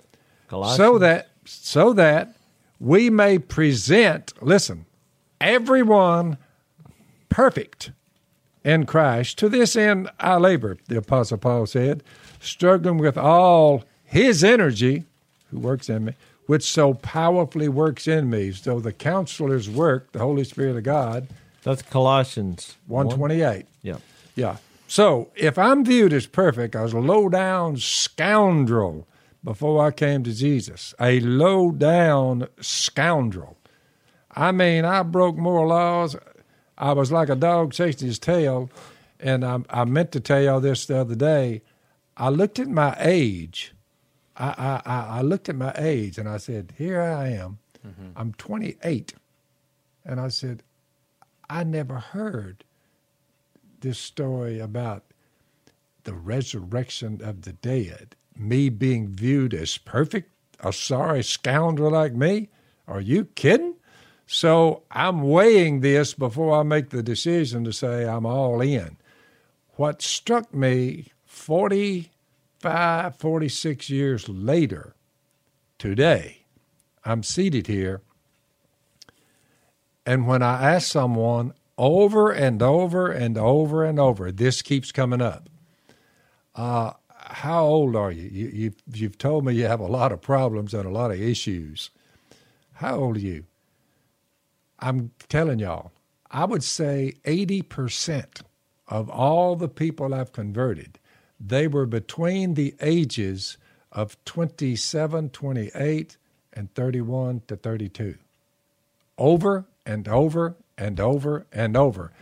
Colossians. 0.48 0.76
so 0.78 0.98
that 0.98 1.28
so 1.44 1.92
that 1.92 2.34
we 2.80 3.10
may 3.10 3.38
present 3.38 4.32
listen 4.40 4.86
everyone 5.40 6.38
perfect 7.28 7.90
in 8.64 8.86
christ 8.86 9.36
to 9.38 9.48
this 9.48 9.76
end 9.76 10.08
i 10.20 10.36
labor 10.36 10.76
the 10.88 10.96
apostle 10.96 11.36
paul 11.38 11.66
said 11.66 12.02
struggling 12.40 12.98
with 12.98 13.16
all 13.18 13.84
his 14.04 14.42
energy 14.44 15.04
who 15.50 15.58
works 15.58 15.88
in 15.88 16.04
me 16.06 16.14
which 16.46 16.62
so 16.64 16.94
powerfully 16.94 17.68
works 17.68 18.06
in 18.06 18.28
me 18.30 18.52
so 18.52 18.80
the 18.80 18.92
counselor's 18.92 19.68
work 19.70 20.12
the 20.12 20.18
holy 20.18 20.44
spirit 20.44 20.76
of 20.76 20.82
god 20.82 21.28
That's 21.62 21.82
Colossians 21.82 22.76
128 22.86 23.66
Yeah. 23.82 23.96
yeah. 24.34 24.56
So 24.86 25.30
if 25.34 25.58
I'm 25.58 25.84
viewed 25.84 26.12
as 26.12 26.26
perfect, 26.26 26.76
I 26.76 26.82
was 26.82 26.92
a 26.92 26.98
low 26.98 27.28
down 27.28 27.78
scoundrel 27.78 29.08
before 29.42 29.84
I 29.84 29.90
came 29.90 30.22
to 30.24 30.32
Jesus. 30.32 30.94
A 31.00 31.20
low 31.20 31.70
down 31.72 32.48
scoundrel. 32.60 33.56
I 34.30 34.52
mean, 34.52 34.84
I 34.84 35.02
broke 35.02 35.36
more 35.36 35.66
laws. 35.66 36.16
I 36.76 36.92
was 36.92 37.10
like 37.10 37.28
a 37.28 37.34
dog 37.34 37.72
chasing 37.72 38.08
his 38.08 38.18
tail. 38.18 38.70
And 39.18 39.44
I, 39.44 39.60
I 39.70 39.84
meant 39.84 40.12
to 40.12 40.20
tell 40.20 40.42
y'all 40.42 40.60
this 40.60 40.86
the 40.86 40.98
other 40.98 41.14
day. 41.14 41.62
I 42.16 42.28
looked 42.28 42.58
at 42.58 42.68
my 42.68 42.94
age. 43.00 43.73
I, 44.36 44.80
I, 44.84 45.18
I 45.18 45.22
looked 45.22 45.48
at 45.48 45.56
my 45.56 45.72
age 45.76 46.18
and 46.18 46.28
I 46.28 46.38
said, 46.38 46.74
Here 46.76 47.00
I 47.00 47.28
am. 47.28 47.58
Mm-hmm. 47.86 48.08
I'm 48.16 48.32
28. 48.34 49.14
And 50.04 50.20
I 50.20 50.28
said, 50.28 50.62
I 51.48 51.64
never 51.64 51.98
heard 51.98 52.64
this 53.80 53.98
story 53.98 54.58
about 54.58 55.04
the 56.04 56.14
resurrection 56.14 57.20
of 57.22 57.42
the 57.42 57.52
dead, 57.52 58.16
me 58.36 58.68
being 58.68 59.08
viewed 59.08 59.54
as 59.54 59.78
perfect, 59.78 60.30
a 60.60 60.72
sorry 60.72 61.22
scoundrel 61.22 61.92
like 61.92 62.14
me? 62.14 62.48
Are 62.86 63.00
you 63.00 63.26
kidding? 63.26 63.74
So 64.26 64.82
I'm 64.90 65.22
weighing 65.22 65.80
this 65.80 66.14
before 66.14 66.58
I 66.58 66.62
make 66.62 66.90
the 66.90 67.02
decision 67.02 67.64
to 67.64 67.72
say 67.72 68.06
I'm 68.06 68.26
all 68.26 68.60
in. 68.60 68.96
What 69.76 70.02
struck 70.02 70.54
me 70.54 71.12
45, 72.64 73.16
46 73.16 73.90
years 73.90 74.28
later, 74.28 74.94
today, 75.78 76.44
I'm 77.04 77.22
seated 77.22 77.66
here 77.66 78.00
and 80.06 80.26
when 80.26 80.42
I 80.42 80.74
ask 80.74 80.90
someone 80.90 81.54
over 81.78 82.30
and 82.30 82.62
over 82.62 83.10
and 83.10 83.38
over 83.38 83.84
and 83.84 83.98
over, 83.98 84.30
this 84.30 84.62
keeps 84.62 84.92
coming 84.92 85.20
up. 85.22 85.48
Uh, 86.54 86.92
how 87.08 87.64
old 87.64 87.96
are 87.96 88.12
you? 88.12 88.28
you 88.28 88.48
you've, 88.48 88.76
you've 88.92 89.18
told 89.18 89.44
me 89.44 89.54
you 89.54 89.66
have 89.66 89.80
a 89.80 89.86
lot 89.86 90.12
of 90.12 90.20
problems 90.20 90.74
and 90.74 90.84
a 90.84 90.90
lot 90.90 91.10
of 91.10 91.20
issues. 91.20 91.90
How 92.74 92.96
old 92.96 93.16
are 93.16 93.20
you? 93.20 93.44
I'm 94.78 95.12
telling 95.28 95.58
y'all, 95.58 95.92
I 96.30 96.44
would 96.44 96.62
say 96.64 97.14
80% 97.24 98.42
of 98.88 99.08
all 99.08 99.56
the 99.56 99.68
people 99.68 100.12
I've 100.12 100.32
converted, 100.32 100.98
they 101.40 101.66
were 101.66 101.86
between 101.86 102.54
the 102.54 102.74
ages 102.80 103.58
of 103.92 104.22
27, 104.24 105.30
28, 105.30 106.16
and 106.52 106.74
31 106.74 107.42
to 107.48 107.56
32 107.56 108.16
over 109.18 109.66
and 109.86 110.08
over 110.08 110.56
and 110.76 110.98
over 110.98 111.46
and 111.52 111.76
over. 111.76 112.12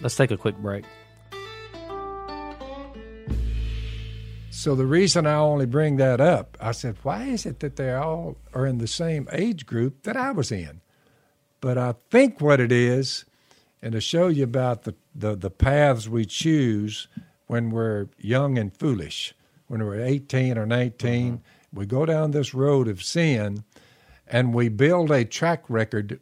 Let's 0.00 0.16
take 0.16 0.30
a 0.30 0.36
quick 0.36 0.56
break. 0.58 0.84
So 4.50 4.74
the 4.74 4.86
reason 4.86 5.26
I 5.26 5.34
only 5.34 5.66
bring 5.66 5.96
that 5.96 6.20
up, 6.20 6.56
I 6.60 6.72
said, 6.72 6.96
why 7.02 7.24
is 7.24 7.46
it 7.46 7.60
that 7.60 7.76
they 7.76 7.92
all 7.92 8.36
are 8.54 8.66
in 8.66 8.78
the 8.78 8.86
same 8.86 9.28
age 9.30 9.66
group 9.66 10.02
that 10.04 10.16
I 10.16 10.32
was 10.32 10.50
in? 10.50 10.80
But 11.60 11.78
I 11.78 11.94
think 12.10 12.40
what 12.40 12.60
it 12.60 12.72
is, 12.72 13.24
and 13.82 13.92
to 13.92 14.00
show 14.00 14.28
you 14.28 14.44
about 14.44 14.84
the, 14.84 14.94
the, 15.14 15.36
the 15.36 15.50
paths 15.50 16.08
we 16.08 16.24
choose 16.24 17.06
when 17.46 17.70
we're 17.70 18.08
young 18.18 18.58
and 18.58 18.74
foolish, 18.76 19.34
when 19.66 19.84
we're 19.84 20.00
18 20.00 20.58
or 20.58 20.66
19, 20.66 21.26
uh-huh. 21.26 21.38
we 21.72 21.86
go 21.86 22.06
down 22.06 22.30
this 22.30 22.54
road 22.54 22.88
of 22.88 23.02
sin 23.02 23.64
and 24.26 24.54
we 24.54 24.68
build 24.68 25.10
a 25.10 25.24
track 25.24 25.64
record 25.68 26.20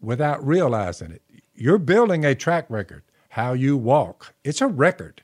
without 0.00 0.46
realizing 0.46 1.12
it. 1.12 1.22
You're 1.54 1.78
building 1.78 2.24
a 2.24 2.34
track 2.34 2.66
record, 2.68 3.02
how 3.30 3.54
you 3.54 3.76
walk. 3.76 4.34
It's 4.44 4.60
a 4.60 4.66
record. 4.66 5.22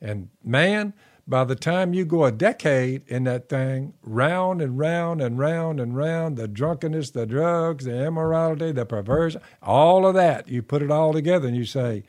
And 0.00 0.30
man, 0.44 0.94
by 1.26 1.44
the 1.44 1.54
time 1.54 1.94
you 1.94 2.04
go 2.04 2.24
a 2.24 2.32
decade 2.32 3.06
in 3.06 3.24
that 3.24 3.48
thing, 3.48 3.94
round 4.02 4.60
and 4.60 4.78
round 4.78 5.20
and 5.20 5.38
round 5.38 5.80
and 5.80 5.96
round, 5.96 6.36
the 6.36 6.48
drunkenness, 6.48 7.10
the 7.10 7.26
drugs, 7.26 7.84
the 7.84 8.06
immorality, 8.06 8.72
the 8.72 8.86
perversion, 8.86 9.40
all 9.62 10.06
of 10.06 10.14
that, 10.14 10.48
you 10.48 10.62
put 10.62 10.82
it 10.82 10.90
all 10.90 11.12
together 11.12 11.46
and 11.46 11.56
you 11.56 11.64
say, 11.64 12.04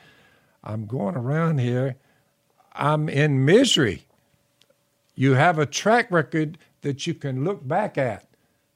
I'm 0.64 0.86
going 0.86 1.16
around 1.16 1.60
here, 1.60 1.98
I'm 2.74 3.10
in 3.10 3.46
misery. 3.46 4.06
You 5.16 5.34
have 5.34 5.60
a 5.60 5.66
track 5.66 6.12
record 6.12 6.58
that 6.82 7.06
you 7.06 7.14
can 7.14 7.44
look 7.44 7.68
back 7.68 7.98
at 7.98 8.28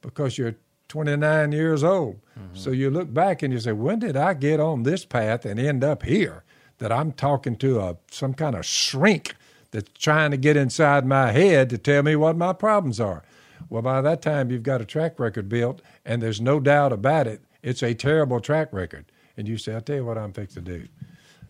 because 0.02 0.38
you're 0.38 0.56
29 0.88 1.52
years 1.52 1.84
old. 1.84 2.20
Mm-hmm. 2.38 2.56
So 2.56 2.72
you 2.72 2.90
look 2.90 3.14
back 3.14 3.42
and 3.42 3.52
you 3.52 3.60
say, 3.60 3.72
when 3.72 4.00
did 4.00 4.16
I 4.16 4.34
get 4.34 4.60
on 4.60 4.84
this 4.84 5.06
path 5.06 5.46
and 5.46 5.60
end 5.60 5.84
up 5.84 6.04
here? 6.04 6.44
That 6.80 6.92
I'm 6.92 7.12
talking 7.12 7.56
to 7.58 7.80
a 7.80 7.98
some 8.12 8.36
kind 8.36 8.56
of 8.56 8.64
shrink 8.64 9.36
that's 9.72 9.90
trying 9.98 10.32
to 10.32 10.38
get 10.38 10.56
inside 10.56 11.06
my 11.06 11.32
head 11.32 11.72
to 11.72 11.78
tell 11.78 12.04
me 12.04 12.16
what 12.16 12.38
my 12.38 12.54
problems 12.54 13.00
are. 13.00 13.24
Well, 13.70 13.82
by 13.82 14.02
that 14.02 14.22
time, 14.22 14.52
you've 14.52 14.64
got 14.64 14.82
a 14.82 14.86
track 14.86 15.20
record 15.20 15.50
built, 15.50 15.82
and 16.06 16.22
there's 16.22 16.40
no 16.40 16.60
doubt 16.60 16.94
about 16.94 17.26
it. 17.26 17.42
It's 17.64 17.82
a 17.82 17.96
terrible 17.96 18.40
track 18.40 18.72
record. 18.72 19.06
And 19.36 19.48
you 19.48 19.58
say, 19.58 19.74
I'll 19.74 19.82
tell 19.82 19.98
you 19.98 20.06
what 20.06 20.18
I'm 20.18 20.34
fixing 20.34 20.66
to 20.66 20.80
do. 20.80 20.88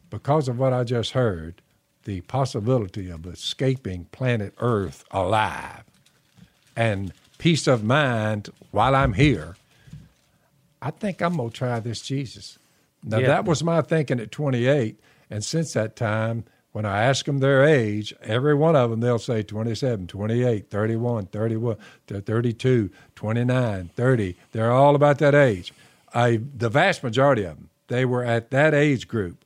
Because 0.09 0.47
of 0.47 0.57
what 0.57 0.73
I 0.73 0.85
just 0.85 1.11
heard, 1.11 1.61
the 2.07 2.21
possibility 2.21 3.09
of 3.09 3.25
escaping 3.25 4.05
planet 4.13 4.53
Earth 4.59 5.03
alive 5.11 5.83
and 6.73 7.11
peace 7.37 7.67
of 7.67 7.83
mind 7.83 8.49
while 8.71 8.95
I'm 8.95 9.11
here, 9.11 9.57
I 10.81 10.91
think 10.91 11.21
I'm 11.21 11.35
going 11.35 11.49
to 11.49 11.55
try 11.55 11.81
this 11.81 11.99
Jesus. 12.01 12.57
Now, 13.03 13.17
Yeah. 13.17 13.27
that 13.27 13.45
was 13.45 13.61
my 13.61 13.81
thinking 13.81 14.21
at 14.21 14.31
28. 14.31 14.97
And 15.29 15.43
since 15.43 15.73
that 15.73 15.97
time, 15.97 16.45
when 16.71 16.85
I 16.85 17.03
ask 17.03 17.25
them 17.25 17.39
their 17.39 17.65
age, 17.65 18.13
every 18.21 18.55
one 18.55 18.77
of 18.77 18.89
them, 18.89 19.01
they'll 19.01 19.19
say 19.19 19.43
27, 19.43 20.07
28, 20.07 20.69
31, 20.69 21.25
31, 21.25 21.75
32, 22.07 22.89
29, 23.15 23.89
30. 23.95 24.35
They're 24.53 24.71
all 24.71 24.95
about 24.95 25.17
that 25.19 25.35
age. 25.35 25.73
I, 26.13 26.39
the 26.55 26.69
vast 26.69 27.03
majority 27.03 27.43
of 27.43 27.57
them, 27.57 27.69
they 27.89 28.05
were 28.05 28.23
at 28.23 28.49
that 28.51 28.73
age 28.73 29.09
group. 29.09 29.43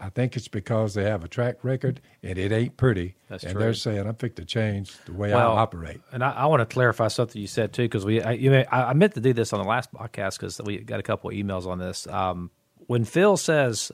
I 0.00 0.08
think 0.08 0.36
it's 0.36 0.48
because 0.48 0.94
they 0.94 1.04
have 1.04 1.22
a 1.24 1.28
track 1.28 1.62
record 1.62 2.00
and 2.22 2.38
it 2.38 2.52
ain't 2.52 2.76
pretty. 2.76 3.16
That's 3.28 3.44
and 3.44 3.52
true. 3.52 3.60
they're 3.60 3.74
saying, 3.74 4.06
I'm 4.06 4.14
fixing 4.14 4.36
to 4.36 4.44
change 4.46 4.96
the 5.04 5.12
way 5.12 5.32
I 5.32 5.42
operate. 5.42 6.00
And 6.10 6.24
I, 6.24 6.30
I 6.32 6.46
want 6.46 6.60
to 6.60 6.66
clarify 6.66 7.08
something 7.08 7.40
you 7.40 7.46
said 7.48 7.72
too, 7.72 7.82
because 7.82 8.04
we 8.06 8.22
I, 8.22 8.32
you 8.32 8.50
know, 8.50 8.64
I, 8.72 8.84
I 8.84 8.92
meant 8.94 9.14
to 9.14 9.20
do 9.20 9.32
this 9.32 9.52
on 9.52 9.60
the 9.62 9.68
last 9.68 9.92
podcast 9.92 10.38
because 10.38 10.60
we 10.64 10.78
got 10.78 11.00
a 11.00 11.02
couple 11.02 11.28
of 11.30 11.36
emails 11.36 11.66
on 11.66 11.78
this. 11.78 12.06
Um, 12.06 12.50
when 12.86 13.04
Phil 13.04 13.36
says 13.36 13.92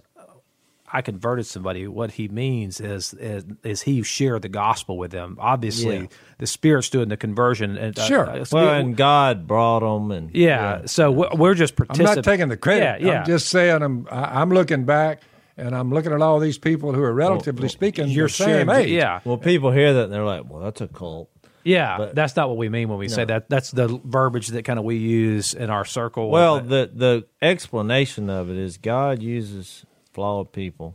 I 0.91 1.03
converted 1.03 1.47
somebody, 1.47 1.89
what 1.89 2.13
he 2.13 2.29
means 2.29 2.81
is 2.81 3.13
is, 3.15 3.45
is 3.65 3.83
he 3.83 4.05
shared 4.05 4.43
the 4.43 4.49
gospel 4.49 4.97
with 4.97 5.11
them. 5.11 5.37
Obviously, 5.41 5.97
Yeah. 5.97 6.07
the 6.39 6.47
Spirit's 6.47 6.89
doing 6.89 7.09
the 7.09 7.17
conversion. 7.17 7.77
And, 7.77 7.99
uh, 7.99 8.05
Sure. 8.07 8.31
uh, 8.31 8.45
Well, 8.53 8.69
and 8.75 8.97
God 8.97 9.49
brought 9.49 9.81
them, 9.81 10.13
and 10.13 10.33
yeah, 10.33 10.83
So 10.87 11.11
we're, 11.11 11.31
we're 11.35 11.55
just 11.55 11.75
I'm 11.91 11.99
not 12.05 12.23
taking 12.23 12.49
the 12.49 12.57
credit. 12.57 13.01
Yeah, 13.03 13.07
yeah. 13.09 13.21
I'm 13.21 13.27
just 13.27 13.49
saying 13.49 13.83
I'm 13.83 14.07
I'm 14.09 14.51
looking 14.51 14.85
back 14.85 15.23
and 15.57 15.75
I'm 15.75 15.91
looking 15.93 16.13
at 16.13 16.21
all 16.23 16.39
these 16.39 16.59
people 16.59 16.93
who 16.93 17.03
are 17.03 17.13
relatively 17.15 17.69
speaking 17.69 18.09
You're 18.09 18.27
the 18.29 18.33
same 18.33 18.67
sharing. 18.69 18.71
age. 18.71 18.91
Yeah, 18.91 19.21
Well, 19.25 19.39
people 19.39 19.71
hear 19.71 19.93
that 19.95 20.05
and 20.05 20.13
they're 20.13 20.25
like, 20.25 20.49
"Well, 20.49 20.61
that's 20.63 20.81
a 20.81 20.89
cult." 20.89 21.31
yeah. 21.65 21.97
But- 21.99 22.15
that's 22.15 22.37
not 22.37 22.49
what 22.49 22.59
we 22.59 22.69
mean 22.69 22.89
when 22.89 22.99
we 22.99 23.09
say 23.09 23.25
that. 23.25 23.49
That's 23.49 23.71
the 23.71 24.01
verbiage 24.05 24.49
that 24.49 24.65
kind 24.65 24.79
of 24.79 24.85
we 24.85 24.97
use 24.97 25.55
in 25.55 25.71
our 25.71 25.85
circle. 25.85 26.31
Well, 26.31 26.61
the 26.61 26.91
the 26.95 27.27
explanation 27.43 28.29
of 28.31 28.51
it 28.51 28.57
is 28.57 28.77
God 28.79 29.23
uses 29.23 29.85
flawed 30.13 30.53
people. 30.53 30.95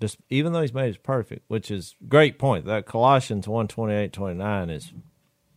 Just 0.00 0.18
even 0.28 0.52
though 0.52 0.60
He's 0.60 0.74
made 0.74 0.90
us 0.90 0.98
perfect, 1.02 1.44
which 1.48 1.70
is 1.70 1.94
great 2.08 2.38
point. 2.38 2.66
That 2.66 2.84
Colossians 2.86 3.48
1, 3.48 3.66
29 3.68 4.70
is 4.70 4.92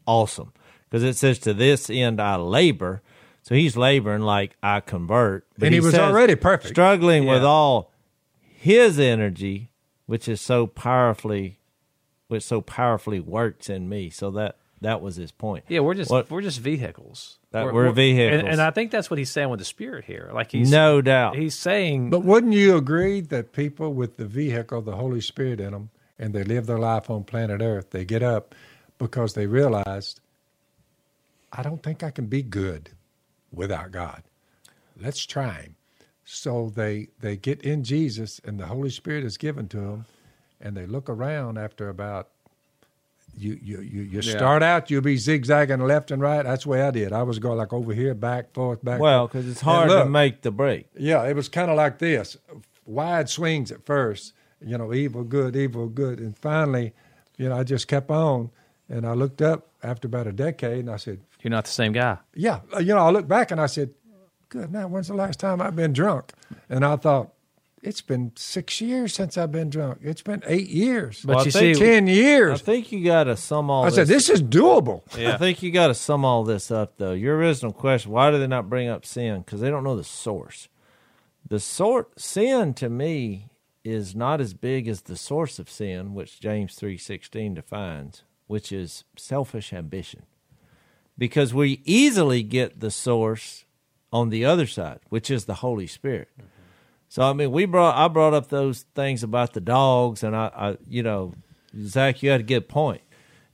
awesome 0.06 0.54
because 0.90 1.04
it 1.04 1.18
says, 1.18 1.40
"To 1.40 1.54
this 1.54 1.90
end 1.90 2.22
I 2.22 2.36
labor." 2.38 3.02
So 3.50 3.56
He's 3.56 3.76
laboring 3.76 4.22
like 4.22 4.56
I 4.62 4.80
convert, 4.80 5.48
but 5.58 5.66
And 5.66 5.74
he 5.74 5.80
was 5.80 5.90
says, 5.96 6.02
already 6.02 6.36
perfect. 6.36 6.70
struggling 6.72 7.26
with 7.26 7.44
all 7.44 7.92
His 8.44 9.00
energy, 9.00 9.72
which 10.06 10.28
is 10.28 10.40
so 10.40 10.68
powerfully, 10.68 11.58
which 12.28 12.44
so 12.44 12.62
powerfully 12.62 13.20
works 13.20 13.68
in 13.68 13.90
me. 13.90 14.12
So 14.12 14.30
that 14.32 14.58
that 14.82 15.02
was 15.02 15.16
His 15.16 15.32
point. 15.32 15.64
Yeah, 15.68 15.80
we're 15.80 15.96
just 15.96 16.12
What- 16.12 16.30
we're 16.30 16.44
just 16.44 16.60
vehicles. 16.60 17.40
That 17.50 17.74
we're 17.74 17.92
vehicles. 17.92 18.42
and, 18.42 18.48
and 18.50 18.62
I 18.62 18.70
think 18.70 18.92
that's 18.92 19.10
what 19.10 19.18
he's 19.18 19.32
saying 19.32 19.50
with 19.50 19.58
the 19.58 19.66
spirit 19.66 20.06
here. 20.06 20.30
Like 20.32 20.52
he's 20.52 20.70
no 20.70 21.02
doubt. 21.02 21.36
he's 21.36 21.56
saying, 21.56 22.12
But 22.12 22.24
wouldn't 22.24 22.54
you 22.54 22.78
agree 22.78 23.20
that 23.22 23.52
people 23.52 23.96
with 23.96 24.18
the 24.18 24.26
vehicle, 24.28 24.84
the 24.84 24.96
Holy 24.96 25.22
Spirit 25.22 25.60
in 25.60 25.72
them, 25.72 25.90
and 26.20 26.36
they 26.36 26.44
live 26.44 26.68
their 26.68 26.78
life 26.78 27.10
on 27.10 27.24
planet 27.24 27.62
Earth, 27.64 27.90
they 27.90 28.06
get 28.06 28.22
up 28.22 28.54
because 29.00 29.34
they 29.34 29.48
realized, 29.48 30.20
I 31.52 31.64
don't 31.64 31.82
think 31.82 32.04
I 32.04 32.12
can 32.12 32.28
be 32.28 32.44
good 32.44 32.92
without 33.54 33.92
God. 33.92 34.24
Let's 35.00 35.26
try 35.26 35.54
Him. 35.62 35.76
So 36.26 36.72
they 36.76 37.08
they 37.20 37.36
get 37.38 37.62
in 37.62 37.84
Jesus, 37.84 38.40
and 38.46 38.60
the 38.60 38.68
Holy 38.68 38.90
Spirit 38.90 39.24
is 39.24 39.38
given 39.38 39.68
to 39.70 39.78
them, 39.78 40.06
and 40.62 40.76
they 40.78 40.86
look 40.86 41.10
around 41.10 41.58
after 41.58 41.90
about. 41.90 42.30
You 43.38 43.58
you 43.62 43.80
you, 43.82 44.02
you 44.02 44.20
Yeah. 44.22 44.38
start 44.38 44.64
out, 44.64 44.90
you'll 44.90 45.02
be 45.04 45.16
zigzagging 45.16 45.80
left 45.80 46.12
and 46.12 46.22
right. 46.22 46.44
That's 46.44 46.64
the 46.64 46.70
way 46.72 46.82
I 46.82 46.92
did. 46.92 47.14
I 47.14 47.24
was 47.24 47.40
going 47.40 47.58
like 47.58 47.72
over 47.72 47.94
here, 47.94 48.14
back, 48.16 48.52
forth, 48.54 48.84
back. 48.84 49.00
well, 49.00 49.28
because 49.28 49.48
it's 49.48 49.62
hard 49.62 49.90
to 49.90 50.04
make 50.06 50.42
the 50.42 50.52
break. 50.52 50.88
yeah, 50.98 51.24
it 51.26 51.36
was 51.36 51.48
kind 51.48 51.70
of 51.72 51.78
like 51.78 52.00
this 52.00 52.38
wide 52.86 53.30
swings 53.30 53.72
at 53.72 53.86
first, 53.86 54.34
you 54.66 54.78
know, 54.78 54.94
evil, 54.94 55.24
good, 55.24 55.56
evil, 55.56 55.88
good. 55.88 56.20
And 56.20 56.36
finally, 56.38 56.92
you 57.38 57.48
know, 57.48 57.56
I 57.56 57.64
just 57.64 57.88
kept 57.88 58.10
on. 58.10 58.50
And 58.90 59.06
I 59.06 59.14
looked 59.14 59.42
up 59.44 59.69
after 59.84 60.08
about 60.08 60.28
a 60.28 60.32
decade 60.32 60.80
and 60.80 60.90
I 60.90 60.98
said, 60.98 61.22
"You're 61.42 61.52
not 61.52 61.66
the 61.66 61.72
same 61.72 61.92
guy." 61.94 62.18
yeah, 62.36 62.62
uh, 62.76 62.80
you 62.80 62.94
know, 62.94 63.00
I 63.06 63.10
looked 63.12 63.28
back 63.28 63.52
and 63.52 63.60
I 63.62 63.66
said, 63.68 63.92
good 64.50 64.72
now, 64.72 64.88
when's 64.88 65.08
the 65.08 65.14
last 65.14 65.40
time 65.40 65.62
I've 65.62 65.76
been 65.76 65.94
drunk? 65.94 66.34
And 66.70 66.84
I 66.84 66.96
thought, 66.96 67.34
it's 67.82 68.02
been 68.02 68.32
six 68.36 68.82
years 68.82 69.14
since 69.14 69.38
I've 69.38 69.52
been 69.52 69.70
drunk. 69.70 70.00
It's 70.02 70.22
been 70.22 70.44
eight 70.46 70.68
years. 70.68 71.22
But 71.24 71.36
Well, 71.36 71.42
I 71.42 71.46
you 71.46 71.52
think 71.52 71.78
see, 71.78 71.82
10 71.82 72.08
years." 72.08 72.60
I 72.60 72.64
think 72.64 72.92
you 72.92 73.06
got 73.06 73.26
to 73.26 73.38
sum 73.38 73.70
all 73.70 73.86
I 73.86 73.90
said, 73.90 74.08
this. 74.08 74.28
this 74.28 74.42
is 74.42 74.44
doable. 74.44 75.04
Yeah. 75.18 75.36
I 75.36 75.38
think 75.38 75.64
you 75.64 75.72
got 75.72 75.88
to 75.88 75.94
sum 75.94 76.26
all 76.26 76.44
this 76.44 76.72
up, 76.72 76.98
though. 76.98 77.14
Your 77.14 77.38
original 77.38 77.72
question: 77.72 78.12
Why 78.12 78.32
do 78.32 78.40
they 78.40 78.48
not 78.48 78.70
bring 78.70 78.90
up 78.90 79.06
sin? 79.06 79.42
Because 79.42 79.62
they 79.62 79.70
don't 79.70 79.84
know 79.84 79.96
the 79.96 80.04
source. 80.04 80.68
The 81.48 81.60
sort 81.60 82.20
sin 82.20 82.74
to 82.76 82.90
me 82.90 83.48
is 83.86 84.14
not 84.14 84.42
as 84.42 84.54
big 84.54 84.88
as 84.88 85.04
the 85.04 85.16
source 85.16 85.58
of 85.58 85.70
sin, 85.70 86.14
which 86.14 86.42
James 86.42 86.76
three 86.76 86.98
sixteen 86.98 87.54
defines, 87.54 88.24
which 88.50 88.72
is 88.72 89.04
selfish 89.16 89.72
ambition. 89.72 90.24
Because 91.20 91.54
we 91.54 91.82
easily 91.86 92.42
get 92.42 92.80
the 92.80 92.90
source 92.90 93.64
on 94.12 94.30
the 94.30 94.44
other 94.44 94.66
side, 94.66 95.00
which 95.10 95.30
is 95.30 95.46
the 95.46 95.54
Holy 95.56 95.86
Spirit. 95.86 96.30
Mm-hmm. 96.34 96.48
So 97.10 97.22
I 97.22 97.34
mean, 97.34 97.52
we 97.52 97.66
brought 97.66 97.96
I 97.96 98.08
brought 98.08 98.34
up 98.34 98.50
those 98.50 98.86
things 98.96 99.22
about 99.22 99.54
the 99.54 99.62
dogs, 99.62 100.24
and 100.24 100.36
I, 100.36 100.50
I 100.56 100.78
you 100.88 101.04
know, 101.04 101.36
Zach, 101.80 102.24
you 102.24 102.32
had 102.32 102.40
a 102.40 102.44
good 102.44 102.68
point. 102.68 103.02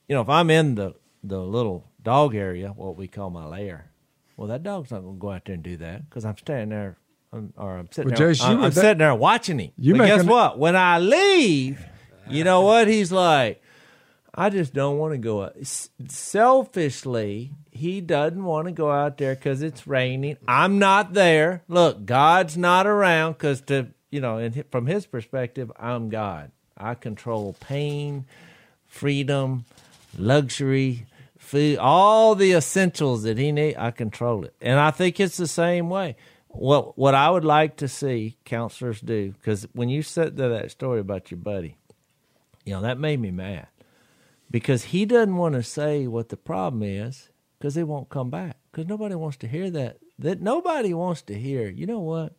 You 0.08 0.16
know, 0.16 0.22
if 0.22 0.30
I'm 0.30 0.50
in 0.50 0.76
the 0.76 0.94
the 1.24 1.40
little 1.42 1.90
dog 2.02 2.34
area, 2.34 2.70
what 2.70 2.96
we 2.96 3.10
call 3.10 3.30
my 3.30 3.46
lair, 3.46 3.92
well, 4.38 4.48
that 4.48 4.64
dog's 4.64 4.92
not 4.92 5.02
going 5.02 5.16
to 5.16 5.20
go 5.20 5.32
out 5.32 5.44
there 5.46 5.56
and 5.56 5.64
do 5.64 5.76
that 5.78 6.08
because 6.10 6.24
I'm 6.24 6.38
standing 6.38 6.70
there, 6.70 6.98
I'm, 7.34 7.52
or 7.58 7.76
I'm 7.78 7.90
sitting 7.92 8.12
Well, 8.12 8.20
there, 8.20 8.32
Jase, 8.32 8.42
I'm, 8.44 8.58
I'm 8.58 8.62
that- 8.70 8.74
sitting 8.76 9.00
there 9.00 9.14
watching 9.16 9.60
him. 9.60 9.72
You 9.78 9.98
but 9.98 10.06
guess 10.06 10.18
making- 10.20 10.30
what? 10.32 10.58
When 10.60 10.78
I 10.78 11.00
leave, 11.00 11.84
you 12.30 12.46
know 12.46 12.62
what? 12.62 12.88
He's 12.88 13.12
like, 13.12 13.62
I 14.38 14.50
just 14.50 14.74
don't 14.74 14.98
want 14.98 15.14
to 15.14 15.18
go 15.18 15.44
out. 15.44 15.56
Selfishly, 16.10 17.54
he 17.72 18.02
doesn't 18.02 18.44
want 18.44 18.68
to 18.68 18.74
go 18.74 18.92
out 18.92 19.18
there 19.18 19.34
because 19.34 19.62
it's 19.62 19.88
raining. 19.88 20.36
I'm 20.46 20.78
not 20.78 21.14
there. 21.14 21.64
Look, 21.70 22.06
God's 22.06 22.58
not 22.58 22.86
around 22.86 23.34
because 23.34 23.62
to 23.62 23.88
you 24.12 24.20
know, 24.20 24.38
and 24.38 24.64
from 24.72 24.88
his 24.88 25.06
perspective, 25.06 25.72
I'm 25.80 26.10
God. 26.10 26.52
I 26.78 26.96
control 26.96 27.56
pain, 27.62 28.26
freedom, 28.88 29.64
luxury, 30.18 31.06
food, 31.38 31.78
all 31.78 32.36
the 32.36 32.52
essentials 32.52 33.24
that 33.24 33.38
he 33.38 33.54
need. 33.54 33.78
I 33.78 33.92
control 33.92 34.44
it, 34.44 34.54
and 34.60 34.80
I 34.80 34.92
think 34.92 35.20
it's 35.22 35.38
the 35.38 35.48
same 35.48 35.90
way. 35.90 36.18
What 36.50 36.98
what 36.98 37.16
I 37.16 37.30
would 37.30 37.46
like 37.46 37.78
to 37.78 37.88
see 37.88 38.36
counselors 38.44 39.00
do 39.00 39.32
because 39.32 39.66
when 39.72 39.88
you 39.88 40.02
said 40.02 40.36
that 40.36 40.72
story 40.72 41.00
about 41.00 41.32
your 41.32 41.38
buddy, 41.38 41.78
you 42.66 42.74
know 42.74 42.82
that 42.82 43.00
made 43.00 43.22
me 43.22 43.32
mad 43.32 43.68
because 44.52 44.86
he 44.86 45.06
doesn't 45.06 45.36
want 45.36 45.56
to 45.56 45.64
say 45.64 46.08
what 46.08 46.30
the 46.30 46.38
problem 46.38 46.84
is 46.84 47.30
because 47.58 47.76
they 47.76 47.84
won't 47.84 48.10
come 48.10 48.30
back 48.30 48.58
because 48.72 48.88
nobody 48.88 49.16
wants 49.16 49.38
to 49.38 49.48
hear 49.48 49.70
that. 49.72 49.98
That 50.20 50.42
nobody 50.42 50.94
wants 50.94 51.22
to 51.24 51.38
hear. 51.38 51.70
You 51.70 51.86
know 51.86 52.00
what? 52.00 52.36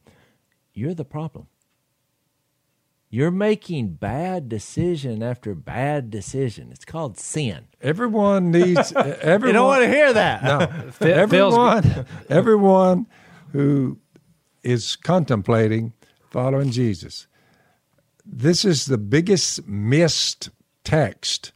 You're 0.72 0.94
the 0.94 1.04
problem. 1.04 1.48
You're 3.09 3.30
making 3.30 3.94
bad 3.94 4.48
decision 4.48 5.22
after 5.22 5.54
bad 5.54 6.11
decision. 6.11 6.70
It's 6.72 6.84
called 6.84 7.18
sin. 7.18 7.66
Everyone 7.80 8.50
needs, 8.50 8.92
everyone. 8.96 9.48
You 9.48 9.52
don't 9.52 9.66
want 9.68 9.84
to 9.84 9.88
hear 9.88 10.12
that. 10.12 10.42
No, 10.42 11.09
everyone, 11.09 12.07
everyone 12.28 13.07
who 13.52 13.98
is 14.62 14.96
contemplating 14.96 15.92
following 16.30 16.70
Jesus, 16.70 17.26
this 18.24 18.64
is 18.64 18.86
the 18.86 18.98
biggest 18.98 19.66
missed 19.66 20.50
text 20.82 21.52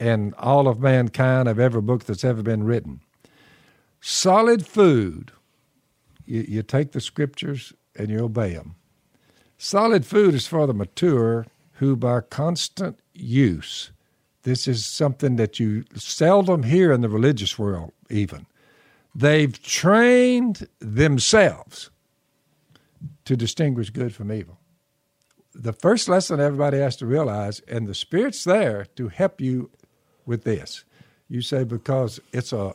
in 0.00 0.34
all 0.38 0.66
of 0.66 0.80
mankind 0.80 1.46
of 1.46 1.60
every 1.60 1.82
book 1.82 2.04
that's 2.04 2.24
ever 2.24 2.42
been 2.42 2.64
written. 2.64 3.00
Solid 4.00 4.66
food, 4.66 5.30
you, 6.24 6.44
you 6.48 6.62
take 6.62 6.92
the 6.92 7.00
scriptures 7.00 7.74
and 7.94 8.08
you 8.08 8.24
obey 8.24 8.54
them. 8.54 8.76
Solid 9.58 10.06
food 10.06 10.34
is 10.34 10.46
for 10.46 10.66
the 10.66 10.72
mature 10.72 11.46
who, 11.74 11.96
by 11.96 12.20
constant 12.22 12.98
use, 13.12 13.92
this 14.42 14.66
is 14.66 14.86
something 14.86 15.36
that 15.36 15.60
you 15.60 15.84
seldom 15.94 16.62
hear 16.62 16.92
in 16.92 17.02
the 17.02 17.10
religious 17.10 17.58
world, 17.58 17.92
even. 18.08 18.46
They've 19.14 19.60
trained 19.62 20.66
themselves 20.78 21.90
to 23.26 23.36
distinguish 23.36 23.90
good 23.90 24.14
from 24.14 24.32
evil. 24.32 24.58
The 25.54 25.74
first 25.74 26.08
lesson 26.08 26.40
everybody 26.40 26.78
has 26.78 26.96
to 26.96 27.06
realize, 27.06 27.60
and 27.60 27.86
the 27.86 27.94
Spirit's 27.94 28.44
there 28.44 28.86
to 28.96 29.08
help 29.08 29.40
you 29.40 29.70
with 30.30 30.44
this. 30.44 30.84
You 31.28 31.42
say, 31.42 31.64
because 31.64 32.20
it's 32.32 32.52
a, 32.52 32.74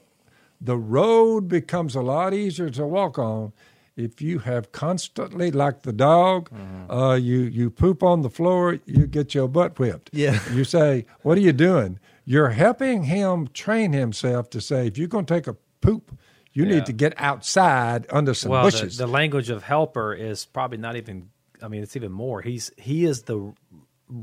the 0.62 0.78
road 0.78 1.48
becomes 1.48 1.96
a 1.96 2.02
lot 2.02 2.34
easier 2.34 2.70
to 2.70 2.86
walk 2.86 3.18
on 3.18 3.54
if 3.98 4.22
you 4.22 4.40
have 4.40 4.74
constantly, 4.74 5.52
like 5.52 5.84
the 5.84 5.94
dog, 5.94 6.50
uh, 6.90 7.14
you, 7.14 7.40
you 7.60 7.70
poop 7.70 8.04
on 8.04 8.22
the 8.24 8.30
floor, 8.30 8.78
you 8.86 9.08
get 9.08 9.34
your 9.34 9.48
butt 9.48 9.80
whipped. 9.80 10.10
Yeah. 10.12 10.38
You 10.54 10.66
say, 10.66 11.06
What 11.22 11.38
are 11.38 11.42
you 11.42 11.54
doing? 11.54 11.98
You're 12.26 12.50
helping 12.50 13.04
him 13.06 13.48
train 13.54 13.94
himself 13.94 14.50
to 14.50 14.60
say, 14.60 14.88
if 14.88 14.98
you're 14.98 15.08
going 15.08 15.26
to 15.26 15.34
take 15.34 15.48
a 15.48 15.56
poop, 15.80 16.12
you 16.52 16.66
Yeah. 16.66 16.76
need 16.76 16.86
to 16.88 16.94
get 16.94 17.14
outside 17.16 18.06
under 18.10 18.34
some 18.34 18.52
Well, 18.52 18.66
the, 18.66 18.72
bushes. 18.72 18.98
the 18.98 19.08
language 19.08 19.50
of 19.50 19.64
helper 19.64 20.14
is 20.14 20.46
probably 20.46 20.78
not 20.78 20.96
even 20.98 21.30
I 21.62 21.70
mean, 21.70 21.82
it's 21.82 21.96
even 21.96 22.12
more. 22.12 22.42
He's 22.42 22.72
he 22.78 23.06
is 23.06 23.24
the 23.24 23.54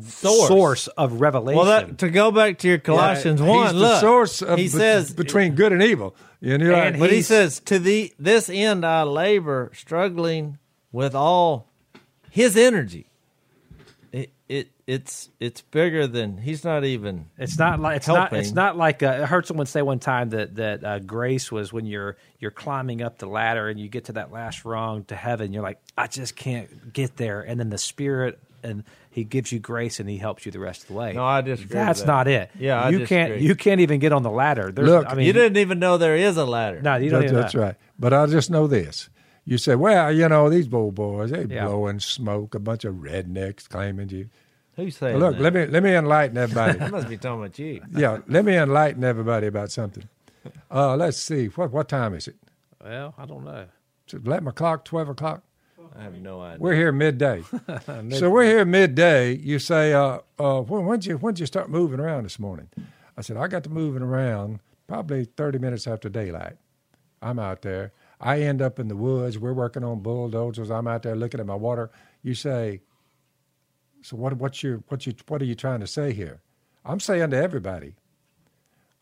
Source. 0.03 0.49
source, 0.49 0.87
of 0.89 1.21
revelation. 1.21 1.57
Well, 1.57 1.67
that, 1.67 1.99
to 1.99 2.09
go 2.09 2.31
back 2.31 2.59
to 2.59 2.69
your 2.69 2.79
Colossians 2.79 3.41
He's 3.41 3.49
one, 3.49 3.75
the 3.75 3.81
look, 3.81 4.01
source 4.01 4.41
of 4.41 4.57
he 4.59 4.67
be- 4.67 4.69
says 4.69 5.13
between 5.13 5.57
good 5.57 5.73
and 5.73 5.83
evil. 5.83 6.15
You 6.41 6.57
know, 6.57 6.75
And 6.75 6.99
But 7.01 7.11
he 7.11 7.23
says, 7.23 7.61
"To 7.67 7.79
the 7.79 8.13
this 8.19 8.49
end 8.49 8.85
I 8.87 9.03
labor, 9.03 9.71
struggling 9.75 10.59
with 10.93 11.15
all 11.15 11.69
his 12.31 12.57
energy." 12.57 13.07
It, 14.13 14.31
it 14.49 14.71
it's 14.87 15.31
it's 15.41 15.63
bigger 15.63 16.07
than 16.07 16.37
he's 16.39 16.65
not 16.65 16.85
even. 16.85 17.27
It's 17.37 17.59
not 17.59 17.81
like 17.81 17.97
it's 17.97 18.09
not 18.09 18.33
it's 18.33 18.53
not 18.53 18.77
like 18.77 19.03
uh, 19.03 19.21
I 19.23 19.27
heard 19.27 19.47
someone 19.47 19.67
say 19.67 19.83
one 19.83 19.99
time 19.99 20.31
that 20.31 20.57
that 20.57 20.85
uh, 20.85 20.99
grace 21.01 21.51
was 21.51 21.73
when 21.73 21.87
you're 21.87 22.17
you're 22.39 22.51
climbing 22.53 23.03
up 23.03 23.19
the 23.19 23.27
ladder 23.27 23.69
and 23.69 23.81
you 23.81 23.89
get 23.89 24.05
to 24.05 24.13
that 24.13 24.31
last 24.31 24.65
rung 24.65 25.05
to 25.05 25.17
heaven. 25.17 25.53
You're 25.53 25.63
like, 25.63 25.81
I 25.99 26.07
just 26.07 26.37
can't 26.37 26.93
get 26.93 27.17
there, 27.17 27.41
and 27.43 27.59
then 27.59 27.71
the 27.71 27.79
Spirit 27.79 28.39
and 28.63 28.85
He 29.13 29.25
gives 29.25 29.53
you 29.53 29.59
grace 29.61 30.01
and 30.01 30.09
He 30.09 30.17
helps 30.17 30.45
you 30.47 30.51
the 30.53 30.59
rest 30.59 30.83
of 30.83 30.89
the 30.89 30.95
way. 30.95 31.13
No, 31.13 31.23
I 31.25 31.43
disagree. 31.43 31.65
with 31.69 31.73
That's 31.87 32.01
that. 32.01 32.07
not 32.07 32.29
it. 32.29 32.51
Yeah, 32.59 32.83
I 32.83 32.89
you 32.89 33.01
disagree. 33.01 33.17
can't 33.29 33.41
you 33.43 33.55
can't 33.55 33.81
even 33.81 34.01
get 34.01 34.13
on 34.13 34.23
the 34.23 34.31
ladder. 34.31 34.73
There's, 34.73 34.89
Look, 34.89 35.07
I 35.07 35.15
mean, 35.15 35.27
you 35.27 35.33
didn't 35.35 35.59
even 35.59 35.79
know 35.79 35.99
there 35.99 36.17
is 36.17 36.37
a 36.39 36.45
ladder. 36.47 36.81
No, 36.83 36.97
you 36.97 37.11
don't. 37.11 37.21
That's, 37.21 37.33
that's 37.33 37.55
know. 37.55 37.61
right. 37.63 37.75
But 37.99 38.13
I 38.15 38.25
just 38.27 38.51
know 38.51 38.67
this. 38.67 39.09
You 39.45 39.59
say, 39.59 39.75
well, 39.75 40.11
you 40.13 40.29
know, 40.29 40.49
these 40.49 40.67
bull 40.69 40.93
boys, 40.93 41.31
they 41.31 41.45
Yeah. 41.45 41.67
blowing 41.67 42.01
smoke, 42.01 42.55
a 42.55 42.59
bunch 42.59 42.85
of 42.85 42.95
rednecks 42.97 43.69
claiming 43.69 44.09
you. 44.09 44.31
Who's 44.77 44.97
saying 44.97 45.19
Look, 45.19 45.37
that? 45.37 45.43
let 45.43 45.53
me 45.53 45.67
let 45.67 45.83
me 45.83 45.95
enlighten 45.95 46.39
everybody. 46.39 46.79
That 46.79 46.91
must 46.91 47.09
be 47.09 47.19
talking 47.19 47.41
about 47.41 47.59
you. 47.59 47.83
yeah, 47.95 48.19
let 48.29 48.45
me 48.45 48.57
enlighten 48.57 49.05
everybody 49.05 49.47
about 49.47 49.71
something. 49.71 50.09
Uh, 50.71 50.97
let's 50.97 51.19
see. 51.19 51.47
What 51.49 51.71
what 51.71 51.89
time 51.91 52.15
is 52.15 52.29
it? 52.29 52.37
Well, 52.83 53.15
I 53.19 53.27
don't 53.27 53.45
know. 53.45 53.67
Is 54.09 54.15
it 54.15 54.27
eleven 54.27 54.49
o'clock, 54.49 54.85
twelve 54.87 55.09
o'clock? 55.11 55.43
I 55.97 56.03
have 56.03 56.15
no 56.21 56.41
idea. 56.41 56.59
We're 56.61 56.75
here 56.75 56.93
midday. 56.93 57.43
so 58.11 58.31
we're 58.31 58.45
here 58.45 58.65
midday. 58.65 59.35
You 59.37 59.59
say, 59.59 59.93
uh, 59.93 60.21
uh, 60.39 60.61
when 60.63 60.87
when'd 60.87 61.07
you 61.07 61.17
when'd 61.19 61.39
you 61.39 61.47
start 61.47 61.71
moving 61.71 62.01
around 62.01 62.25
this 62.25 62.39
morning? 62.39 62.69
I 63.17 63.21
said, 63.21 63.37
I 63.37 63.47
got 63.49 63.65
to 63.65 63.71
moving 63.71 64.03
around 64.03 64.61
probably 64.87 65.25
thirty 65.25 65.59
minutes 65.59 65.87
after 65.87 66.09
daylight. 66.09 66.57
I'm 67.21 67.39
out 67.39 67.63
there. 67.63 67.93
I 68.21 68.41
end 68.41 68.63
up 68.63 68.79
in 68.79 68.89
the 68.89 68.97
woods. 68.97 69.39
We're 69.39 69.53
working 69.53 69.85
on 69.85 70.01
bulldozers. 70.01 70.71
I'm 70.71 70.87
out 70.87 71.03
there 71.03 71.17
looking 71.17 71.41
at 71.41 71.47
my 71.47 71.55
water. 71.55 71.91
You 72.23 72.35
say, 72.35 72.81
so 74.03 74.17
what? 74.17 74.35
What's 74.35 74.63
your 74.63 74.83
what 74.89 75.07
you 75.07 75.15
what 75.29 75.43
are 75.43 75.47
you 75.47 75.55
trying 75.55 75.81
to 75.81 75.87
say 75.87 76.13
here? 76.13 76.41
I'm 76.85 77.01
saying 77.01 77.31
to 77.31 77.37
everybody, 77.37 77.95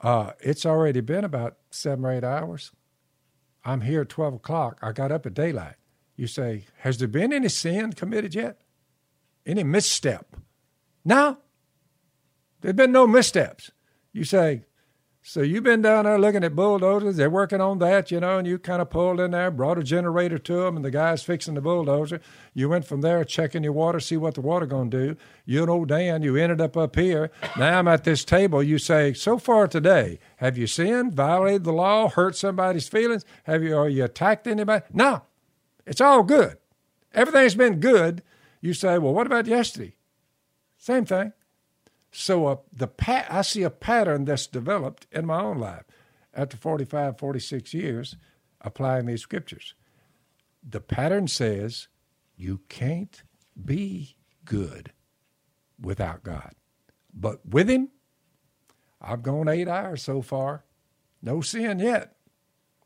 uh, 0.01 0.32
it's 0.41 0.66
already 0.66 1.01
been 1.01 1.24
about 1.24 1.57
seven 1.70 2.05
or 2.05 2.12
eight 2.12 2.24
hours. 2.24 2.72
I'm 3.64 3.82
here 3.82 4.03
at 4.03 4.09
twelve 4.09 4.34
o'clock. 4.34 4.78
I 4.82 4.93
got 4.93 5.12
up 5.12 5.26
at 5.26 5.34
daylight. 5.34 5.76
You 6.20 6.26
say, 6.26 6.66
has 6.80 6.98
there 6.98 7.08
been 7.08 7.32
any 7.32 7.48
sin 7.48 7.94
committed 7.94 8.34
yet? 8.34 8.60
Any 9.46 9.64
misstep? 9.64 10.36
No. 11.02 11.38
There's 12.60 12.74
been 12.74 12.92
no 12.92 13.06
missteps. 13.06 13.70
You 14.12 14.24
say, 14.24 14.66
so 15.22 15.40
you've 15.40 15.64
been 15.64 15.80
down 15.80 16.04
there 16.04 16.18
looking 16.18 16.44
at 16.44 16.54
bulldozers. 16.54 17.16
They're 17.16 17.30
working 17.30 17.62
on 17.62 17.78
that, 17.78 18.10
you 18.10 18.20
know, 18.20 18.36
and 18.36 18.46
you 18.46 18.58
kind 18.58 18.82
of 18.82 18.90
pulled 18.90 19.18
in 19.18 19.30
there, 19.30 19.50
brought 19.50 19.78
a 19.78 19.82
generator 19.82 20.36
to 20.36 20.56
them, 20.56 20.76
and 20.76 20.84
the 20.84 20.90
guy's 20.90 21.22
fixing 21.22 21.54
the 21.54 21.62
bulldozer. 21.62 22.20
You 22.52 22.68
went 22.68 22.84
from 22.84 23.00
there 23.00 23.24
checking 23.24 23.64
your 23.64 23.72
water, 23.72 23.98
see 23.98 24.18
what 24.18 24.34
the 24.34 24.42
water 24.42 24.66
to 24.66 24.84
do. 24.90 25.16
You 25.46 25.62
and 25.62 25.70
old 25.70 25.88
Dan, 25.88 26.20
you 26.20 26.36
ended 26.36 26.60
up 26.60 26.76
up 26.76 26.96
here. 26.96 27.30
Now 27.56 27.78
I'm 27.78 27.88
at 27.88 28.04
this 28.04 28.26
table. 28.26 28.62
You 28.62 28.76
say, 28.76 29.14
so 29.14 29.38
far 29.38 29.68
today, 29.68 30.18
have 30.36 30.58
you 30.58 30.66
sinned, 30.66 31.14
violated 31.14 31.64
the 31.64 31.72
law, 31.72 32.10
hurt 32.10 32.36
somebody's 32.36 32.90
feelings? 32.90 33.24
Have 33.44 33.62
you, 33.62 33.74
or 33.74 33.88
you 33.88 34.04
attacked 34.04 34.46
anybody? 34.46 34.84
No. 34.92 35.22
It's 35.91 36.01
all 36.01 36.22
good. 36.22 36.57
Everything's 37.12 37.57
been 37.57 37.80
good. 37.80 38.22
You 38.61 38.74
say, 38.74 38.97
well, 38.97 39.12
what 39.12 39.26
about 39.26 39.47
yesterday? 39.47 39.97
Same 40.78 41.05
thing. 41.05 41.32
So 42.12 42.47
uh, 42.47 42.57
the 42.72 42.86
pa- 42.86 43.26
I 43.28 43.43
see 43.43 43.64
a 43.64 43.70
pattern 43.70 44.24
that's 44.24 44.47
developed 44.47 45.09
in 45.11 45.26
my 45.26 45.41
own 45.41 45.59
life 45.59 45.82
after 46.32 46.57
45, 46.57 47.18
46 47.18 47.74
years 47.74 48.16
applying 48.61 49.07
these 49.07 49.20
scriptures. 49.20 49.74
The 50.62 50.80
pattern 50.80 51.26
says 51.26 51.88
you 52.36 52.61
can't 52.68 53.24
be 53.62 54.14
good 54.45 54.93
without 55.80 56.22
God. 56.22 56.53
But 57.12 57.45
with 57.45 57.68
Him, 57.68 57.88
I've 59.03 59.24
gone 59.24 59.49
eight 59.49 59.66
hours 59.66 60.03
so 60.03 60.22
far, 60.22 60.64
no 61.20 61.41
sin 61.41 61.80
yet. 61.80 62.14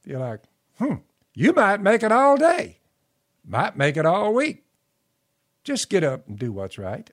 You're 0.07 0.21
like, 0.21 0.45
hmm, 0.79 0.97
you 1.35 1.53
might 1.53 1.83
make 1.83 2.03
it 2.03 2.13
all 2.13 2.39
day, 2.39 2.79
might 3.47 3.77
make 3.77 3.97
it 3.97 4.07
all 4.07 4.33
week. 4.35 4.65
Just 5.65 5.89
get 5.91 6.05
up 6.05 6.27
and 6.29 6.39
do 6.39 6.53
what's 6.53 6.79
right. 6.79 7.11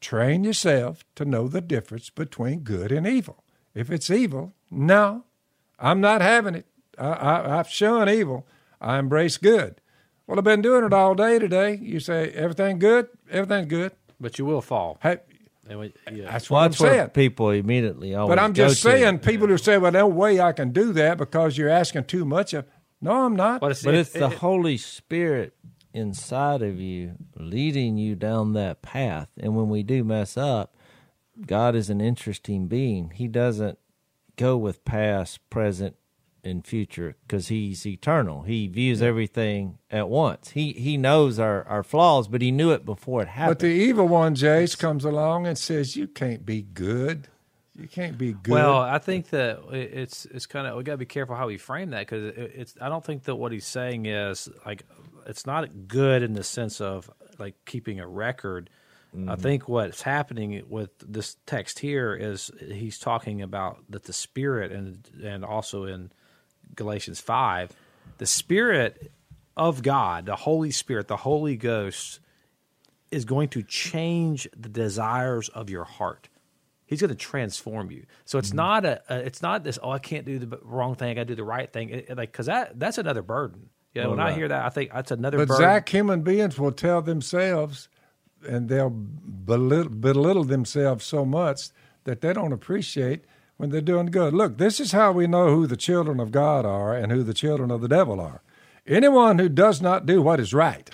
Train 0.00 0.44
yourself 0.44 1.04
to 1.16 1.24
know 1.24 1.46
the 1.46 1.60
difference 1.60 2.08
between 2.10 2.60
good 2.60 2.90
and 2.90 3.06
evil. 3.06 3.44
If 3.74 3.90
it's 3.90 4.08
evil, 4.10 4.54
no, 4.70 5.24
I'm 5.78 6.00
not 6.00 6.22
having 6.22 6.54
it. 6.54 6.66
I, 6.98 7.08
I, 7.08 7.58
I've 7.58 7.68
shunned 7.68 8.08
evil. 8.08 8.46
I 8.80 8.98
embrace 8.98 9.36
good. 9.36 9.80
Well, 10.26 10.38
I've 10.38 10.44
been 10.44 10.62
doing 10.62 10.84
it 10.84 10.92
all 10.92 11.14
day 11.14 11.38
today. 11.38 11.78
You 11.82 12.00
say 12.00 12.30
everything 12.30 12.78
good, 12.78 13.08
everything's 13.30 13.66
good. 13.68 13.92
But 14.20 14.38
you 14.38 14.44
will 14.46 14.62
fall. 14.62 14.98
Hey, 15.02 15.18
And 15.68 15.80
we- 15.80 15.92
yeah. 16.12 16.30
that's 16.30 16.48
Well, 16.50 16.62
what 16.62 16.68
that's 16.70 16.80
I'm 16.80 16.86
where 16.86 16.94
saying. 16.98 17.08
people 17.10 17.50
immediately 17.50 18.14
always. 18.14 18.36
But 18.36 18.42
I'm 18.42 18.52
go 18.52 18.68
just 18.68 18.82
to. 18.82 18.90
saying, 18.90 19.18
people 19.20 19.48
who 19.48 19.58
say, 19.58 19.76
"Well, 19.78 19.92
no 19.92 20.06
way 20.06 20.40
I 20.40 20.52
can 20.52 20.70
do 20.72 20.92
that 20.94 21.18
because 21.18 21.58
you're 21.58 21.68
asking 21.68 22.04
too 22.04 22.24
much 22.24 22.54
of." 22.54 22.64
No, 23.00 23.24
I'm 23.24 23.34
not. 23.36 23.60
But 23.60 23.72
it's, 23.72 23.82
But 23.82 23.94
it- 23.94 24.00
it's 24.00 24.12
the 24.12 24.26
it- 24.30 24.38
Holy 24.38 24.76
Spirit 24.76 25.54
inside 25.92 26.62
of 26.62 26.78
you 26.78 27.14
leading 27.36 27.96
you 27.96 28.14
down 28.14 28.52
that 28.52 28.82
path. 28.82 29.28
And 29.38 29.56
when 29.56 29.68
we 29.68 29.82
do 29.82 30.04
mess 30.04 30.36
up, 30.36 30.76
God 31.46 31.74
is 31.74 31.90
an 31.90 32.00
interesting 32.00 32.66
being. 32.66 33.10
He 33.14 33.26
doesn't 33.26 33.78
go 34.36 34.56
with 34.56 34.84
past, 34.84 35.40
present, 35.50 35.96
and 36.44 36.66
future 36.66 37.16
because 37.26 37.48
He's 37.48 37.84
eternal. 37.86 38.42
He 38.42 38.66
views 38.66 39.02
everything 39.02 39.78
at 39.90 40.08
once. 40.08 40.50
He 40.50 40.72
He 40.72 40.96
knows 40.96 41.38
our, 41.38 41.64
our 41.66 41.82
flaws, 41.82 42.28
but 42.28 42.40
He 42.40 42.50
knew 42.50 42.70
it 42.70 42.84
before 42.86 43.20
it 43.22 43.28
happened. 43.28 43.58
But 43.58 43.66
the 43.66 43.66
evil 43.72 44.08
one, 44.08 44.34
Jase, 44.34 44.74
comes 44.74 45.04
along 45.04 45.46
and 45.46 45.58
says, 45.58 45.96
"You 45.96 46.06
can't 46.06 46.46
be 46.46 46.62
good. 46.62 47.28
You 47.80 47.88
can't 47.88 48.18
be 48.18 48.32
good." 48.32 48.52
Well, 48.52 48.78
I 48.80 48.98
think 48.98 49.30
that 49.30 49.60
it's 49.72 50.26
it's 50.26 50.46
kind 50.46 50.66
of 50.66 50.76
we 50.76 50.82
got 50.82 50.92
to 50.92 50.98
be 50.98 51.06
careful 51.06 51.34
how 51.34 51.46
we 51.46 51.58
frame 51.58 51.90
that 51.90 52.00
because 52.00 52.24
it, 52.24 52.52
it's 52.54 52.74
I 52.80 52.88
don't 52.88 53.04
think 53.04 53.24
that 53.24 53.36
what 53.36 53.52
he's 53.52 53.66
saying 53.66 54.06
is 54.06 54.48
like 54.66 54.84
it's 55.26 55.46
not 55.46 55.88
good 55.88 56.22
in 56.22 56.34
the 56.34 56.44
sense 56.44 56.80
of 56.80 57.10
like 57.38 57.54
keeping 57.64 58.00
a 58.00 58.06
record. 58.06 58.70
I 59.12 59.16
mm-hmm. 59.16 59.34
think 59.42 59.68
what's 59.68 60.02
happening 60.02 60.62
with 60.68 60.90
this 61.00 61.36
text 61.44 61.80
here 61.80 62.14
is 62.14 62.52
he's 62.60 62.98
talking 62.98 63.42
about 63.42 63.82
that 63.88 64.04
the 64.04 64.12
spirit 64.12 64.70
and 64.70 65.08
and 65.22 65.44
also 65.44 65.84
in 65.84 66.12
Galatians 66.76 67.20
five, 67.20 67.72
the 68.18 68.26
spirit 68.26 69.10
of 69.56 69.82
God, 69.82 70.26
the 70.26 70.36
Holy 70.36 70.70
Spirit, 70.70 71.08
the 71.08 71.16
Holy 71.16 71.56
Ghost 71.56 72.20
is 73.10 73.24
going 73.24 73.48
to 73.48 73.62
change 73.62 74.48
the 74.56 74.68
desires 74.68 75.48
of 75.50 75.68
your 75.68 75.84
heart. 75.84 76.29
He's 76.90 77.00
going 77.00 77.08
to 77.10 77.14
transform 77.14 77.90
you. 77.90 78.04
So 78.24 78.36
Mm-hmm. 78.36 78.44
it's 78.44 78.52
not 78.52 78.84
a, 78.84 79.00
a 79.08 79.16
it's 79.20 79.40
not 79.42 79.62
this 79.64 79.78
oh 79.82 79.90
I 79.90 79.98
can't 80.00 80.26
do 80.26 80.38
the 80.40 80.58
wrong 80.62 80.94
thing, 80.96 81.08
I 81.10 81.14
got 81.14 81.20
to 81.22 81.26
do 81.26 81.34
the 81.36 81.44
right 81.44 81.72
thing. 81.72 81.90
It- 81.90 82.16
like 82.16 82.32
cuz 82.32 82.46
that 82.46 82.78
that's 82.78 82.98
another 82.98 83.22
burden. 83.22 83.70
Yeah, 83.94 84.02
Well, 84.06 84.16
when 84.16 84.20
I 84.20 84.32
hear 84.32 84.48
that, 84.48 84.64
I 84.64 84.68
think 84.68 84.92
that's 84.92 85.10
another 85.10 85.38
But 85.38 85.48
burden. 85.48 85.64
Zach, 85.64 85.88
human 85.88 86.22
beings 86.22 86.58
will 86.58 86.70
tell 86.72 87.00
themselves, 87.02 87.88
and 88.48 88.68
they'll 88.68 88.90
belittle, 88.90 89.90
belittle 89.92 90.44
themselves 90.44 91.04
so 91.04 91.24
much 91.24 91.60
that 92.04 92.20
they 92.20 92.32
don't 92.32 92.52
appreciate 92.52 93.24
when 93.56 93.70
they're 93.70 93.80
doing 93.80 94.06
good. 94.06 94.32
Look, 94.32 94.58
this 94.58 94.78
is 94.80 94.92
how 94.92 95.12
we 95.12 95.26
know 95.26 95.48
who 95.54 95.66
the 95.66 95.76
children 95.76 96.20
of 96.20 96.30
God 96.32 96.64
are 96.64 96.94
and 96.94 97.10
who 97.12 97.22
the 97.24 97.34
children 97.34 97.70
of 97.70 97.80
the 97.80 97.88
devil 97.88 98.20
are. 98.20 98.42
Anyone 98.86 99.38
who 99.38 99.48
does 99.48 99.82
not 99.82 100.06
do 100.06 100.22
what 100.22 100.40
is 100.40 100.54
right 100.54 100.88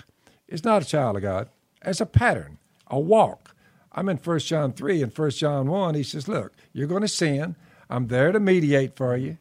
is 0.47 0.63
not 0.63 0.81
a 0.81 0.85
child 0.85 1.15
of 1.17 1.21
God. 1.21 1.49
It's 1.85 2.01
a 2.01 2.05
pattern, 2.07 2.57
a 2.87 2.99
walk. 2.99 3.53
I'm 3.97 4.07
in 4.09 4.17
1 4.17 4.39
John 4.39 4.73
3 4.73 5.01
and 5.01 5.17
1 5.17 5.29
John 5.31 5.67
1. 5.67 5.95
He 5.95 6.03
says, 6.03 6.27
Look, 6.27 6.53
you're 6.71 6.87
going 6.87 7.01
to 7.01 7.07
sin. 7.07 7.55
I'm 7.89 8.07
there 8.07 8.31
to 8.31 8.39
mediate 8.39 8.95
for 8.95 9.17
you. 9.17 9.37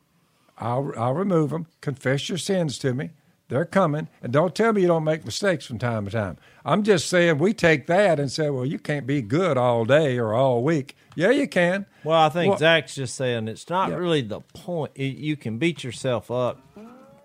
I'll, 0.58 0.92
I'll 0.96 1.12
remove 1.12 1.50
them. 1.50 1.66
Confess 1.82 2.30
your 2.30 2.38
sins 2.38 2.78
to 2.78 2.94
me. 2.94 3.10
They're 3.48 3.66
coming. 3.66 4.08
And 4.22 4.32
don't 4.32 4.54
tell 4.54 4.72
me 4.72 4.80
you 4.80 4.86
don't 4.88 5.04
make 5.04 5.26
mistakes 5.26 5.66
from 5.66 5.78
time 5.78 6.06
to 6.06 6.10
time. 6.10 6.38
I'm 6.64 6.82
just 6.84 7.08
saying 7.08 7.36
we 7.38 7.52
take 7.52 7.86
that 7.86 8.18
and 8.18 8.32
say, 8.32 8.48
well, 8.48 8.64
you 8.64 8.78
can't 8.78 9.06
be 9.06 9.20
good 9.20 9.58
all 9.58 9.84
day 9.84 10.16
or 10.18 10.32
all 10.32 10.64
week. 10.64 10.96
Yeah, 11.14 11.30
you 11.30 11.46
can. 11.46 11.84
Well, 12.02 12.18
I 12.18 12.30
think 12.30 12.50
Well- 12.50 12.58
Zach's 12.58 12.94
just 12.94 13.14
saying 13.14 13.48
it's 13.48 13.68
not 13.68 13.90
Yeah. 13.90 13.96
really 13.96 14.22
the 14.22 14.40
point. 14.40 14.96
You 14.98 15.36
can 15.36 15.58
beat 15.58 15.84
yourself 15.84 16.30
up 16.30 16.60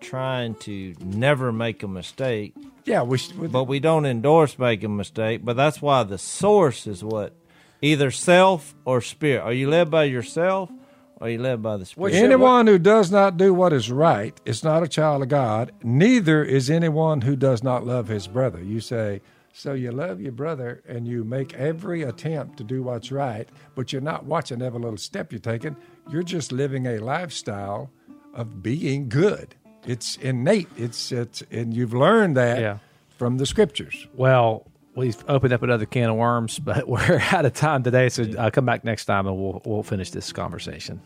trying 0.00 0.54
to 0.56 0.94
never 1.00 1.50
make 1.50 1.82
a 1.82 1.88
mistake, 1.88 2.54
Yeah, 2.84 3.02
we, 3.02 3.18
we 3.38 3.48
but 3.48 3.64
we 3.64 3.80
don't 3.80 4.06
endorse 4.06 4.58
making 4.58 4.86
a 4.86 4.94
mistake. 4.94 5.44
But 5.44 5.56
that's 5.56 5.80
why 5.80 6.02
the 6.02 6.18
source 6.18 6.86
is 6.86 7.04
what 7.04 7.34
either 7.80 8.10
self 8.10 8.74
or 8.84 9.00
spirit. 9.00 9.42
Are 9.42 9.52
you 9.52 9.68
led 9.68 9.90
by 9.90 10.04
yourself 10.04 10.70
or 11.16 11.26
are 11.26 11.30
you 11.30 11.38
led 11.40 11.62
by 11.62 11.76
the 11.76 11.86
spirit? 11.86 12.14
anyone 12.14 12.66
who 12.66 12.78
does 12.78 13.10
not 13.10 13.36
do 13.36 13.54
what 13.54 13.72
is 13.72 13.90
right 13.90 14.38
is 14.44 14.64
not 14.64 14.82
a 14.82 14.88
child 14.88 15.22
of 15.22 15.28
God. 15.28 15.72
Neither 15.82 16.42
is 16.42 16.70
anyone 16.70 17.20
who 17.20 17.36
does 17.36 17.62
not 17.62 17.86
love 17.86 18.08
his 18.08 18.26
brother. 18.26 18.62
You 18.62 18.80
say, 18.80 19.20
So 19.52 19.74
you 19.74 19.92
love 19.92 20.20
your 20.20 20.32
brother 20.32 20.82
and 20.88 21.06
you 21.06 21.24
make 21.24 21.54
every 21.54 22.02
attempt 22.02 22.56
to 22.58 22.64
do 22.64 22.82
what's 22.82 23.12
right, 23.12 23.48
but 23.74 23.92
you're 23.92 24.02
not 24.02 24.24
watching 24.24 24.62
every 24.62 24.80
little 24.80 24.96
step 24.96 25.32
you're 25.32 25.38
taking. 25.40 25.76
You're 26.10 26.22
just 26.24 26.50
living 26.50 26.86
a 26.86 26.98
lifestyle 26.98 27.90
of 28.34 28.62
being 28.62 29.08
good. 29.08 29.54
It's 29.86 30.16
innate. 30.16 30.68
It's 30.76 31.10
it's 31.12 31.42
and 31.50 31.74
you've 31.74 31.94
learned 31.94 32.36
that 32.36 32.60
Yeah. 32.60 32.78
from 33.18 33.38
the 33.38 33.46
scriptures. 33.46 34.06
Well, 34.14 34.66
we've 34.94 35.16
opened 35.28 35.52
up 35.52 35.62
another 35.62 35.86
can 35.86 36.10
of 36.10 36.16
worms, 36.16 36.58
but 36.60 36.88
we're 36.88 37.20
out 37.32 37.44
of 37.44 37.52
time 37.54 37.82
today. 37.82 38.08
So 38.08 38.24
uh, 38.38 38.50
come 38.50 38.64
back 38.64 38.84
next 38.84 39.06
time 39.06 39.26
and 39.26 39.36
we'll 39.36 39.60
we'll 39.64 39.82
finish 39.82 40.10
this 40.10 40.32
conversation. 40.32 41.00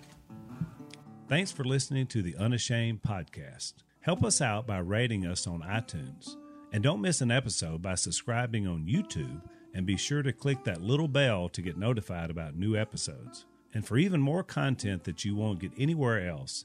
Thanks 1.29 1.51
for 1.51 1.65
listening 1.65 2.07
to 2.09 2.23
the 2.23 2.37
Unashamed 2.37 3.03
podcast. 3.03 3.75
Help 4.01 4.25
us 4.25 4.41
out 4.41 4.67
by 4.67 4.79
rating 4.79 5.27
us 5.27 5.47
on 5.47 5.61
iTunes. 5.63 6.37
And 6.73 6.83
don't 6.85 7.01
miss 7.01 7.21
an 7.21 7.31
episode 7.31 7.83
by 7.83 7.95
subscribing 7.97 8.67
on 8.67 8.87
YouTube 8.87 9.41
and 9.75 9.87
be 9.87 9.97
sure 9.97 10.23
to 10.23 10.33
click 10.33 10.63
that 10.65 10.81
little 10.83 11.09
bell 11.09 11.49
to 11.49 11.63
get 11.63 11.77
notified 11.77 12.31
about 12.31 12.55
new 12.57 12.77
episodes. 12.77 13.47
And 13.75 13.85
for 13.87 13.99
even 13.99 14.21
more 14.21 14.43
content 14.45 15.05
that 15.05 15.25
you 15.25 15.35
won't 15.35 15.59
get 15.59 15.73
anywhere 15.77 16.29
else, 16.29 16.65